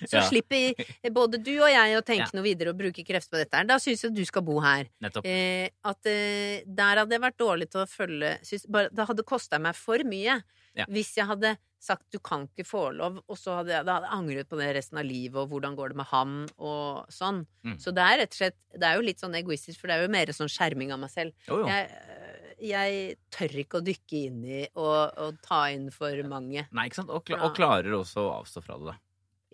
så 0.06 0.20
Ja. 0.20 0.24
slipper 0.28 0.84
både 1.14 1.42
du 1.42 1.52
og 1.58 1.68
jeg 1.72 1.98
å 1.98 2.04
tenke 2.06 2.28
Ja. 2.28 2.36
noe 2.38 2.46
videre 2.46 2.70
og 2.70 2.78
bruke 2.78 3.02
krefter 3.06 3.34
på 3.34 3.42
dette 3.42 3.56
her. 3.58 3.66
Da 3.66 3.80
syns 3.82 4.04
jeg 4.06 4.14
du 4.14 4.24
skal 4.28 4.42
bo 4.46 4.60
her. 4.62 4.86
Nettopp. 5.02 5.26
Eh, 5.26 5.68
at 5.84 6.06
eh, 6.06 6.62
der 6.66 7.02
hadde 7.02 7.14
jeg 7.18 7.24
vært 7.26 7.38
dårlig 7.42 7.70
til 7.72 7.82
å 7.82 7.88
følge 7.90 8.36
synes, 8.46 8.66
bare, 8.70 8.90
Det 8.94 9.06
hadde 9.10 9.26
kosta 9.26 9.58
meg 9.58 9.74
for 9.74 9.98
mye 10.06 10.38
hvis 10.86 11.16
jeg 11.18 11.26
hadde 11.26 11.56
sagt 11.82 12.08
du 12.12 12.18
kan 12.22 12.46
ikke 12.48 12.66
få 12.66 12.88
lov, 12.96 13.20
og 13.24 13.38
så 13.38 13.60
hadde 13.60 13.72
jeg, 13.74 13.86
da 13.86 13.98
hadde 13.98 14.10
jeg 14.10 14.18
angret 14.18 14.50
på 14.50 14.58
det 14.58 14.68
resten 14.76 15.00
av 15.00 15.06
livet, 15.06 15.38
og 15.40 15.52
hvordan 15.52 15.76
går 15.78 15.92
det 15.92 16.00
med 16.00 16.08
han, 16.10 16.36
og 16.58 17.12
sånn. 17.14 17.44
Mm. 17.66 17.76
Så 17.82 17.94
det 17.94 18.04
er 18.04 18.20
rett 18.22 18.34
og 18.34 18.40
slett 18.40 18.56
Det 18.74 18.86
er 18.88 18.98
jo 18.98 19.04
litt 19.06 19.22
sånn 19.22 19.36
egoistisk, 19.38 19.80
for 19.80 19.90
det 19.90 19.98
er 19.98 20.06
jo 20.06 20.14
mer 20.14 20.32
sånn 20.36 20.50
skjerming 20.52 20.94
av 20.94 21.02
meg 21.02 21.12
selv. 21.12 21.34
Jo, 21.48 21.62
jo. 21.62 21.68
Jeg, 21.70 21.90
øh, 22.14 22.48
jeg 22.68 23.18
tør 23.34 23.58
ikke 23.62 23.80
å 23.80 23.86
dykke 23.86 24.22
inn 24.28 24.40
i 24.44 24.62
og, 24.68 25.18
og 25.22 25.38
ta 25.44 25.64
inn 25.74 25.88
for 25.94 26.24
mange. 26.30 26.66
Nei, 26.74 26.88
ikke 26.90 27.02
sant? 27.02 27.14
Og, 27.14 27.24
kla 27.28 27.40
og 27.46 27.54
klarer 27.56 27.94
også 27.98 28.26
å 28.26 28.34
avstå 28.40 28.64
fra 28.64 28.80
det, 28.80 28.94
da. 28.94 28.98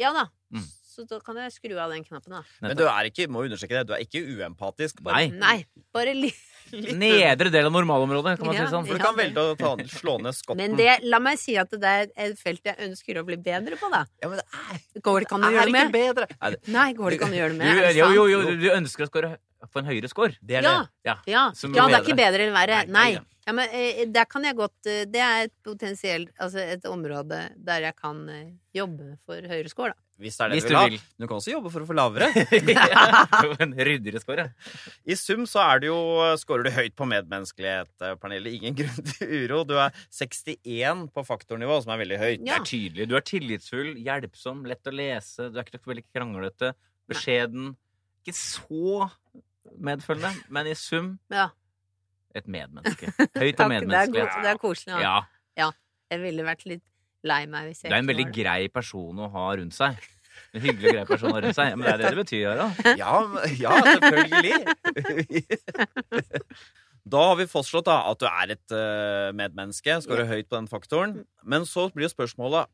Ja 0.01 0.11
da. 0.17 0.25
Mm. 0.55 0.67
Så 0.95 1.03
da 1.11 1.19
kan 1.25 1.37
jeg 1.43 1.51
skru 1.57 1.75
av 1.83 1.91
den 1.91 2.05
knappen, 2.07 2.31
da. 2.37 2.43
Men 2.63 2.77
du 2.79 2.85
er 2.87 3.09
ikke, 3.11 3.27
må 3.29 3.43
understreke 3.43 3.81
det, 3.81 3.87
du 3.89 3.95
er 3.97 4.05
ikke 4.07 4.23
uempatisk. 4.23 5.01
Nei. 5.09 5.25
Nei, 5.35 5.57
bare 5.93 6.15
litt. 6.25 6.39
Nedre 6.75 7.51
del 7.53 7.67
av 7.69 7.73
normalområdet, 7.75 8.39
kan 8.39 8.47
man 8.49 8.57
Ja. 8.57 8.65
si 8.67 8.73
sånn. 8.73 8.87
For 8.87 8.95
du 8.97 9.03
Ja, 9.03 9.07
kan 9.11 9.17
velge 9.19 9.43
å 9.43 9.57
ta, 9.59 9.73
slå 9.91 10.15
ned 10.23 10.35
skotten. 10.35 10.57
Men 10.63 10.77
det, 10.79 11.01
la 11.05 11.19
meg 11.23 11.39
si 11.39 11.57
at 11.61 11.71
det 11.71 11.83
er 11.91 12.07
et 12.17 12.39
felt 12.41 12.63
jeg 12.65 12.77
ønsker 12.87 13.19
å 13.21 13.25
bli 13.27 13.37
bedre 13.37 13.77
på, 13.77 13.91
da. 13.93 14.05
ja, 14.23 14.29
men 14.31 14.39
det 14.41 14.47
er, 14.55 15.01
Går 15.05 15.21
det 15.21 15.27
ikke 15.29 15.35
an 15.41 15.45
å 15.45 15.53
gjøre 15.53 15.67
det 15.67 15.73
med? 15.77 15.93
bedre. 15.93 16.29
Nei, 16.73 16.87
går 16.95 17.11
det 17.11 17.19
ikke 17.19 17.29
an 17.29 17.37
å 17.37 17.41
gjøre 17.43 17.53
det 17.53 17.59
med? 17.59 17.83
Du, 17.95 17.99
jo, 18.01 18.09
jo, 18.15 18.25
jo, 18.33 18.57
du 18.65 18.67
ønsker 18.73 19.05
å 19.05 19.11
score, 19.11 19.33
få 19.73 19.83
en 19.83 19.91
høyere 19.93 20.09
score. 20.09 20.37
det 20.43 20.57
er 20.57 20.63
Ja. 20.63 20.75
det. 20.81 20.89
Ja. 21.05 21.17
Ja, 21.27 21.45
Som 21.53 21.75
ja 21.75 21.87
det 21.89 21.95
er 22.01 22.03
ikke 22.03 22.17
bedre. 22.17 22.41
enn 22.47 22.53
eller 22.55 22.59
verre. 22.61 22.87
Nei, 22.87 22.93
Nei. 22.93 23.13
nei, 23.19 23.25
Ja, 23.47 23.53
men 23.53 23.69
eh, 23.77 24.05
der 24.09 24.25
kan 24.25 24.43
jeg 24.43 24.57
godt 24.57 24.87
eh, 24.87 25.05
Det 25.05 25.21
er 25.21 25.43
et 25.45 25.53
potensielt 25.63 26.31
Altså 26.41 26.63
et 26.65 26.81
område 26.89 27.51
der 27.61 27.83
jeg 27.83 27.95
kan 28.01 28.27
eh, 28.33 28.47
jobbe 28.75 29.19
for 29.27 29.37
høyere 29.37 29.69
score, 29.69 29.93
da. 29.93 30.01
Hvis 30.23 30.37
det 30.39 30.45
er 30.45 30.53
det 30.53 30.57
Hvis 30.61 30.65
du 30.65 30.69
du 30.69 30.75
vil 30.75 30.79
ha. 30.79 30.89
vil. 30.93 31.01
Du 31.19 31.25
kan 31.27 31.41
også 31.41 31.51
jobbe 31.51 31.71
for 31.75 31.83
å 31.83 31.87
få 31.89 31.95
lavere. 31.99 32.29
Ja. 32.71 33.25
en 33.65 33.73
ryddigere 33.75 34.21
score. 34.23 34.45
I 35.11 35.17
sum 35.19 35.43
så 35.51 35.59
er 35.65 35.83
det 35.83 35.89
jo, 35.91 35.97
Skårer 36.39 36.69
du 36.69 36.71
høyt 36.77 36.95
på 36.95 37.09
medmenneskelighet, 37.11 37.91
eh, 38.07 38.15
Pernille. 38.23 38.53
Ingen 38.55 38.77
grunn 38.81 39.09
til 39.11 39.35
uro. 39.43 39.65
Du 39.67 39.75
er 39.83 39.91
61 40.15 41.09
på 41.15 41.25
faktornivå, 41.27 41.81
som 41.83 41.95
er 41.97 42.03
veldig 42.05 42.21
høyt. 42.23 42.45
Det 42.47 42.55
er 42.55 42.69
tydelig. 42.71 43.09
Du 43.11 43.17
er 43.19 43.27
tillitsfull, 43.27 43.91
hjelpsom, 44.07 44.63
lett 44.71 44.87
å 44.87 44.95
lese. 44.95 45.51
Du 45.51 45.59
er 45.59 45.67
ikke 45.67 45.83
veldig 45.91 46.07
kranglete. 46.15 46.73
Beskjeden. 47.11 47.73
Ikke 48.23 48.37
så 48.39 49.11
medfølende, 49.83 50.31
men 50.55 50.71
i 50.71 50.79
sum 50.79 51.17
Ja. 51.35 51.49
et 52.35 52.47
medmenneske. 52.47 53.11
Høyt 53.35 53.61
og 53.61 53.69
medmenneskelig. 53.73 54.15
det 54.15 54.29
er, 54.31 54.43
det 54.47 54.51
er 54.55 54.59
koselig. 54.63 55.01
Ja. 55.03 55.17
Ja. 55.59 55.71
Jeg 56.13 56.21
ville 56.23 56.45
vært 56.47 56.65
litt 56.69 56.85
lei 57.25 57.47
meg 57.51 57.63
hvis 57.71 57.81
jeg 57.85 57.91
Det 57.91 57.97
er 57.97 58.03
en 58.05 58.11
veldig 58.13 58.27
var 58.29 58.33
det. 58.33 58.39
grei 58.43 58.63
person 58.73 59.15
å 59.25 59.27
ha 59.35 59.47
rundt 59.61 59.75
seg. 59.77 59.93
En 60.55 60.63
hyggelig 60.65 60.89
og 60.91 60.95
grei 60.97 61.07
person 61.09 61.31
å 61.31 61.35
ha 61.37 61.41
rundt 61.45 61.59
seg. 61.59 61.67
Men 61.75 61.83
det 61.87 61.93
er 61.95 61.99
det 62.03 62.09
det 62.15 62.23
betyr, 62.23 62.45
Harald. 62.53 62.73
Ja, 63.03 63.15
ja 63.59 63.73
selvfølgelig. 63.91 64.57
Da 67.05 67.21
har 67.29 67.37
vi 67.37 67.45
fastslått 67.45 67.85
da, 67.85 67.99
at 68.09 68.17
du 68.23 68.25
er 68.25 68.49
et 68.55 68.73
eh, 68.73 69.29
medmenneske. 69.37 69.93
Skårer 70.07 70.25
høyt 70.31 70.49
på 70.49 70.57
den 70.57 70.65
faktoren. 70.71 71.13
Men 71.45 71.67
så 71.69 71.91
blir 71.93 72.07
jo 72.09 72.15
spørsmålet 72.15 72.65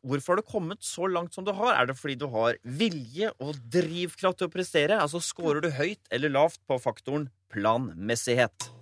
Hvorfor 0.00 0.32
har 0.32 0.40
du 0.40 0.46
kommet 0.48 0.80
så 0.80 1.04
langt 1.04 1.36
som 1.36 1.44
du 1.44 1.52
har? 1.52 1.76
Er 1.76 1.84
det 1.90 1.98
fordi 2.00 2.16
du 2.16 2.24
har 2.32 2.56
vilje 2.64 3.28
og 3.44 3.52
drivkraft 3.68 4.40
til 4.40 4.48
å 4.48 4.52
prestere? 4.54 4.96
Altså, 4.96 5.20
Skårer 5.20 5.60
du 5.60 5.68
høyt 5.76 6.00
eller 6.08 6.32
lavt 6.32 6.64
på 6.64 6.80
faktoren 6.80 7.28
planmessighet? 7.52 8.72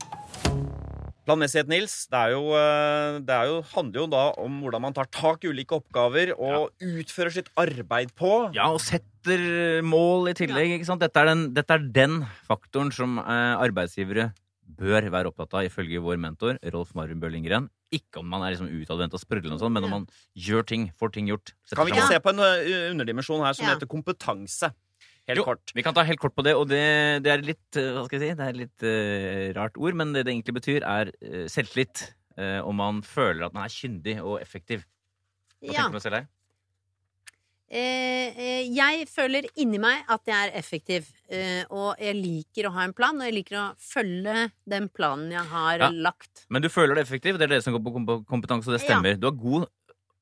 Planmessighet, 1.29 1.69
Nils, 1.69 1.95
det, 2.09 2.17
er 2.17 2.31
jo, 2.33 2.45
eh, 2.57 3.19
det 3.29 3.35
er 3.37 3.51
jo, 3.51 3.59
handler 3.75 4.01
jo 4.01 4.07
da 4.15 4.23
om 4.41 4.55
hvordan 4.65 4.81
man 4.87 4.95
tar 4.97 5.11
tak 5.13 5.45
i 5.45 5.51
ulike 5.53 5.77
oppgaver 5.77 6.33
og 6.41 6.71
utfører 6.81 7.35
sitt 7.35 7.51
arbeid 7.61 8.15
på. 8.17 8.31
Ja, 8.57 8.71
og 8.73 8.81
setter 8.81 9.83
mål 9.85 10.31
i 10.33 10.37
tillegg. 10.39 10.73
ikke 10.79 10.89
sant? 10.89 11.05
Dette 11.05 11.21
er 11.21 11.29
den, 11.35 11.43
dette 11.53 11.77
er 11.77 11.85
den 11.85 12.23
faktoren 12.49 12.89
som 12.97 13.19
eh, 13.21 13.55
arbeidsgivere 13.61 14.31
bør 14.79 15.09
være 15.13 15.29
opptatt 15.31 15.55
av, 15.59 15.67
ifølge 15.69 16.01
vår 16.05 16.17
mentor 16.21 16.57
Rolf 16.73 16.95
Marvin 16.97 17.21
Bøhlingren. 17.21 17.69
Ikke 17.93 18.21
om 18.21 18.29
man 18.29 18.43
er 18.45 18.53
liksom 18.55 18.69
utadvendt 18.73 19.15
og 19.17 19.21
sprudlende, 19.23 19.57
og 19.57 19.63
sånt, 19.67 19.77
men 19.77 19.85
om 19.85 19.95
man 19.99 20.09
gjør 20.37 20.65
ting, 20.69 20.91
får 21.01 21.13
ting 21.15 21.29
gjort. 21.29 21.53
Kan 21.73 21.89
vi 21.89 21.93
ikke 21.93 22.05
sammen? 22.05 22.17
se 22.17 22.25
på 22.25 22.33
en 22.35 22.43
underdimensjon 22.95 23.45
her 23.45 23.57
som 23.57 23.67
Ja. 23.69 23.75
heter 23.77 23.89
kompetanse? 23.89 24.73
Helt 25.29 25.43
Jo, 25.43 25.45
kort. 25.45 25.73
Vi 25.77 25.83
kan 25.85 25.93
ta 25.97 26.03
helt 26.09 26.21
kort 26.23 26.35
på 26.35 26.43
det, 26.47 26.55
og 26.57 26.69
det, 26.71 26.81
det 27.25 27.33
er 27.35 27.43
litt 27.45 27.77
eh, 27.77 27.91
hva 27.93 28.07
skal 28.07 28.23
jeg 28.23 28.31
si, 28.33 28.39
det 28.39 28.47
er 28.49 28.57
litt 28.57 28.85
uh, 28.89 29.53
rart 29.59 29.77
ord, 29.77 29.99
men 30.01 30.15
det 30.17 30.25
det 30.25 30.33
egentlig 30.33 30.57
betyr, 30.57 30.87
er 30.89 31.13
uh, 31.21 31.45
selvtillit. 31.53 32.09
Uh, 32.39 32.63
om 32.63 32.77
man 32.79 33.01
føler 33.03 33.49
at 33.49 33.55
man 33.57 33.65
er 33.67 33.73
kyndig 33.75 34.21
og 34.23 34.39
effektiv. 34.41 34.85
Hva 35.59 35.73
Ja. 35.75 35.83
tenker 35.83 35.99
du 35.99 36.05
selv 36.05 36.21
her? 36.21 36.29
Eh, 37.69 38.33
eh, 38.33 38.69
jeg 38.73 39.05
føler 39.13 39.45
inni 39.61 39.77
meg 39.83 40.07
at 40.09 40.23
jeg 40.25 40.47
er 40.47 40.55
effektiv, 40.57 41.11
eh, 41.29 41.67
og 41.69 41.99
jeg 42.01 42.15
liker 42.17 42.69
å 42.69 42.73
ha 42.73 42.87
en 42.89 42.95
plan, 42.97 43.19
og 43.21 43.27
jeg 43.29 43.35
liker 43.43 43.59
å 43.61 43.65
følge 43.77 44.47
den 44.65 44.89
planen 44.89 45.35
jeg 45.35 45.45
har 45.51 45.79
Ja. 45.83 45.91
lagt. 45.91 46.47
Men 46.49 46.63
du 46.63 46.71
føler 46.73 46.95
deg 46.95 47.05
effektiv, 47.05 47.37
det 47.37 47.51
er 47.51 47.57
det 47.59 47.65
som 47.65 47.75
går 47.75 47.83
på 47.85 48.25
kompetanse, 48.25 48.69
og 48.71 48.79
det 48.79 48.81
Ja. 48.89 48.95
stemmer. 48.95 49.21
Du 49.21 49.27
har 49.27 49.37
god 49.37 49.67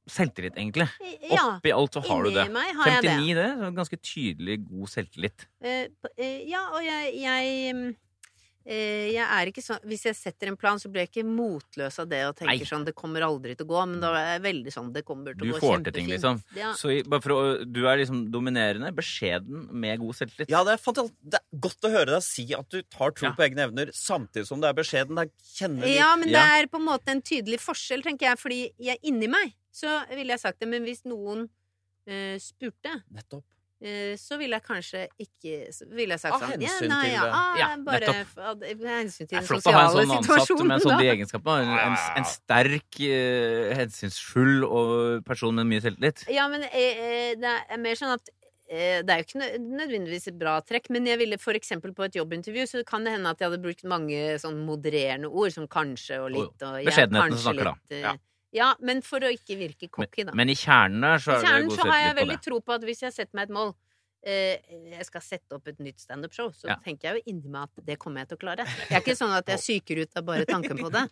selvtillit, 0.07 0.54
egentlig. 0.57 0.86
Ja, 1.30 1.57
Oppi 1.57 1.72
alt 1.74 1.96
så 1.96 2.02
har 2.07 2.26
du 2.26 2.30
det. 2.34 2.46
meg 2.54 2.72
har 2.78 2.90
jeg 2.90 3.04
det. 3.07 3.14
59, 3.18 3.36
det. 3.38 3.48
så 3.59 3.70
Ganske 3.80 3.98
tydelig 4.02 4.59
god 4.68 4.92
selvtillit. 4.92 5.46
Uh, 5.64 5.86
ja, 6.46 6.62
og 6.72 6.84
jeg, 6.86 7.14
jeg 7.22 7.74
mm, 7.74 7.88
jeg 8.67 9.23
er 9.23 9.47
ikke 9.47 9.62
sånn 9.62 9.79
Hvis 9.87 10.03
jeg 10.09 10.17
setter 10.19 10.49
en 10.51 10.57
plan, 10.59 10.79
så 10.83 10.89
blir 10.91 11.05
jeg 11.05 11.11
ikke 11.12 11.23
motløs 11.29 12.01
av 12.03 12.09
det 12.11 12.19
og 12.27 12.33
tenker 12.35 12.59
Nei. 12.59 12.67
sånn 12.67 12.85
Det 12.85 12.95
kommer 12.99 13.23
aldri 13.23 13.55
til 13.55 13.62
å 13.64 13.69
gå, 13.71 13.83
men 13.87 14.01
da 14.03 14.11
er 14.19 14.27
jeg 14.35 14.43
veldig 14.43 14.73
sånn 14.75 14.89
Det 14.93 15.05
kommer 15.07 15.37
til 15.39 15.47
Du 15.47 15.53
å 15.53 15.55
gå 15.55 15.61
får 15.62 15.85
til 15.85 15.93
ting, 15.95 16.09
kjempefint. 16.09 16.43
liksom. 16.43 16.59
Ja. 16.59 16.73
Så 16.75 16.91
bare 17.07 17.23
for 17.23 17.31
å, 17.37 17.64
du 17.64 17.81
er 17.87 18.01
liksom 18.03 18.25
dominerende, 18.35 18.91
beskjeden 18.97 19.69
med 19.71 20.01
god 20.03 20.19
selvtillit. 20.19 20.51
Ja, 20.51 20.64
det 20.67 20.75
er, 20.75 20.83
fantastisk. 20.83 21.14
det 21.23 21.39
er 21.39 21.61
godt 21.69 21.87
å 21.87 21.93
høre 21.95 22.11
deg 22.17 22.23
si 22.27 22.47
at 22.59 22.69
du 22.75 22.83
tar 22.83 23.14
tro 23.14 23.29
Ja. 23.29 23.35
på 23.39 23.47
egne 23.47 23.69
evner, 23.69 23.93
samtidig 23.95 24.47
som 24.51 24.61
det 24.61 24.69
er 24.73 24.79
beskjeden. 24.83 25.19
Er 25.23 25.31
du 25.31 25.87
Ja, 25.95 26.11
men 26.17 26.29
det 26.29 26.43
er 26.43 26.67
på 26.67 26.81
en 26.83 26.89
måte 26.91 27.09
en 27.14 27.23
tydelig 27.23 27.61
forskjell, 27.62 28.03
tenker 28.03 28.33
jeg, 28.33 28.39
fordi 28.43 28.61
jeg 28.79 28.99
inni 29.05 29.29
meg 29.31 29.55
så 29.73 30.03
ville 30.11 30.33
jeg 30.35 30.41
sagt 30.41 30.59
det, 30.59 30.69
men 30.69 30.83
hvis 30.83 31.05
noen 31.05 31.49
eh, 32.09 32.35
spurte, 32.43 33.03
Nettopp. 33.12 33.45
Eh, 33.81 34.14
så 34.16 34.39
ville 34.41 34.57
jeg 34.57 34.64
kanskje 34.66 35.03
ikke 35.20 35.72
Så 35.72 35.87
ville 35.91 36.14
jeg 36.16 36.20
sagt 36.22 36.35
Av 36.35 36.41
sånn 36.47 36.62
Ja, 36.62 36.68
hensyn 36.70 36.89
nei, 36.89 37.01
til 37.05 37.12
ja, 37.16 37.24
det. 37.24 37.33
ah, 37.35 37.57
Ja, 37.61 37.68
bare 37.87 38.01
nettopp. 38.07 38.39
av 38.39 38.64
av 38.70 38.87
hensyn 38.93 39.27
til 39.27 39.29
Det 39.29 39.37
er 39.37 39.41
den 39.41 39.49
flott 39.51 39.66
å 39.66 39.74
ha 39.77 39.83
en 39.83 39.91
sånn 39.97 40.14
ansatt 40.16 40.51
med 40.59 40.68
med 40.68 40.83
sånn 40.87 40.99
de 40.99 41.05
da. 41.07 41.12
egenskapene. 41.16 41.66
En, 41.66 41.93
en, 41.93 41.99
en 42.22 42.24
sterk, 42.31 43.01
uh, 43.01 43.74
hensynsfull 43.83 44.64
og 44.64 45.24
person 45.29 45.55
med 45.61 45.66
mye 45.74 45.85
selvtillit. 45.85 46.24
Ja, 46.33 46.49
men 46.49 46.62
eh, 46.70 47.05
eh, 47.07 47.35
det 47.41 47.53
er 47.68 47.79
mer 47.83 47.95
sånn 48.01 48.14
at 48.16 48.31
eh, 48.68 49.03
det 49.07 49.12
er 49.14 49.20
jo 49.22 49.27
ikke 49.29 49.59
nødvendigvis 49.62 50.29
et 50.33 50.39
bra 50.41 50.57
trekk, 50.66 50.89
men 50.91 51.07
jeg 51.07 51.18
ville 51.20 51.39
for 51.39 51.55
eksempel 51.59 51.93
på 51.95 52.07
et 52.09 52.16
jobbintervju, 52.18 52.64
så 52.66 52.83
kan 52.89 53.05
det 53.07 53.12
hende 53.14 53.31
at 53.31 53.39
jeg 53.41 53.51
hadde 53.53 53.62
brukt 53.62 53.85
mange 53.87 54.39
sånn 54.43 54.62
modererende 54.66 55.29
ord, 55.31 55.53
som 55.55 55.68
kanskje 55.70 56.18
og 56.24 56.33
litt 56.35 56.64
og 56.66 56.81
ja, 56.81 56.89
Beskjedenheten 56.89 57.37
som 57.39 57.45
snakker 57.53 57.70
da. 57.70 57.77
litt, 57.77 57.93
eh, 58.01 58.07
Ja. 58.09 58.16
Ja, 58.57 58.70
men 58.80 59.02
for 59.04 59.24
å 59.24 59.30
ikke 59.32 59.59
virke 59.61 59.88
cocky, 59.92 60.24
da. 60.24 60.34
Men 60.36 60.48
i 60.52 60.57
kjernen 60.57 61.04
der 61.04 61.20
så 61.22 61.34
I 61.34 61.36
er 61.36 61.42
det 61.42 61.50
kjernen 61.50 61.68
god 61.70 61.80
så 61.82 61.88
har 61.90 62.00
jeg 62.02 62.16
veldig 62.22 62.38
tro 62.46 62.61
på 62.64 62.76
at 62.78 62.86
hvis 62.88 63.04
jeg 63.04 63.16
setter 63.16 63.36
meg 63.36 63.50
et 63.50 63.57
mål 63.57 63.74
Jeg 64.27 65.07
skal 65.07 65.22
sette 65.22 65.55
opp 65.55 65.68
et 65.70 65.79
nytt 65.79 66.01
standup-show, 66.03 66.51
så 66.57 66.66
Ja. 66.72 66.77
tenker 66.85 67.09
jeg 67.12 67.20
jo 67.22 67.33
inni 67.33 67.49
meg 67.53 67.68
at 67.68 67.85
det 67.87 67.99
kommer 68.03 68.20
jeg 68.24 68.29
til 68.33 68.39
å 68.39 68.43
klare. 68.43 68.66
Jeg 68.91 68.97
er 68.99 69.05
ikke 69.05 69.16
sånn 69.16 69.35
at 69.37 69.47
jeg 69.47 69.59
psyker 69.62 70.03
ut 70.03 70.16
av 70.18 70.24
bare 70.27 70.45
tanken 70.49 70.77
på 70.79 70.91
det. 70.97 71.05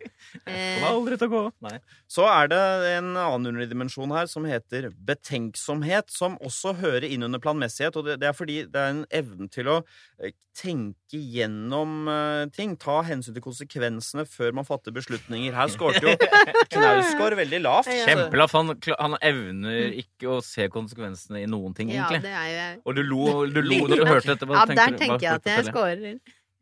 Eh, 0.47 0.81
Kommer 0.81 0.91
aldri 0.91 1.19
til 1.23 1.29
å 1.29 1.35
gå. 1.37 1.43
Nei. 1.69 1.79
Så 2.11 2.27
er 2.27 2.49
det 2.51 2.63
en 2.99 3.13
annen 3.17 3.53
underdimensjon 3.55 4.11
her 4.17 4.27
som 4.27 4.45
heter 4.51 4.91
betenksomhet, 4.91 6.11
som 6.11 6.39
også 6.43 6.75
hører 6.83 7.07
inn 7.09 7.23
under 7.23 7.39
planmessighet. 7.39 7.97
Og 8.01 8.05
det, 8.11 8.19
det 8.21 8.29
er 8.33 8.37
fordi 8.37 8.65
det 8.67 8.81
er 8.83 8.97
en 8.97 9.05
evne 9.15 9.49
til 9.55 9.71
å 9.71 9.85
eh, 10.19 10.33
tenke 10.55 11.19
gjennom 11.19 12.09
eh, 12.11 12.47
ting. 12.55 12.77
Ta 12.79 13.01
hensyn 13.07 13.35
til 13.35 13.43
konsekvensene 13.43 14.27
før 14.31 14.53
man 14.59 14.67
fatter 14.67 14.95
beslutninger. 14.95 15.55
Her 15.55 15.71
skårte 15.73 16.03
jo 16.03 16.15
Knausgård 16.75 17.37
veldig 17.39 17.61
lavt. 17.63 17.91
Kjempelavt. 17.91 18.55
Kjempelav. 18.55 18.55
Han, 18.55 18.75
han 18.99 19.17
evner 19.23 19.95
ikke 20.03 20.31
å 20.37 20.41
se 20.45 20.67
konsekvensene 20.73 21.43
i 21.43 21.49
noen 21.51 21.75
ting, 21.77 21.91
ja, 21.95 22.05
egentlig. 22.09 22.23
det 22.27 22.35
er 22.35 22.47
jo 22.51 22.55
jeg. 22.59 22.79
Og 22.85 22.95
du 22.99 23.03
lo, 23.05 23.45
du 23.51 23.61
lo 23.63 23.85
når 23.89 24.01
du 24.01 24.09
hørte 24.09 24.35
dette. 24.35 24.51
Ja, 24.51 24.65
der 24.71 24.99
tenker 24.99 25.23
jeg 25.23 25.39
at 25.41 25.49
jeg 25.51 25.69
scorer 25.71 26.19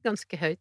ganske 0.06 0.38
høyt. 0.40 0.60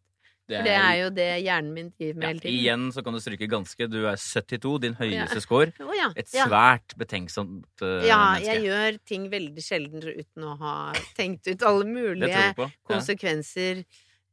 For 0.52 0.66
det 0.66 0.74
er 0.74 0.96
jo 0.98 1.08
det 1.14 1.28
hjernen 1.44 1.70
min 1.72 1.88
driver 1.94 2.18
med 2.18 2.24
ja, 2.24 2.30
hele 2.32 2.42
tiden. 2.42 2.56
Igjen 2.58 2.86
så 2.92 3.04
kan 3.06 3.14
du 3.14 3.20
stryke 3.22 3.48
ganske. 3.50 3.86
Du 3.88 3.98
er 4.10 4.18
72, 4.20 4.72
din 4.82 4.96
høyeste 4.98 5.42
score. 5.44 5.70
Oh, 5.82 5.94
ja. 5.96 6.10
Et 6.18 6.28
ja. 6.34 6.46
svært 6.48 6.94
betenksomt 6.98 7.84
uh, 7.84 8.02
ja, 8.04 8.18
menneske. 8.34 8.48
jeg 8.48 8.64
gjør 8.66 8.98
ting 9.08 9.26
veldig 9.32 9.64
sjelden 9.64 10.04
uten 10.04 10.46
å 10.46 10.56
ha 10.60 10.74
tenkt 11.18 11.48
ut 11.48 11.64
alle 11.68 11.88
mulige. 11.88 12.42
Ja. 12.58 12.68
konsekvenser. 12.88 13.84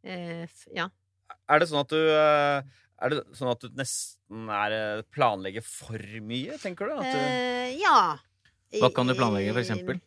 Eh, 0.03 0.45
ja. 0.75 0.89
Er 1.49 1.61
det 1.61 1.69
sånn 1.69 1.81
at 1.81 1.93
du 1.93 1.99
eh, 1.99 2.67
er 2.99 3.13
det 3.13 3.21
sånn 3.37 3.51
at 3.51 3.63
du 3.63 3.75
nesten 3.79 4.49
er 4.51 5.03
planlegger 5.13 5.63
for 5.65 5.99
mye, 6.25 6.57
tenker 6.61 6.89
du? 6.89 6.97
At 6.99 7.07
du 7.07 7.19
Eh, 7.19 7.77
ja. 7.79 8.17
Hva 8.79 8.91
kan 8.93 9.09
du 9.09 9.15
planlegge, 9.17 9.53
for 9.55 9.63
eksempel? 9.63 10.01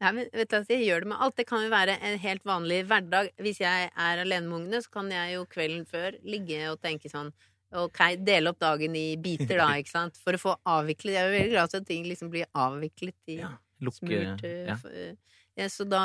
Ja, 0.00 0.12
men 0.16 0.30
vet 0.32 0.48
du, 0.52 0.62
jeg 0.72 0.86
gjør 0.86 1.02
det 1.04 1.10
med 1.12 1.20
alt. 1.20 1.36
Det 1.36 1.44
kan 1.48 1.64
jo 1.64 1.70
være 1.72 1.98
en 2.00 2.18
helt 2.22 2.44
vanlig 2.48 2.80
hverdag. 2.88 3.30
Hvis 3.44 3.60
jeg 3.60 3.90
er 3.92 4.22
alene 4.22 4.48
med 4.48 4.56
ungene, 4.62 4.80
så 4.84 4.92
kan 4.94 5.10
jeg 5.12 5.34
jo 5.34 5.42
kvelden 5.50 5.84
før 5.88 6.16
ligge 6.24 6.60
og 6.72 6.80
tenke 6.84 7.10
sånn 7.12 7.32
Ok, 7.70 8.00
dele 8.26 8.50
opp 8.50 8.58
dagen 8.58 8.96
i 8.98 9.12
biter, 9.22 9.60
da, 9.60 9.68
ikke 9.78 9.92
sant? 9.92 10.16
For 10.18 10.34
å 10.34 10.40
få 10.42 10.54
avviklet 10.66 11.14
Jeg 11.14 11.20
er 11.22 11.28
jo 11.28 11.34
veldig 11.36 11.52
glad 11.52 11.70
for 11.70 11.82
at 11.84 11.86
ting 11.86 12.08
liksom 12.08 12.30
blir 12.32 12.48
avviklet 12.58 13.30
i 13.30 13.36
Ja, 13.38 13.50
Lukke 13.80 14.18
smurt 14.18 14.42
ja. 14.66 14.74
f- 14.74 14.88
eh, 14.90 15.12
ja, 15.60 15.68
Så 15.70 15.84
da, 15.86 16.00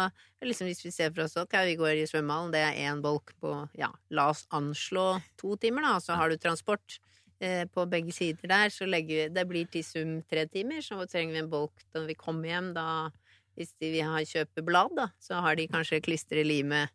liksom 0.45 0.69
hvis 0.69 0.83
vi 0.85 0.91
ser 0.93 1.09
for 1.15 1.23
oss 1.25 1.33
Ok, 1.41 1.55
vi 1.65 1.73
går 1.79 2.03
i 2.03 2.05
svømmehallen, 2.11 2.53
det 2.53 2.61
er 2.67 2.77
én 2.85 3.01
bolk 3.01 3.33
på 3.41 3.55
Ja, 3.79 3.89
la 4.13 4.27
oss 4.35 4.43
anslå 4.53 5.07
to 5.41 5.55
timer, 5.57 5.87
da, 5.87 5.95
så 6.03 6.19
har 6.19 6.29
du 6.29 6.37
transport. 6.37 6.99
Eh, 7.43 7.65
på 7.67 7.83
begge 7.91 8.13
sider 8.15 8.47
der, 8.51 8.69
så 8.71 8.85
legger 8.87 9.23
vi 9.25 9.33
Det 9.39 9.47
blir 9.49 9.65
til 9.73 9.83
sum 9.83 10.13
tre 10.29 10.45
timer, 10.51 10.85
så 10.85 11.01
trenger 11.09 11.33
vi 11.39 11.41
en 11.47 11.49
bolk 11.51 11.81
når 11.97 12.05
vi 12.11 12.19
kommer 12.19 12.51
hjem, 12.53 12.69
da 12.77 12.85
Hvis 13.55 13.73
de 13.79 13.91
vil 13.93 14.05
ha 14.07 14.21
kjøpe 14.27 14.63
blad, 14.67 14.93
da, 14.97 15.09
så 15.21 15.41
har 15.43 15.57
de 15.59 15.67
kanskje 15.71 16.01
klistre 16.03 16.43
limet 16.43 16.91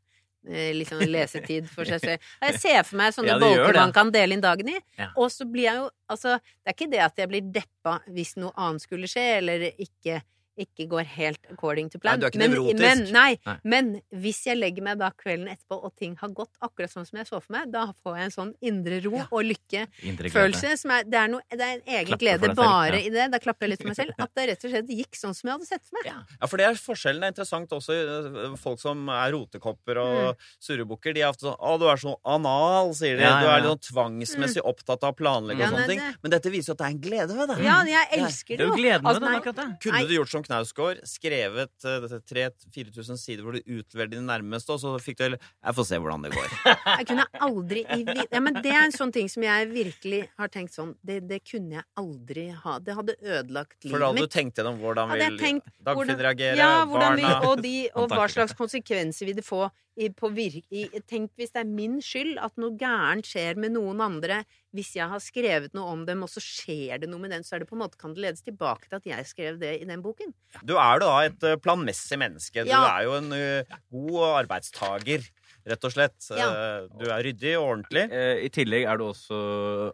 eh, 0.48 0.72
liksom 0.76 1.02
lesetid 1.08 1.68
for 1.72 1.88
seg 1.88 2.02
selv. 2.02 2.32
Jeg 2.44 2.60
ser 2.60 2.82
for 2.84 3.00
meg 3.00 3.14
sånne 3.16 3.32
Ja, 3.34 3.40
bolker 3.40 3.78
man 3.80 3.94
kan 3.96 4.12
dele 4.12 4.36
inn 4.36 4.44
dagen 4.44 4.72
i. 4.72 4.76
Ja. 4.98 5.10
Og 5.16 5.32
så 5.32 5.48
blir 5.48 5.68
jeg 5.70 5.80
jo 5.82 5.88
Altså, 6.10 6.36
det 6.42 6.72
er 6.72 6.74
ikke 6.74 6.90
det 6.90 7.02
at 7.04 7.20
jeg 7.22 7.30
blir 7.30 7.50
deppa 7.54 8.00
hvis 8.10 8.32
noe 8.42 8.50
annet 8.58 8.82
skulle 8.82 9.06
skje, 9.10 9.26
eller 9.38 9.68
ikke, 9.70 10.16
ikke 10.64 10.86
går 10.90 11.08
helt 11.16 11.48
according 11.52 11.88
to 11.92 11.98
plan. 12.02 12.18
Nei, 12.18 12.20
du 12.20 12.26
er 12.26 12.32
ikke 12.34 12.40
men, 12.42 12.50
nevrotisk. 12.54 12.80
Men, 12.84 13.02
nei, 13.14 13.30
Nei. 13.46 13.56
men 13.72 13.90
hvis 14.22 14.42
jeg 14.46 14.58
legger 14.58 14.84
meg 14.86 14.98
da 15.00 15.10
kvelden 15.16 15.48
etterpå, 15.52 15.78
og 15.88 15.94
ting 15.98 16.16
har 16.20 16.28
gått 16.36 16.52
akkurat 16.60 16.92
sånn 16.92 17.06
som 17.08 17.18
jeg 17.20 17.26
så 17.30 17.40
for 17.40 17.52
meg, 17.56 17.70
da 17.72 17.86
får 18.04 18.16
jeg 18.20 18.24
en 18.30 18.34
sånn 18.36 18.52
indre 18.60 19.00
ro 19.04 19.14
Ja. 19.16 19.26
og 19.30 19.44
lykke 19.48 19.86
Indre 20.02 20.28
glede. 20.28 20.34
følelse. 20.36 20.74
Som 20.80 20.90
er, 20.96 21.04
det, 21.04 21.18
er 21.20 21.28
noe, 21.32 21.42
det 21.50 21.60
er 21.60 21.74
en 21.78 21.84
egen 21.86 22.06
Klappe 22.12 22.22
glede 22.24 22.46
selv, 22.50 22.56
bare 22.60 23.00
ja. 23.00 23.06
i 23.06 23.10
det. 23.10 23.26
Da 23.32 23.38
klapper 23.42 23.66
jeg 23.66 23.70
litt 23.74 23.82
for 23.82 23.90
meg 23.92 23.96
selv. 24.00 24.12
At 24.24 24.34
det 24.36 24.48
rett 24.52 24.64
og 24.64 24.70
slett 24.74 24.92
gikk 25.00 25.14
sånn 25.18 25.34
som 25.34 25.48
jeg 25.50 25.54
hadde 25.58 25.68
sett 25.70 25.84
for 25.88 25.98
meg. 25.98 26.06
Ja. 26.12 26.18
Ja, 26.40 26.46
for 26.46 26.56
det 26.62 26.66
er 26.68 26.74
forskjellen 26.80 27.24
er 27.24 27.32
interessant 27.34 27.70
også. 27.76 27.92
øh, 27.92 28.56
Folk 28.60 28.80
som 28.80 29.08
er 29.08 29.32
rotekopper 29.32 29.98
og 30.02 30.36
surrebukker, 30.60 31.14
de 31.14 31.22
er 31.24 31.30
ofte 31.30 31.46
sånn 31.48 31.56
'Å, 31.60 31.78
du 31.80 31.86
er 31.88 31.96
så 32.00 32.14
anal', 32.24 32.92
sier 32.94 33.16
de. 33.16 33.24
Du 33.24 33.46
er 33.48 33.60
litt 33.64 33.70
sånn 33.70 33.84
tvangsmessig 33.90 34.62
opptatt 34.64 35.02
av 35.04 35.14
å 35.14 35.16
planlegge 35.16 35.62
og 35.64 35.72
sånne 35.74 35.86
ting. 35.88 36.00
Men 36.22 36.30
dette 36.34 36.50
viser 36.52 36.72
jo 36.72 36.76
at 36.76 36.78
det 36.78 36.86
er 36.86 36.94
en 36.94 37.00
glede 37.00 37.36
ved 37.36 37.48
det. 37.48 37.58
Ja, 37.64 37.78
jeg 37.84 38.06
elsker 38.18 38.56
Det 38.56 38.58
Det 38.58 38.66
er 38.66 38.70
jo 38.70 38.76
gleden 38.76 39.04
ved 39.06 39.20
med 39.20 39.30
det, 39.30 39.38
akkurat 39.40 39.56
det. 39.56 39.68
Kunne 39.84 40.06
du 40.08 40.14
gjort 40.14 40.28
som 40.30 40.42
Knausgård, 40.50 41.00
skrevet 41.06 41.86
uh, 41.86 42.06
3000-4000 42.26 43.20
sider 43.20 43.46
hvor 43.46 43.54
du 43.54 43.60
utleverer 43.62 44.10
dine 44.10 44.26
nærmeste, 44.26 44.74
og 44.74 44.82
så 44.82 44.94
fikk 45.02 45.20
du 45.20 45.36
Jeg 45.36 45.76
får 45.76 45.86
se 45.86 46.00
hvordan 46.02 46.26
det 46.26 46.32
går. 46.34 46.56
Jeg 46.98 47.08
kunne 47.12 47.26
aldri 47.46 47.84
Ja, 47.86 48.40
men 48.42 48.58
det 48.58 48.72
er 48.74 48.82
en 48.88 48.94
sånn 48.94 49.12
ting 49.14 49.30
som 49.30 49.44
jeg 49.46 49.68
virkelig 49.70 50.24
har 50.40 50.50
tenkt 50.52 50.74
sånn 50.74 50.92
Det, 51.06 51.20
det 51.30 51.40
kunne 51.46 51.78
jeg 51.78 51.86
aldri 52.00 52.48
ha. 52.64 52.78
Det 52.82 52.96
hadde 52.96 53.16
ødelagt 53.20 53.76
livet 53.84 53.90
mitt. 53.90 53.94
For 53.94 54.02
da 54.02 54.10
hadde 54.10 54.24
du 54.26 54.34
tenkt 54.34 54.60
gjennom 54.60 54.80
hvordan 54.82 55.14
vil 55.14 55.38
tenkt 55.40 55.70
Dagfinn 55.86 56.24
reagere, 56.26 56.58
Ja, 56.58 56.72
barna 56.88 57.12
vi, 57.16 57.28
og, 57.48 57.62
de, 57.64 57.76
og 57.94 58.10
hva 58.12 58.26
slags 58.32 58.56
konsekvenser 58.58 59.30
vil 59.30 59.38
det 59.38 59.46
få 59.46 59.68
i, 60.00 60.08
på 60.14 60.30
virk, 60.34 60.64
i, 60.72 60.86
Tenk 61.08 61.34
hvis 61.38 61.54
det 61.54 61.64
er 61.64 61.70
min 61.70 61.98
skyld 62.04 62.38
at 62.42 62.56
noe 62.60 62.76
gærent 62.78 63.28
skjer 63.28 63.58
med 63.60 63.74
noen 63.76 64.00
andre. 64.04 64.42
Hvis 64.76 64.92
jeg 64.94 65.08
har 65.10 65.18
skrevet 65.18 65.72
noe 65.74 65.90
om 65.96 66.04
dem, 66.06 66.20
og 66.22 66.28
så 66.30 66.38
skjer 66.38 67.00
det 67.02 67.08
noe 67.10 67.18
med 67.18 67.32
den, 67.34 67.42
så 67.42 67.56
er 67.56 67.64
det 67.64 67.68
på 67.68 67.74
en 67.74 67.80
måte, 67.82 67.98
kan 67.98 68.12
det 68.14 68.22
ledes 68.22 68.42
tilbake 68.46 68.86
til 68.86 69.00
at 69.00 69.06
jeg 69.10 69.26
skrev 69.26 69.58
det 69.58 69.72
i 69.82 69.84
den 69.88 70.00
boken. 70.04 70.30
Du 70.62 70.76
er 70.78 71.00
da 71.02 71.08
et 71.26 71.42
uh, 71.42 71.56
planmessig 71.58 72.18
menneske. 72.22 72.62
Du 72.62 72.70
Ja. 72.70 72.84
er 73.00 73.08
jo 73.08 73.16
en 73.18 73.32
uh, 73.34 73.76
god 73.90 74.44
arbeidstager, 74.44 75.26
rett 75.66 75.84
og 75.84 75.90
slett. 75.96 76.30
Ja. 76.38 76.46
Uh, 76.86 76.88
Du 77.02 77.10
er 77.10 77.22
ryddig 77.26 77.56
og 77.58 77.66
ordentlig. 77.72 78.06
Eh, 78.14 78.44
I 78.46 78.48
tillegg 78.54 78.86
er 78.86 78.96
du 79.02 79.08
også 79.10 79.40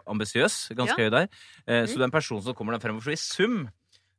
ambisiøs, 0.06 0.58
ganske 0.76 1.00
høy 1.00 1.10
der. 1.10 1.28
Eh, 1.66 1.86
Så 1.86 1.96
du 1.96 2.02
er 2.04 2.10
en 2.10 2.14
person 2.14 2.42
som 2.42 2.54
kommer 2.54 2.76
deg 2.76 2.82
fremover. 2.84 3.08
Så 3.08 3.12
i 3.16 3.16
sum 3.16 3.68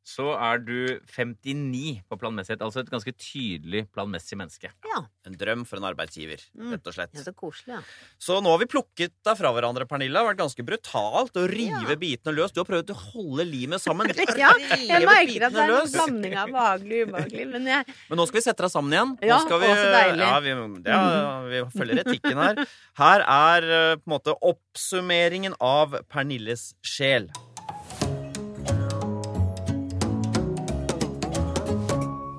så 0.08 0.30
er 0.40 0.62
du 0.64 0.76
59 1.12 1.98
på 2.08 2.16
planmessighet. 2.16 2.62
Altså 2.64 2.80
et 2.80 2.88
ganske 2.88 3.12
tydelig 3.20 3.82
planmessig 3.92 4.38
menneske. 4.40 4.70
Ja, 4.88 5.02
En 5.28 5.34
drøm 5.36 5.66
for 5.68 5.76
en 5.76 5.84
arbeidsgiver, 5.84 6.40
Mm. 6.56 6.70
rett 6.72 6.86
og 6.88 6.94
slett. 6.96 7.10
ja 7.12 7.20
så 7.26 7.34
koselig, 7.36 7.74
ja. 7.74 7.80
Så 8.18 8.38
nå 8.40 8.48
har 8.54 8.58
vi 8.62 8.64
plukket 8.72 9.12
deg 9.22 9.36
fra 9.36 9.50
hverandre, 9.52 9.84
Pernille. 9.86 10.14
Det 10.16 10.22
har 10.24 10.30
vært 10.30 10.40
ganske 10.40 10.64
brutalt 10.64 11.36
å 11.36 11.44
rive 11.50 11.90
Ja. 11.92 11.96
bitene 12.00 12.32
løs. 12.34 12.52
Du 12.56 12.60
har 12.62 12.64
prøvd 12.70 12.94
å 12.94 12.96
holde 13.12 13.44
limet 13.44 13.80
sammen. 13.84 14.08
Ja, 14.38 14.52
Jeg 14.56 15.04
merker 15.04 15.46
at 15.46 15.52
det 15.52 15.60
er 15.66 15.74
en 15.76 15.92
blanding 15.92 16.36
av 16.38 16.48
behagelig 16.56 17.02
og 17.02 17.08
ubehagelig, 17.12 17.46
men 17.52 17.66
jeg 17.66 17.84
Men 18.08 18.18
nå 18.18 18.26
skal 18.26 18.40
vi 18.40 18.44
sette 18.48 18.64
deg 18.64 18.70
sammen 18.72 18.92
igjen. 18.96 19.12
Nå 19.20 19.28
Ja, 19.28 19.38
skal 19.44 19.60
vi, 19.60 19.66
også 19.66 19.92
deilig. 19.92 20.24
Ja, 20.24 20.40
vi, 20.40 20.82
det 20.82 20.96
er, 20.96 21.48
vi 21.52 21.62
følger 21.78 22.00
etikken 22.06 22.40
her. 22.40 22.64
Her 22.96 23.20
er 23.28 23.68
eh, 23.68 23.96
på 24.00 24.08
en 24.08 24.14
måte 24.16 24.32
oppsummeringen 24.40 25.54
av 25.60 25.98
Pernilles 26.08 26.70
sjel. 26.80 27.28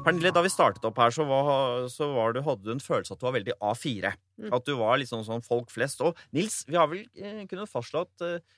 Pernille, 0.09 0.31
da 0.33 0.41
vi 0.45 0.51
startet 0.51 0.85
opp 0.89 0.97
her, 0.99 1.13
så, 1.13 1.25
var, 1.29 1.89
så 1.93 2.09
var 2.15 2.33
du, 2.33 2.41
hadde 2.45 2.65
du 2.65 2.71
en 2.73 2.81
følelse 2.83 3.13
at 3.13 3.21
du 3.21 3.27
var 3.27 3.35
veldig 3.37 3.57
A4. 3.61 4.13
Mm. 4.41 4.53
At 4.57 4.65
du 4.65 4.73
var 4.79 4.97
liksom 5.01 5.21
sånn 5.27 5.45
folk 5.45 5.69
flest. 5.73 6.01
Og 6.05 6.17
Nils, 6.35 6.63
vi 6.69 6.79
har 6.79 6.89
vel 6.89 7.05
eh, 7.19 7.45
kunnet 7.49 7.69
fastslå 7.69 8.07
at 8.07 8.25
eh, 8.25 8.57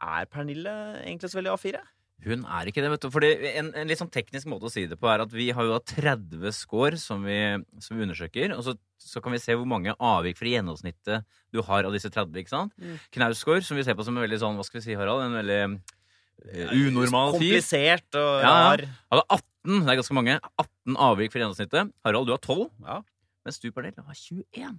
er 0.00 0.28
Pernille 0.30 0.76
egentlig 1.00 1.32
så 1.32 1.40
veldig 1.40 1.56
A4? 1.56 1.80
Hun 2.20 2.42
er 2.44 2.68
ikke 2.68 2.82
det, 2.84 2.90
vet 2.92 3.04
du. 3.04 3.08
Fordi 3.12 3.30
en, 3.54 3.70
en 3.80 3.88
litt 3.88 4.00
sånn 4.00 4.12
teknisk 4.12 4.48
måte 4.50 4.68
å 4.68 4.72
si 4.72 4.84
det 4.90 4.98
på 5.00 5.08
er 5.08 5.22
at 5.24 5.32
vi 5.32 5.48
har 5.56 5.66
jo 5.66 5.72
da 5.72 5.80
30 5.80 6.52
score 6.56 6.98
som 7.00 7.24
vi, 7.24 7.38
som 7.80 7.96
vi 7.96 8.04
undersøker, 8.04 8.52
og 8.56 8.66
så, 8.66 8.74
så 9.00 9.22
kan 9.24 9.32
vi 9.32 9.40
se 9.40 9.56
hvor 9.56 9.68
mange 9.68 9.94
avvik 9.96 10.36
fra 10.40 10.52
gjennomsnittet 10.52 11.24
du 11.54 11.62
har 11.64 11.88
av 11.88 11.96
disse 11.96 12.12
30. 12.12 12.36
ikke 12.42 12.52
sant? 12.52 12.76
Mm. 12.76 12.98
Knaus-score, 13.16 13.64
som 13.64 13.80
vi 13.80 13.86
ser 13.88 13.96
på 13.96 14.04
som 14.04 14.18
en 14.18 14.26
veldig 14.26 14.40
sånn, 14.42 14.60
hva 14.60 14.68
skal 14.68 14.82
vi 14.82 14.90
si, 14.90 14.98
Harald, 15.00 15.24
en 15.24 15.40
veldig 15.40 15.62
unormal 16.72 17.32
tid. 17.38 17.40
Komplisert 17.60 18.14
og 18.20 18.42
Ja, 18.42 18.50
ja. 18.50 18.70
rar. 18.70 18.84
Hadde 19.12 19.24
18, 19.30 19.80
det 19.86 19.88
er 19.92 20.00
ganske 20.00 20.14
mange, 20.16 20.38
18 20.58 20.96
avvik 20.96 21.32
fra 21.32 21.40
gjennomsnittet. 21.42 21.92
Harald, 22.04 22.26
du 22.26 22.32
har 22.32 22.38
12, 22.38 22.70
Ja. 22.86 23.00
mens 23.44 23.58
du, 23.60 23.70
Pernille, 23.72 24.04
har 24.06 24.14
21. 24.14 24.78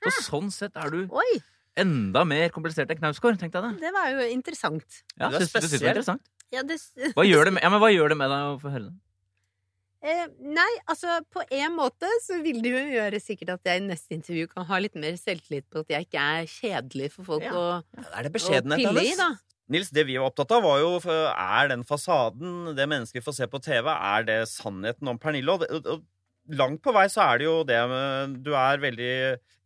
Så 0.00 0.22
sånn 0.30 0.50
sett 0.50 0.76
er 0.76 0.90
du 0.90 1.06
Oi, 1.12 1.42
enda 1.76 2.24
mer 2.24 2.48
komplisert 2.50 2.88
enn 2.90 2.98
Knausgård, 2.98 3.38
tenkte 3.38 3.60
jeg 3.60 3.74
det. 3.76 3.80
det 3.80 3.92
var 3.92 4.08
jo 4.10 4.18
interessant. 4.32 5.02
Ja, 5.18 5.28
Du 5.28 5.36
er 5.36 5.40
synes, 5.40 5.52
du 5.52 5.60
synes 5.60 5.70
det 5.70 5.80
var 5.82 5.94
interessant. 5.94 6.22
Ja, 6.50 6.62
det, 6.62 6.80
Hva 7.14 7.24
gjør 7.28 7.44
det 7.44 7.52
med, 7.54 7.62
ja, 7.62 7.68
men 7.70 7.80
hva 7.80 7.90
gjør 7.92 8.08
det 8.08 8.16
med 8.18 8.28
deg 8.30 8.40
å 8.48 8.60
få 8.60 8.70
høre 8.72 8.88
det? 8.88 8.96
Eh, 10.02 10.26
nei, 10.40 10.70
altså 10.88 11.18
på 11.30 11.42
en 11.52 11.74
måte 11.76 12.08
så 12.24 12.38
vil 12.42 12.62
det 12.64 12.70
jo 12.72 12.80
gjøre 12.96 13.20
sikkert 13.20 13.50
at 13.58 13.60
jeg 13.68 13.82
i 13.82 13.84
neste 13.84 14.16
intervju 14.16 14.46
kan 14.48 14.64
ha 14.64 14.78
litt 14.80 14.94
mer 14.96 15.12
selvtillit 15.20 15.66
på 15.70 15.80
at 15.84 15.88
jeg 15.92 16.06
ikke 16.08 16.22
er 16.40 16.46
kjedelig 16.48 17.10
for 17.12 17.24
folk 17.24 17.42
Ja. 17.44 17.52
å, 17.52 17.84
Ja, 17.94 18.00
Det 18.00 18.16
er 18.16 18.22
det 18.22 18.32
å 18.32 18.76
pille 18.80 19.04
i, 19.04 19.14
da. 19.14 19.28
Nils, 19.70 19.92
det 19.94 20.06
vi 20.08 20.18
var 20.18 20.30
opptatt 20.30 20.50
av, 20.56 20.64
var 20.66 20.80
jo 20.82 20.94
Er 21.06 21.70
den 21.70 21.84
fasaden, 21.86 22.72
det 22.76 22.88
mennesket 22.90 23.20
vi 23.20 23.26
får 23.26 23.36
se 23.38 23.50
på 23.50 23.62
TV, 23.62 23.90
er 23.90 24.26
det 24.26 24.40
sannheten 24.50 25.10
om 25.12 25.20
Pernille? 25.20 25.54
Og, 25.54 26.02
langt 26.56 26.80
på 26.82 26.92
vei 26.94 27.06
så 27.10 27.22
er 27.28 27.40
det 27.40 27.46
jo 27.46 27.56
det 27.68 27.78
Du 28.44 28.52
er 28.58 28.82
veldig 28.82 29.14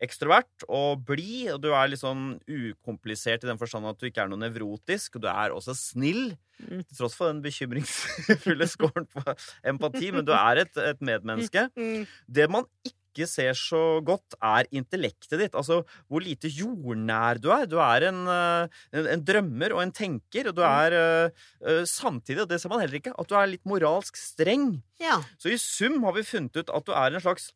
ekstrovert 0.05 0.67
og 0.69 1.05
blid, 1.09 1.55
og 1.55 1.63
du 1.63 1.71
er 1.73 1.89
litt 1.89 2.03
sånn 2.03 2.35
ukomplisert 2.45 3.47
i 3.47 3.49
den 3.49 3.61
forstand 3.61 3.89
at 3.89 4.01
du 4.01 4.09
ikke 4.09 4.27
er 4.27 4.33
noe 4.33 4.43
nevrotisk, 4.43 5.17
og 5.17 5.25
du 5.25 5.31
er 5.33 5.55
også 5.55 5.73
snill. 5.79 6.35
Mm. 6.59 6.83
Til 6.83 6.99
tross 6.99 7.17
for 7.17 7.31
den 7.31 7.41
bekymringsfulle 7.45 8.69
scoren 8.75 9.09
på 9.09 9.25
empati, 9.73 10.11
men 10.13 10.27
du 10.29 10.35
er 10.37 10.61
et, 10.67 10.77
et 10.93 11.01
medmenneske. 11.01 11.71
Mm. 11.79 12.05
Det 12.29 12.51
man 12.53 12.69
ikke 12.85 13.04
ser 13.31 13.55
så 13.55 14.01
godt, 14.03 14.35
er 14.43 14.67
intellektet 14.75 15.39
ditt. 15.39 15.55
Altså 15.55 15.85
hvor 16.11 16.21
lite 16.25 16.51
jordnær 16.51 17.39
du 17.39 17.49
er. 17.55 17.69
Du 17.71 17.79
er 17.79 18.09
en, 18.11 18.27
eh, 18.27 18.83
en, 19.15 19.23
drømmer 19.23 19.77
og 19.77 19.83
en 19.85 19.95
tenker, 19.95 20.51
og 20.51 20.59
du 20.59 20.63
er 20.67 20.99
eh, 20.99 21.31
eh, 21.63 21.83
samtidig, 21.87 22.43
og 22.43 22.51
det 22.51 22.59
ser 22.61 22.75
man 22.75 22.83
heller 22.83 22.99
ikke, 22.99 23.15
at 23.15 23.31
du 23.31 23.35
er 23.39 23.47
litt 23.55 23.65
moralsk 23.65 24.19
streng. 24.19 24.83
Ja. 24.99 25.21
Så 25.39 25.55
i 25.55 25.59
sum 25.63 26.03
har 26.03 26.19
vi 26.19 26.27
funnet 26.27 26.59
ut 26.59 26.75
at 26.75 26.85
du 26.91 26.93
er 26.93 27.15
en 27.15 27.23
slags 27.23 27.53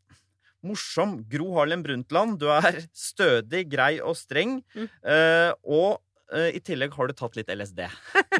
morsom 0.62 1.18
Gro 1.30 1.52
Harlem 1.58 1.82
Brundtland. 1.82 2.38
Du 2.38 2.46
er 2.54 2.84
stødig, 3.10 3.66
grei 3.70 3.96
og 3.98 4.14
streng, 4.18 4.62
Mm. 4.74 4.88
og 5.66 5.98
eh, 6.34 6.50
i 6.58 6.60
tillegg 6.64 6.94
har 6.96 7.10
du 7.10 7.14
tatt 7.16 7.36
litt 7.38 7.50
LSD. 7.52 7.84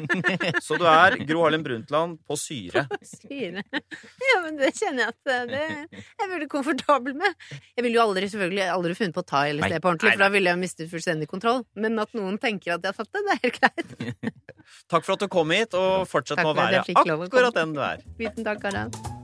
Så 0.65 0.77
du 0.79 0.85
er 0.89 1.17
Gro 1.29 1.43
Harlem 1.45 1.63
Brundtland 1.65 2.19
på 2.27 2.37
syre. 2.39 2.85
Syre. 3.05 3.63
Ja, 3.71 4.39
men 4.45 4.59
det 4.59 4.73
kjenner 4.77 5.05
jeg 5.07 5.13
at 5.15 5.33
eh, 5.33 5.45
det 5.49 5.63
jeg 5.65 6.25
er 6.25 6.31
veldig 6.33 6.49
komfortabel 6.51 7.17
med. 7.19 7.47
Jeg 7.75 7.85
ville 7.85 7.99
jo 7.99 8.05
aldri 8.05 8.29
selvfølgelig 8.31 8.65
aldri 8.73 8.97
funnet 8.99 9.17
på 9.17 9.23
å 9.25 9.29
ta 9.33 9.45
LSD 9.49 9.65
Nei, 9.65 9.81
på 9.81 9.91
ordentlig, 9.93 10.11
nei, 10.11 10.17
for 10.17 10.25
da 10.25 10.31
ville 10.35 10.53
jeg 10.53 10.63
mistet 10.63 10.91
fullstendig 10.91 11.29
kontroll. 11.31 11.63
Men 11.79 11.99
at 12.03 12.13
noen 12.17 12.39
tenker 12.41 12.77
at 12.77 12.85
jeg 12.85 12.95
har 12.95 12.99
tatt 13.03 13.13
det, 13.15 13.25
det 13.27 13.37
er 13.37 13.45
helt 13.45 13.61
greit. 13.61 14.35
Takk 14.91 15.05
for 15.05 15.15
at 15.15 15.23
du 15.23 15.29
kom 15.31 15.53
hit, 15.53 15.73
og 15.77 16.05
fortsett 16.09 16.41
med 16.41 16.53
å 16.53 16.57
være 16.57 16.83
akkurat 16.93 17.57
den 17.57 17.73
du 17.77 17.81
er. 17.85 18.05
Tusen 18.19 18.45
takk, 18.45 18.69
Harald. 18.69 19.18